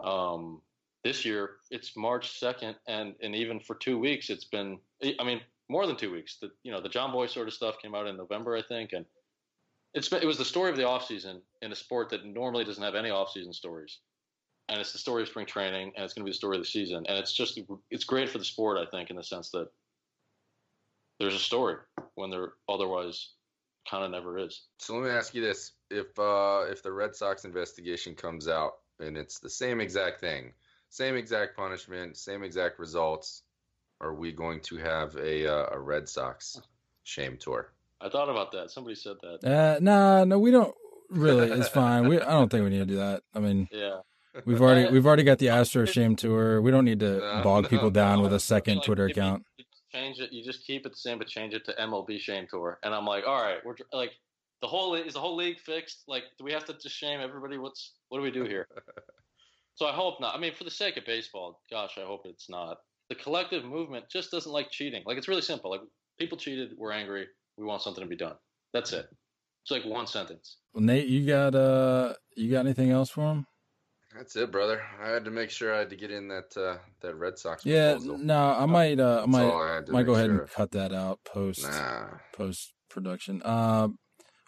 Um, 0.03 0.63
this 1.05 1.25
year 1.25 1.51
it's 1.71 1.97
March 1.97 2.39
second, 2.41 2.77
and 2.89 3.15
and 3.23 3.37
even 3.37 3.61
for 3.61 3.77
two 3.77 3.99
weeks 3.99 4.31
it's 4.31 4.47
been. 4.47 4.79
I 5.21 5.23
mean, 5.25 5.41
more 5.69 5.87
than 5.87 5.97
two 5.97 6.13
weeks. 6.13 6.37
The 6.41 6.51
you 6.63 6.73
know 6.73 6.81
the 6.81 6.89
Jomboy 6.89 7.29
sort 7.29 7.49
of 7.49 7.55
stuff 7.55 7.77
came 7.81 7.95
out 7.95 8.07
in 8.07 8.17
November, 8.17 8.57
I 8.57 8.63
think, 8.63 8.93
and 8.93 9.05
it's 9.95 10.13
it 10.13 10.27
was 10.27 10.39
the 10.39 10.45
story 10.45 10.71
of 10.71 10.77
the 10.77 10.83
offseason 10.83 11.41
in 11.63 11.73
a 11.73 11.77
sport 11.77 12.11
that 12.11 12.25
normally 12.25 12.65
doesn't 12.65 12.83
have 12.83 12.95
any 12.95 13.11
offseason 13.11 13.55
stories, 13.55 13.99
and 14.69 14.79
it's 14.79 14.93
the 14.93 14.99
story 14.99 15.23
of 15.23 15.29
spring 15.29 15.47
training, 15.47 15.93
and 15.97 16.05
it's 16.05 16.15
going 16.15 16.25
to 16.25 16.27
be 16.27 16.33
the 16.33 16.37
story 16.37 16.57
of 16.57 16.63
the 16.63 16.69
season, 16.69 17.05
and 17.09 17.19
it's 17.19 17.33
just 17.33 17.59
it's 17.91 18.05
great 18.05 18.29
for 18.29 18.39
the 18.39 18.45
sport, 18.45 18.79
I 18.79 18.91
think, 18.91 19.11
in 19.11 19.17
the 19.17 19.25
sense 19.25 19.51
that 19.51 19.69
there's 21.19 21.35
a 21.35 21.39
story 21.39 21.77
when 22.15 22.31
there 22.31 22.53
otherwise 22.69 23.31
kind 23.89 24.05
of 24.05 24.11
never 24.11 24.39
is. 24.39 24.65
So 24.79 24.95
let 24.95 25.05
me 25.05 25.11
ask 25.11 25.35
you 25.35 25.41
this: 25.41 25.73
if 25.91 26.19
uh, 26.19 26.65
if 26.69 26.83
the 26.83 26.93
Red 26.93 27.15
Sox 27.15 27.45
investigation 27.45 28.15
comes 28.15 28.49
out 28.49 28.73
and 29.01 29.17
it's 29.17 29.39
the 29.39 29.51
same 29.51 29.81
exact 29.81 30.21
thing, 30.21 30.53
same 30.91 31.17
exact 31.17 31.57
punishment, 31.57 32.17
same 32.17 32.43
exact 32.43 32.79
results 32.79 33.43
are 34.01 34.15
we 34.15 34.33
going 34.33 34.61
to 34.61 34.77
have 34.77 35.17
a 35.17 35.47
uh, 35.47 35.67
a 35.73 35.79
Red 35.79 36.09
Sox 36.09 36.61
shame 37.05 37.37
tour? 37.39 37.73
I 38.01 38.09
thought 38.09 38.29
about 38.29 38.53
that. 38.53 38.71
Somebody 38.71 38.95
said 38.95 39.17
that. 39.23 39.45
Uh, 39.45 39.79
nah, 39.81 40.25
no, 40.25 40.39
we 40.39 40.51
don't. 40.51 40.75
Really, 41.09 41.51
it's 41.51 41.69
fine. 41.69 42.09
We 42.09 42.21
I 42.21 42.33
don't 42.33 42.51
think 42.51 42.65
we 42.65 42.71
need 42.71 42.81
to 42.81 42.87
do 42.87 42.97
that. 42.97 43.23
I 43.35 43.41
mean, 43.41 43.69
yeah. 43.73 44.01
We've 44.45 44.61
already 44.61 44.91
we've 44.93 45.07
already 45.07 45.23
got 45.23 45.39
the 45.39 45.49
Astro 45.49 45.87
Shame 45.87 46.15
Tour. 46.15 46.61
We 46.61 46.71
don't 46.71 46.85
need 46.85 47.01
to 47.01 47.19
no, 47.19 47.41
bog 47.43 47.65
no, 47.65 47.69
people 47.71 47.91
down 47.91 48.19
no. 48.19 48.25
with 48.25 48.33
a 48.35 48.41
second 48.41 48.77
like, 48.77 48.85
Twitter 48.85 49.07
account. 49.07 49.45
You, 49.57 49.65
change 49.95 50.19
it. 50.19 50.33
You 50.33 50.45
just 50.45 50.67
keep 50.67 50.85
it 50.85 50.91
the 50.91 50.97
same, 50.97 51.19
but 51.19 51.27
change 51.27 51.55
it 51.55 51.65
to 51.67 51.73
MLB 51.81 52.19
Shame 52.21 52.47
Tour. 52.51 52.79
And 52.83 52.95
I'm 52.95 53.07
like, 53.07 53.25
all 53.27 53.41
right, 53.43 53.59
we're 53.65 53.77
like, 53.93 54.13
the 54.61 54.69
whole 54.69 54.95
is 54.95 55.15
the 55.15 55.21
whole 55.21 55.37
league 55.37 55.59
fixed? 55.61 56.05
Like, 56.07 56.25
do 56.39 56.45
we 56.45 56.53
have 56.53 56.65
to 56.67 56.75
just 56.75 56.95
shame 56.95 57.21
everybody? 57.21 57.57
What's 57.57 57.95
what 58.09 58.19
do 58.19 58.23
we 58.23 58.31
do 58.31 58.45
here? 58.45 58.69
so 59.75 59.87
I 59.87 59.93
hope 59.93 60.21
not. 60.21 60.35
I 60.35 60.39
mean, 60.39 60.55
for 60.55 60.65
the 60.65 60.71
sake 60.71 60.99
of 60.99 61.07
baseball, 61.07 61.63
gosh, 61.71 61.97
I 61.97 62.05
hope 62.05 62.23
it's 62.25 62.51
not 62.51 62.79
the 63.09 63.15
collective 63.15 63.65
movement 63.65 64.07
just 64.11 64.31
doesn't 64.31 64.51
like 64.53 64.71
cheating. 64.71 65.03
Like 65.07 65.19
it's 65.19 65.29
really 65.29 65.43
simple. 65.43 65.71
Like 65.71 65.81
people 66.19 66.39
cheated, 66.39 66.71
we're 66.77 66.93
angry, 66.93 67.27
we 67.57 67.65
want 67.65 67.83
something 67.83 68.03
to 68.03 68.09
be 68.09 68.17
done. 68.17 68.35
That's 68.73 68.93
it. 68.93 69.07
It's 69.63 69.71
like 69.71 69.85
one 69.85 70.07
sentence. 70.07 70.59
Well, 70.75 70.85
Nate, 70.85 71.09
you 71.09 71.27
got 71.27 71.55
uh, 71.55 72.15
you 72.37 72.51
got 72.51 72.61
anything 72.67 72.91
else 72.91 73.11
for 73.11 73.33
him? 73.33 73.47
That's 74.17 74.35
it, 74.37 74.51
brother. 74.51 74.83
I 75.03 75.09
had 75.09 75.25
to 75.27 75.31
make 75.31 75.51
sure 75.51 75.75
I 75.75 75.81
had 75.81 75.91
to 75.91 75.97
get 75.97 76.11
in 76.11 76.29
that 76.29 76.57
uh, 76.57 76.79
that 77.03 77.17
Red 77.17 77.39
Sox. 77.39 77.67
Yeah, 77.67 77.93
proposal. 77.93 78.19
no, 78.19 78.39
I 78.39 78.67
might 78.67 79.01
uh, 79.01 79.23
I 79.25 79.27
might 79.27 79.51
I 79.51 79.83
might 79.91 80.07
go 80.07 80.15
ahead 80.15 80.27
sure. 80.27 80.41
and 80.43 80.51
cut 80.51 80.71
that 80.73 80.95
out 80.95 81.21
post 81.25 81.63
nah. 81.65 82.07
post 82.33 82.73
production. 82.89 83.43
Uh, 83.43 83.89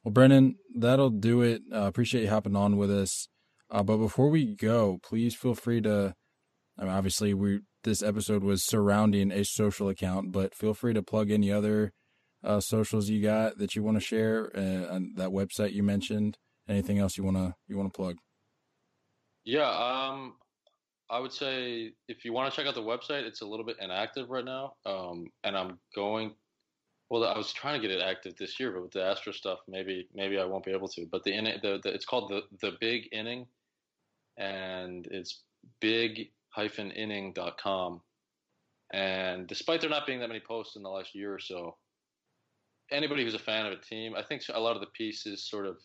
Well, 0.04 0.12
Brendan, 0.12 0.56
that'll 0.74 1.11
do 1.11 1.42
it. 1.42 1.62
Uh, 1.72 1.82
appreciate 1.82 2.22
you 2.22 2.30
hopping 2.30 2.56
on 2.56 2.76
with 2.76 2.90
us. 2.90 3.28
Uh, 3.70 3.82
but 3.82 3.98
before 3.98 4.30
we 4.30 4.54
go, 4.54 4.98
please 5.02 5.34
feel 5.34 5.54
free 5.54 5.80
to. 5.82 6.14
I 6.78 6.84
mean, 6.84 6.92
obviously, 6.92 7.34
we 7.34 7.61
this 7.85 8.03
episode 8.03 8.43
was 8.43 8.64
surrounding 8.64 9.31
a 9.31 9.45
social 9.45 9.89
account, 9.89 10.33
but 10.33 10.55
feel 10.55 10.74
free 10.74 10.95
to 10.95 11.03
plug 11.03 11.31
any 11.31 11.51
other 11.51 11.93
uh, 12.45 12.61
socials 12.61 13.09
you 13.09 13.22
got 13.22 13.59
that 13.59 13.74
you 13.74 13.83
want 13.83 13.97
to 13.97 14.05
share, 14.05 14.51
uh, 14.55 14.95
and 14.95 15.16
that 15.16 15.31
website 15.31 15.72
you 15.72 15.83
mentioned. 15.83 16.39
Anything 16.68 16.99
else 16.99 17.16
you 17.16 17.24
wanna 17.24 17.57
you 17.66 17.76
wanna 17.76 17.91
plug? 17.91 18.16
Yeah, 19.45 19.70
um, 19.70 20.35
I 21.11 21.18
would 21.18 21.33
say 21.33 21.93
if 22.07 22.24
you 22.24 22.33
want 22.33 22.53
to 22.53 22.57
check 22.57 22.66
out 22.68 22.74
the 22.74 22.83
website, 22.83 23.22
it's 23.22 23.41
a 23.41 23.47
little 23.47 23.64
bit 23.64 23.76
inactive 23.81 24.29
right 24.29 24.45
now, 24.45 24.74
um, 24.85 25.29
and 25.45 25.57
I'm 25.57 25.79
going. 25.95 26.35
Well, 27.11 27.24
I 27.24 27.39
was 27.39 27.55
trying 27.55 27.81
to 27.81 27.89
get 27.89 27.97
it 27.97 28.03
active 28.03 28.37
this 28.37 28.61
year, 28.61 28.70
but 28.70 28.83
with 28.83 28.93
the 28.93 29.03
Astro 29.03 29.33
stuff, 29.33 29.61
maybe 29.66 30.07
maybe 30.14 30.39
I 30.39 30.45
won't 30.45 30.64
be 30.64 30.72
able 30.72 30.89
to. 30.89 31.07
But 31.11 31.24
the, 31.24 31.33
the, 31.62 31.81
the 31.83 31.95
it's 31.95 32.05
called 32.05 32.31
the 32.31 32.43
the 32.61 32.76
Big 32.79 33.09
Inning, 33.12 33.47
and 34.37 35.09
it's 35.11 35.43
big-inning.com. 36.59 38.00
And 38.92 39.46
despite 39.46 39.80
there 39.80 39.90
not 39.90 40.06
being 40.06 40.20
that 40.20 40.28
many 40.28 40.40
posts 40.40 40.76
in 40.76 40.82
the 40.82 40.88
last 40.88 41.14
year 41.14 41.34
or 41.34 41.38
so, 41.38 41.76
anybody 42.90 43.22
who's 43.22 43.34
a 43.34 43.38
fan 43.38 43.66
of 43.66 43.72
a 43.72 43.76
team, 43.76 44.14
I 44.16 44.22
think 44.22 44.42
a 44.52 44.61
lot 44.61 44.76
of 44.76 44.80
the 44.80 44.88
pieces 44.88 45.48
sort 45.48 45.66
of 45.66 45.76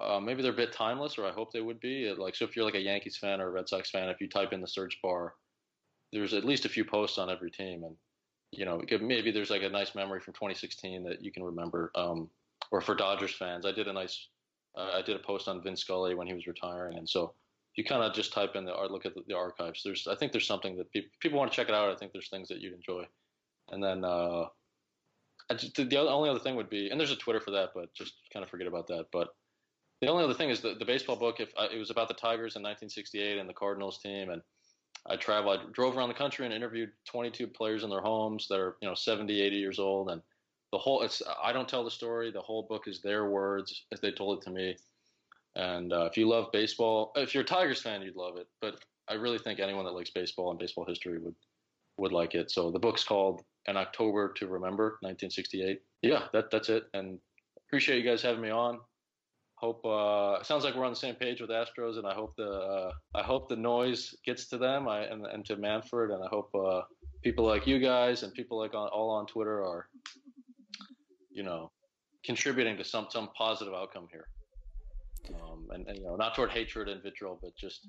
uh, 0.00 0.20
maybe 0.20 0.42
they're 0.42 0.52
a 0.52 0.56
bit 0.56 0.72
timeless, 0.72 1.18
or 1.18 1.26
I 1.26 1.32
hope 1.32 1.52
they 1.52 1.60
would 1.60 1.80
be. 1.80 2.12
Like, 2.16 2.34
so 2.34 2.44
if 2.44 2.56
you're 2.56 2.64
like 2.64 2.74
a 2.74 2.80
Yankees 2.80 3.18
fan 3.18 3.40
or 3.40 3.48
a 3.48 3.50
Red 3.50 3.68
Sox 3.68 3.90
fan, 3.90 4.08
if 4.08 4.20
you 4.20 4.28
type 4.28 4.52
in 4.52 4.60
the 4.60 4.66
search 4.66 4.98
bar, 5.02 5.34
there's 6.12 6.32
at 6.32 6.44
least 6.44 6.64
a 6.64 6.70
few 6.70 6.84
posts 6.84 7.18
on 7.18 7.30
every 7.30 7.50
team, 7.50 7.84
and 7.84 7.96
you 8.52 8.64
know, 8.64 8.80
maybe 9.00 9.30
there's 9.30 9.50
like 9.50 9.62
a 9.62 9.68
nice 9.68 9.94
memory 9.94 10.20
from 10.20 10.34
2016 10.34 11.04
that 11.04 11.22
you 11.22 11.30
can 11.30 11.44
remember. 11.44 11.92
Um, 11.94 12.28
or 12.72 12.80
for 12.80 12.94
Dodgers 12.94 13.34
fans, 13.34 13.64
I 13.66 13.72
did 13.72 13.88
a 13.88 13.92
nice, 13.92 14.28
uh, 14.76 14.90
I 14.94 15.02
did 15.02 15.16
a 15.16 15.20
post 15.20 15.48
on 15.48 15.62
Vin 15.62 15.76
Scully 15.76 16.14
when 16.14 16.26
he 16.26 16.34
was 16.34 16.46
retiring, 16.46 16.96
and 16.96 17.08
so 17.08 17.34
you 17.76 17.84
kind 17.84 18.02
of 18.02 18.12
just 18.12 18.32
type 18.32 18.56
in 18.56 18.64
the 18.64 18.74
art, 18.74 18.90
look 18.90 19.06
at 19.06 19.14
the, 19.14 19.22
the, 19.28 19.36
archives. 19.36 19.82
There's, 19.84 20.06
I 20.06 20.16
think 20.16 20.32
there's 20.32 20.46
something 20.46 20.76
that 20.76 20.90
people 20.92 21.10
people 21.20 21.38
want 21.38 21.50
to 21.50 21.56
check 21.56 21.68
it 21.68 21.74
out. 21.74 21.90
I 21.90 21.96
think 21.96 22.12
there's 22.12 22.28
things 22.28 22.48
that 22.48 22.60
you'd 22.60 22.74
enjoy, 22.74 23.04
and 23.70 23.82
then 23.82 24.04
uh, 24.04 24.46
just, 25.56 25.76
the 25.76 25.98
only 25.98 26.30
other 26.30 26.38
thing 26.38 26.56
would 26.56 26.70
be, 26.70 26.90
and 26.90 26.98
there's 26.98 27.12
a 27.12 27.16
Twitter 27.16 27.40
for 27.40 27.52
that, 27.52 27.70
but 27.74 27.92
just 27.94 28.14
kind 28.32 28.44
of 28.44 28.50
forget 28.50 28.66
about 28.66 28.86
that. 28.88 29.06
But 29.12 29.28
the 30.00 30.08
only 30.08 30.24
other 30.24 30.34
thing 30.34 30.50
is 30.50 30.60
the, 30.60 30.74
the 30.78 30.84
baseball 30.84 31.16
book. 31.16 31.40
If 31.40 31.52
I, 31.58 31.66
it 31.66 31.78
was 31.78 31.90
about 31.90 32.08
the 32.08 32.14
Tigers 32.14 32.56
in 32.56 32.62
1968 32.62 33.38
and 33.38 33.48
the 33.48 33.54
Cardinals 33.54 33.98
team, 33.98 34.30
and 34.30 34.42
I 35.08 35.16
traveled, 35.16 35.60
I 35.60 35.72
drove 35.72 35.96
around 35.96 36.08
the 36.08 36.14
country 36.14 36.44
and 36.44 36.54
interviewed 36.54 36.90
22 37.06 37.46
players 37.48 37.84
in 37.84 37.90
their 37.90 38.00
homes 38.00 38.46
that 38.48 38.58
are 38.58 38.76
you 38.80 38.88
know 38.88 38.94
70, 38.94 39.40
80 39.40 39.56
years 39.56 39.78
old, 39.78 40.10
and 40.10 40.22
the 40.72 40.78
whole. 40.78 41.02
It's 41.02 41.22
I 41.42 41.52
don't 41.52 41.68
tell 41.68 41.84
the 41.84 41.90
story. 41.90 42.30
The 42.30 42.40
whole 42.40 42.62
book 42.62 42.84
is 42.86 43.00
their 43.00 43.28
words 43.28 43.84
as 43.92 44.00
they 44.00 44.12
told 44.12 44.38
it 44.38 44.44
to 44.44 44.50
me. 44.50 44.76
And 45.56 45.92
uh, 45.92 46.04
if 46.04 46.16
you 46.16 46.28
love 46.28 46.52
baseball, 46.52 47.12
if 47.16 47.34
you're 47.34 47.42
a 47.42 47.46
Tigers 47.46 47.82
fan, 47.82 48.02
you'd 48.02 48.16
love 48.16 48.36
it. 48.36 48.46
But 48.60 48.76
I 49.08 49.14
really 49.14 49.38
think 49.38 49.58
anyone 49.58 49.84
that 49.84 49.92
likes 49.92 50.10
baseball 50.10 50.50
and 50.50 50.58
baseball 50.58 50.84
history 50.86 51.18
would 51.18 51.34
would 51.96 52.12
like 52.12 52.34
it. 52.34 52.50
So 52.50 52.70
the 52.70 52.78
book's 52.78 53.04
called 53.04 53.42
An 53.66 53.76
October 53.76 54.32
to 54.36 54.46
Remember, 54.46 54.98
1968. 55.02 55.80
Yeah, 56.02 56.24
that 56.32 56.50
that's 56.50 56.68
it. 56.68 56.84
And 56.94 57.18
appreciate 57.68 58.02
you 58.02 58.08
guys 58.08 58.22
having 58.22 58.40
me 58.40 58.50
on 58.50 58.80
hope 59.60 59.84
uh, 59.84 60.42
sounds 60.42 60.64
like 60.64 60.74
we're 60.74 60.86
on 60.86 60.92
the 60.92 60.96
same 60.96 61.14
page 61.14 61.40
with 61.40 61.50
Astros, 61.50 61.98
and 61.98 62.06
I 62.06 62.14
hope 62.14 62.34
the 62.36 62.50
uh, 62.50 62.92
I 63.14 63.22
hope 63.22 63.48
the 63.48 63.56
noise 63.56 64.14
gets 64.24 64.46
to 64.46 64.58
them 64.58 64.88
I, 64.88 65.00
and, 65.00 65.26
and 65.26 65.44
to 65.46 65.56
Manfred, 65.56 66.10
and 66.10 66.24
I 66.24 66.28
hope 66.28 66.50
uh, 66.54 66.82
people 67.22 67.46
like 67.46 67.66
you 67.66 67.78
guys 67.78 68.22
and 68.22 68.32
people 68.32 68.58
like 68.58 68.74
on, 68.74 68.88
all 68.88 69.10
on 69.10 69.26
Twitter 69.26 69.62
are, 69.62 69.86
you 71.30 71.42
know, 71.42 71.70
contributing 72.24 72.78
to 72.78 72.84
some 72.84 73.08
some 73.10 73.28
positive 73.36 73.74
outcome 73.74 74.08
here, 74.10 74.28
um, 75.28 75.68
and, 75.70 75.86
and, 75.86 75.98
you 75.98 76.04
know, 76.04 76.16
not 76.16 76.34
toward 76.34 76.50
hatred 76.50 76.88
and 76.88 77.02
vitriol, 77.02 77.38
but 77.40 77.56
just 77.56 77.86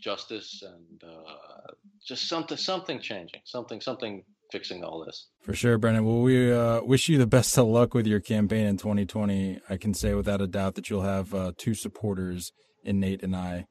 justice 0.00 0.62
and 0.62 1.02
uh, 1.04 1.72
just 2.06 2.28
something 2.28 2.56
something 2.56 3.00
changing, 3.00 3.40
something 3.44 3.80
something 3.80 4.24
fixing 4.50 4.82
all 4.82 5.04
this. 5.04 5.28
For 5.42 5.54
sure, 5.54 5.78
Brendan. 5.78 6.04
Well, 6.04 6.22
we 6.22 6.52
uh, 6.52 6.82
wish 6.82 7.08
you 7.08 7.18
the 7.18 7.26
best 7.26 7.56
of 7.58 7.66
luck 7.66 7.94
with 7.94 8.06
your 8.06 8.20
campaign 8.20 8.66
in 8.66 8.76
2020. 8.76 9.60
I 9.68 9.76
can 9.76 9.94
say 9.94 10.14
without 10.14 10.40
a 10.40 10.46
doubt 10.46 10.74
that 10.74 10.90
you'll 10.90 11.02
have 11.02 11.34
uh, 11.34 11.52
two 11.56 11.74
supporters 11.74 12.52
in 12.84 13.00
Nate 13.00 13.22
and 13.22 13.36
I 13.36 13.66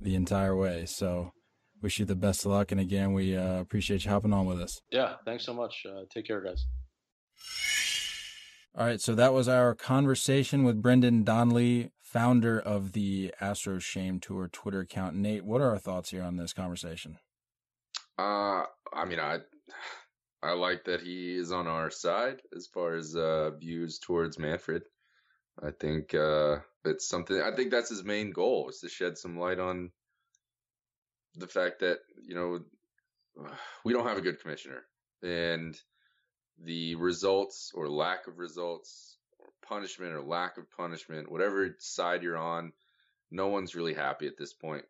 the 0.00 0.14
entire 0.14 0.56
way. 0.56 0.86
So, 0.86 1.32
wish 1.80 1.98
you 1.98 2.04
the 2.04 2.16
best 2.16 2.44
of 2.44 2.52
luck. 2.52 2.72
And 2.72 2.80
again, 2.80 3.12
we 3.12 3.36
uh, 3.36 3.60
appreciate 3.60 4.04
you 4.04 4.10
hopping 4.10 4.32
on 4.32 4.46
with 4.46 4.60
us. 4.60 4.80
Yeah, 4.90 5.14
thanks 5.24 5.44
so 5.44 5.54
much. 5.54 5.84
Uh, 5.88 6.02
take 6.12 6.26
care, 6.26 6.40
guys. 6.40 6.66
All 8.76 8.86
right, 8.86 9.00
so 9.00 9.14
that 9.14 9.32
was 9.32 9.48
our 9.48 9.74
conversation 9.74 10.62
with 10.62 10.80
Brendan 10.80 11.24
Donnelly, 11.24 11.90
founder 12.00 12.60
of 12.60 12.92
the 12.92 13.34
Astro 13.40 13.78
Shame 13.78 14.20
Tour 14.20 14.48
Twitter 14.48 14.80
account. 14.80 15.16
Nate, 15.16 15.44
what 15.44 15.60
are 15.60 15.70
our 15.70 15.78
thoughts 15.78 16.10
here 16.10 16.22
on 16.22 16.36
this 16.36 16.52
conversation? 16.52 17.18
Uh, 18.18 18.64
I 18.92 19.04
mean, 19.06 19.18
I 19.18 19.38
I 20.42 20.52
like 20.52 20.84
that 20.84 21.00
he 21.00 21.36
is 21.36 21.50
on 21.50 21.66
our 21.66 21.90
side 21.90 22.40
as 22.54 22.68
far 22.72 22.94
as 22.94 23.16
uh, 23.16 23.50
views 23.58 23.98
towards 23.98 24.38
Manfred. 24.38 24.82
I 25.60 25.70
think 25.72 26.14
uh, 26.14 26.58
it's 26.84 27.08
something. 27.08 27.40
I 27.40 27.54
think 27.54 27.70
that's 27.70 27.90
his 27.90 28.04
main 28.04 28.30
goal 28.30 28.68
is 28.68 28.78
to 28.80 28.88
shed 28.88 29.18
some 29.18 29.38
light 29.38 29.58
on 29.58 29.90
the 31.34 31.48
fact 31.48 31.80
that 31.80 31.98
you 32.22 32.34
know 32.34 32.60
we 33.84 33.92
don't 33.92 34.06
have 34.06 34.18
a 34.18 34.22
good 34.22 34.40
commissioner, 34.40 34.84
and 35.22 35.76
the 36.64 36.94
results 36.96 37.72
or 37.74 37.88
lack 37.88 38.26
of 38.26 38.38
results, 38.38 39.16
or 39.38 39.46
punishment 39.62 40.12
or 40.12 40.22
lack 40.22 40.58
of 40.58 40.70
punishment, 40.70 41.30
whatever 41.30 41.76
side 41.78 42.22
you're 42.22 42.36
on, 42.36 42.72
no 43.30 43.48
one's 43.48 43.74
really 43.74 43.94
happy 43.94 44.26
at 44.26 44.36
this 44.38 44.52
point 44.52 44.84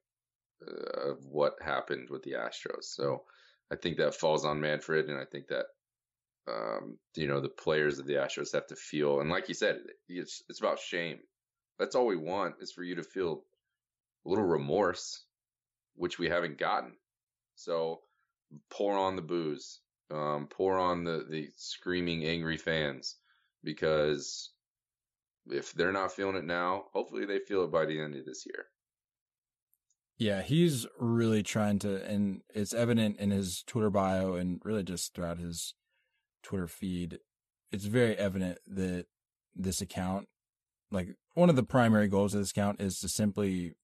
uh, 0.66 1.11
of 1.11 1.25
what 1.25 1.57
happened 1.61 2.09
with 2.11 2.23
the 2.23 2.33
Astros. 2.33 2.85
So 2.85 3.25
I 3.71 3.77
think 3.77 3.99
that 3.99 4.14
falls 4.14 4.45
on 4.45 4.61
Manfred, 4.61 5.09
and 5.09 5.19
I 5.19 5.25
think 5.25 5.49
that 5.49 5.66
um, 6.49 6.99
you 7.14 7.29
know 7.29 7.41
the 7.41 7.49
players 7.49 7.99
of 7.99 8.07
the 8.07 8.14
Astros 8.14 8.53
have 8.53 8.66
to 8.69 8.77
feel, 8.77 9.21
and 9.21 9.31
like 9.31 9.49
you 9.49 9.55
said, 9.55 9.81
it's 10.09 10.43
it's 10.49 10.61
about 10.61 10.79
shame. 10.79 11.19
That's 11.79 11.95
all 11.95 12.07
we 12.07 12.16
want 12.16 12.57
is 12.61 12.73
for 12.73 12.83
you 12.83 12.97
to 12.97 13.03
feel 13.03 13.45
a 14.25 14.29
little 14.29 14.45
remorse, 14.45 15.23
which 15.95 16.19
we 16.19 16.29
haven't 16.29 16.59
gotten. 16.59 16.95
So 17.55 18.01
pour 18.71 18.97
on 18.97 19.16
the 19.16 19.23
boos, 19.23 19.81
um, 20.11 20.46
pour 20.50 20.78
on 20.78 21.04
the 21.04 21.26
the 21.28 21.50
screaming 21.56 22.24
angry 22.24 22.56
fans, 22.56 23.16
because 23.62 24.50
if 25.46 25.72
they're 25.72 25.92
not 25.92 26.12
feeling 26.12 26.36
it 26.36 26.44
now, 26.44 26.84
hopefully 26.92 27.24
they 27.26 27.38
feel 27.38 27.64
it 27.64 27.72
by 27.72 27.86
the 27.86 28.00
end 28.00 28.14
of 28.14 28.24
this 28.24 28.44
year. 28.46 28.66
Yeah, 30.18 30.42
he's 30.42 30.86
really 30.98 31.44
trying 31.44 31.78
to, 31.80 32.04
and 32.04 32.42
it's 32.52 32.74
evident 32.74 33.18
in 33.18 33.30
his 33.30 33.62
Twitter 33.66 33.88
bio 33.88 34.34
and 34.34 34.61
really 34.64 34.82
just 34.82 35.14
throughout 35.14 35.38
his 35.38 35.74
Twitter 36.42 36.66
feed. 36.66 37.20
It's 37.70 37.84
very 37.84 38.16
evident 38.16 38.59
that 38.66 39.06
this 39.54 39.80
account, 39.80 40.28
like 40.90 41.11
one 41.34 41.48
of 41.48 41.56
the 41.56 41.62
primary 41.62 42.09
goals 42.09 42.34
of 42.34 42.40
this 42.40 42.50
account, 42.50 42.80
is 42.80 42.98
to 42.98 43.09
simply 43.09 43.74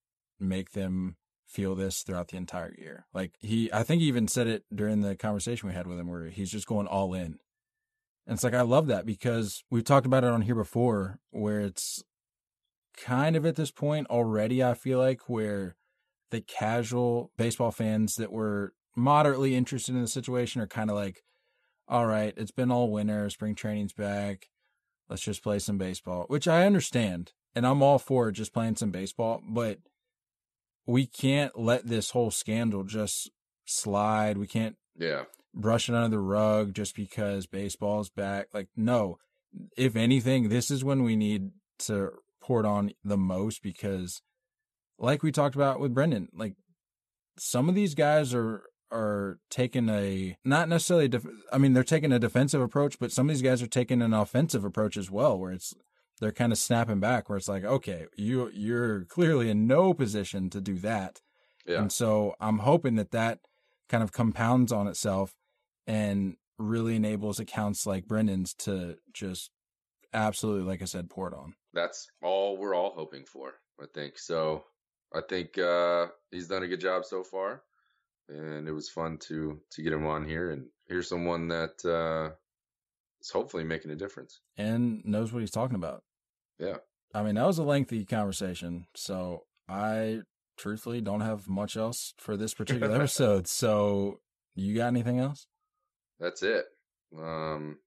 make 0.41 0.73
them 0.73 1.17
feel 1.47 1.75
this 1.75 2.03
throughout 2.03 2.29
the 2.29 2.37
entire 2.37 2.75
year. 2.79 3.07
Like 3.13 3.33
he, 3.39 3.71
I 3.73 3.83
think 3.83 4.01
he 4.01 4.09
even 4.09 4.29
said 4.29 4.47
it 4.47 4.65
during 4.75 5.01
the 5.01 5.17
conversation 5.17 5.69
we 5.69 5.75
had 5.75 5.87
with 5.87 5.99
him, 5.99 6.09
where 6.09 6.27
he's 6.27 6.51
just 6.51 6.67
going 6.67 6.87
all 6.87 7.15
in. 7.15 7.39
And 8.27 8.35
it's 8.35 8.45
like 8.45 8.55
I 8.55 8.63
love 8.63 8.87
that 8.87 9.07
because 9.07 9.63
we've 9.71 9.85
talked 9.85 10.07
about 10.07 10.25
it 10.25 10.31
on 10.31 10.43
here 10.43 10.55
before, 10.55 11.19
where 11.31 11.61
it's 11.61 12.03
kind 12.97 13.37
of 13.37 13.45
at 13.45 13.57
this 13.57 13.71
point 13.71 14.09
already. 14.09 14.63
I 14.63 14.75
feel 14.75 14.99
like 14.99 15.29
where 15.29 15.77
the 16.31 16.41
casual 16.41 17.31
baseball 17.37 17.71
fans 17.71 18.17
that 18.17 18.33
were 18.33 18.73
moderately 18.97 19.55
interested 19.55 19.95
in 19.95 20.01
the 20.01 20.09
situation 20.09 20.61
are 20.61 20.67
kind 20.67 20.91
of 20.91 20.97
like, 20.97 21.23
all 21.87 22.07
right, 22.07 22.33
it's 22.37 22.51
been 22.51 22.71
all 22.71 22.91
winter, 22.91 23.29
spring 23.29 23.55
training's 23.55 23.93
back. 23.93 24.49
Let's 25.09 25.23
just 25.23 25.43
play 25.43 25.59
some 25.59 25.77
baseball, 25.77 26.25
which 26.29 26.49
I 26.49 26.65
understand. 26.65 27.33
And 27.55 27.67
I'm 27.67 27.83
all 27.83 27.99
for 27.99 28.33
just 28.33 28.53
playing 28.53 28.77
some 28.77 28.91
baseball, 28.91 29.43
but 29.47 29.79
we 30.87 31.07
can't 31.07 31.59
let 31.59 31.87
this 31.87 32.11
whole 32.11 32.31
scandal 32.31 32.85
just 32.85 33.31
slide. 33.65 34.39
We 34.39 34.47
can't 34.47 34.77
yeah. 34.97 35.25
brush 35.55 35.89
it 35.89 35.95
under 35.95 36.09
the 36.09 36.21
rug 36.21 36.75
just 36.75 36.95
because 36.95 37.47
baseball's 37.47 38.11
back. 38.11 38.49
Like, 38.53 38.69
no, 38.77 39.19
if 39.77 39.97
anything, 39.97 40.49
this 40.49 40.71
is 40.71 40.85
when 40.85 41.03
we 41.03 41.17
need 41.17 41.51
to 41.81 42.13
pour 42.41 42.61
it 42.61 42.67
on 42.67 42.93
the 43.03 43.17
most 43.17 43.63
because 43.63 44.21
like 44.99 45.23
we 45.23 45.33
talked 45.33 45.55
about 45.55 45.81
with 45.81 45.95
Brendan, 45.95 46.29
like 46.35 46.55
some 47.39 47.69
of 47.69 47.75
these 47.75 47.95
guys 47.95 48.35
are 48.35 48.63
are 48.93 49.39
taking 49.51 49.89
a 49.89 50.37
not 50.45 50.69
necessarily 50.69 51.09
def- 51.09 51.27
I 51.53 51.59
mean 51.59 51.73
they're 51.73 51.83
taking 51.83 52.13
a 52.13 52.19
defensive 52.19 52.61
approach, 52.61 52.99
but 52.99 53.13
some 53.13 53.29
of 53.29 53.35
these 53.35 53.43
guys 53.43 53.63
are 53.63 53.67
taking 53.67 54.03
an 54.03 54.13
offensive 54.13 54.65
approach 54.65 54.97
as 54.97 55.11
well, 55.11 55.39
where 55.39 55.53
it's 55.53 55.75
they're 56.21 56.33
kind 56.33 56.53
of 56.53 56.59
snapping 56.59 57.01
back, 57.01 57.29
where 57.29 57.39
it's 57.39 57.49
like, 57.49 57.65
okay, 57.65 58.07
you 58.17 58.51
you're 58.53 59.05
clearly 59.05 59.51
in 59.51 59.67
no 59.67 59.95
position 59.95 60.51
to 60.51 60.61
do 60.61 60.79
that, 60.79 61.21
yeah. 61.67 61.81
and 61.81 61.93
so 61.93 62.35
I'm 62.41 62.59
hoping 62.59 62.97
that 62.97 63.11
that 63.13 63.41
kind 63.89 64.03
of 64.03 64.13
compounds 64.13 64.73
on 64.73 64.87
itself 64.87 65.35
and 65.87 66.37
really 66.59 66.97
enables 66.97 67.41
accounts 67.41 67.87
like 67.87 68.07
Brendan's 68.07 68.55
to 68.55 68.97
just 69.13 69.51
absolutely, 70.13 70.63
like 70.63 70.83
I 70.83 70.87
said, 70.87 71.11
pour 71.11 71.29
it 71.29 71.35
on. 71.35 71.55
That's 71.73 72.07
all 72.23 72.57
we're 72.57 72.75
all 72.75 72.93
hoping 72.95 73.25
for, 73.25 73.55
I 73.81 73.87
think. 73.93 74.19
So 74.19 74.65
I 75.13 75.21
think 75.29 75.59
uh, 75.59 76.07
he's 76.31 76.49
done 76.49 76.63
a 76.63 76.69
good 76.69 76.81
job 76.81 77.05
so 77.05 77.25
far, 77.25 77.63
and 78.29 78.69
it 78.69 78.73
was 78.73 78.89
fun 78.89 79.19
to 79.29 79.61
to 79.73 79.83
get 79.83 79.93
him 79.93 80.07
on 80.07 80.25
here 80.25 80.51
and 80.51 80.67
here's 80.89 81.09
someone 81.09 81.49
that 81.49 81.85
uh, 81.85 82.35
is 83.25 83.31
hopefully 83.31 83.65
making 83.65 83.91
a 83.91 83.97
difference 83.97 84.41
and 84.57 85.03
knows 85.05 85.33
what 85.33 85.41
he's 85.41 85.51
talking 85.51 85.77
about. 85.77 86.03
Yeah, 86.59 86.77
I 87.13 87.23
mean 87.23 87.35
that 87.37 87.47
was 87.47 87.59
a 87.59 87.65
lengthy 87.65 88.05
conversation, 88.05 88.87
so 88.95 89.45
I 89.69 90.21
truthfully 90.57 91.01
don't 91.01 91.21
have 91.21 91.49
much 91.49 91.77
else 91.77 92.15
for 92.19 92.37
this 92.37 92.55
particular 92.55 92.95
episode. 93.01 93.49
So 93.49 94.21
you 94.55 94.77
got 94.77 94.89
anything 94.89 95.19
else? 95.19 95.47
That's 96.21 96.43
it. 96.43 96.65
Um, 97.17 97.79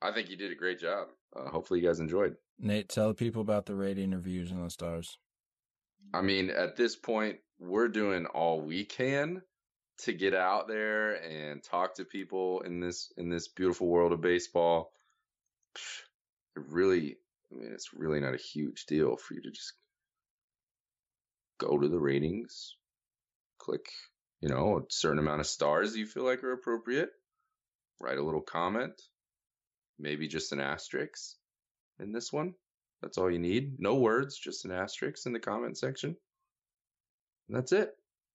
I 0.00 0.12
think 0.12 0.30
you 0.30 0.36
did 0.36 0.52
a 0.52 0.56
great 0.56 0.78
job. 0.78 1.08
Uh, 1.36 1.50
hopefully, 1.50 1.80
you 1.80 1.86
guys 1.86 2.00
enjoyed. 2.00 2.36
Nate, 2.58 2.88
tell 2.88 3.08
the 3.08 3.14
people 3.14 3.42
about 3.42 3.66
the 3.66 3.74
rating 3.74 4.12
reviews 4.12 4.50
and 4.50 4.64
the 4.64 4.70
stars. 4.70 5.18
I 6.14 6.22
mean, 6.22 6.50
at 6.50 6.76
this 6.76 6.96
point, 6.96 7.38
we're 7.58 7.88
doing 7.88 8.26
all 8.26 8.60
we 8.60 8.84
can 8.84 9.42
to 9.98 10.12
get 10.12 10.34
out 10.34 10.68
there 10.68 11.14
and 11.14 11.62
talk 11.62 11.94
to 11.94 12.04
people 12.04 12.60
in 12.60 12.80
this 12.80 13.12
in 13.16 13.28
this 13.28 13.48
beautiful 13.48 13.88
world 13.88 14.12
of 14.12 14.20
baseball. 14.20 14.92
It 16.56 16.62
really, 16.68 17.16
I 17.52 17.56
mean, 17.56 17.72
it's 17.72 17.90
really 17.94 18.20
not 18.20 18.34
a 18.34 18.38
huge 18.38 18.86
deal 18.86 19.16
for 19.16 19.34
you 19.34 19.42
to 19.42 19.50
just 19.50 19.72
go 21.58 21.78
to 21.78 21.88
the 21.88 21.98
ratings, 21.98 22.76
click, 23.58 23.86
you 24.40 24.48
know, 24.48 24.78
a 24.78 24.82
certain 24.88 25.18
amount 25.18 25.40
of 25.40 25.46
stars 25.46 25.96
you 25.96 26.06
feel 26.06 26.24
like 26.24 26.42
are 26.44 26.52
appropriate, 26.52 27.10
write 28.00 28.18
a 28.18 28.24
little 28.24 28.40
comment, 28.40 28.92
maybe 29.98 30.28
just 30.28 30.52
an 30.52 30.60
asterisk 30.60 31.36
in 31.98 32.12
this 32.12 32.32
one. 32.32 32.54
That's 33.02 33.18
all 33.18 33.30
you 33.30 33.38
need. 33.38 33.78
No 33.78 33.96
words, 33.96 34.36
just 34.36 34.64
an 34.64 34.72
asterisk 34.72 35.26
in 35.26 35.32
the 35.32 35.40
comment 35.40 35.78
section. 35.78 36.16
And 37.48 37.56
that's 37.56 37.72
it. 37.72 37.90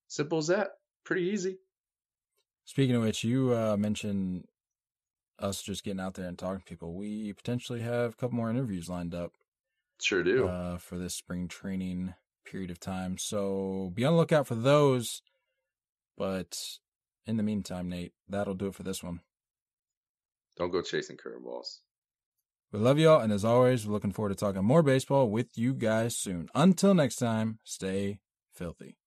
Simple 0.07 0.37
as 0.37 0.47
that. 0.47 0.69
Pretty 1.03 1.23
easy. 1.23 1.57
Speaking 2.65 2.95
of 2.95 3.03
which, 3.03 3.23
you 3.23 3.53
uh, 3.53 3.75
mentioned 3.77 4.45
us 5.39 5.61
just 5.61 5.83
getting 5.83 5.99
out 5.99 6.13
there 6.13 6.27
and 6.27 6.37
talking 6.37 6.59
to 6.59 6.65
people. 6.65 6.93
We 6.93 7.33
potentially 7.33 7.81
have 7.81 8.11
a 8.11 8.15
couple 8.15 8.37
more 8.37 8.49
interviews 8.49 8.89
lined 8.89 9.13
up. 9.13 9.33
Sure 10.01 10.23
do. 10.23 10.47
Uh, 10.47 10.77
for 10.77 10.97
this 10.97 11.15
spring 11.15 11.47
training 11.47 12.13
period 12.45 12.71
of 12.71 12.79
time. 12.79 13.17
So 13.17 13.91
be 13.93 14.05
on 14.05 14.13
the 14.13 14.17
lookout 14.17 14.47
for 14.47 14.55
those. 14.55 15.21
But 16.17 16.57
in 17.25 17.37
the 17.37 17.43
meantime, 17.43 17.89
Nate, 17.89 18.13
that'll 18.29 18.53
do 18.53 18.67
it 18.67 18.75
for 18.75 18.83
this 18.83 19.03
one. 19.03 19.21
Don't 20.55 20.71
go 20.71 20.81
chasing 20.81 21.17
curveballs. 21.17 21.79
We 22.71 22.79
love 22.79 22.97
y'all, 22.97 23.21
and 23.21 23.31
as 23.31 23.45
always, 23.45 23.85
we're 23.85 23.93
looking 23.93 24.11
forward 24.11 24.29
to 24.29 24.35
talking 24.35 24.63
more 24.63 24.81
baseball 24.81 25.29
with 25.29 25.57
you 25.57 25.73
guys 25.73 26.17
soon. 26.17 26.49
Until 26.55 26.93
next 26.93 27.17
time, 27.17 27.59
stay 27.63 28.19
filthy. 28.51 28.97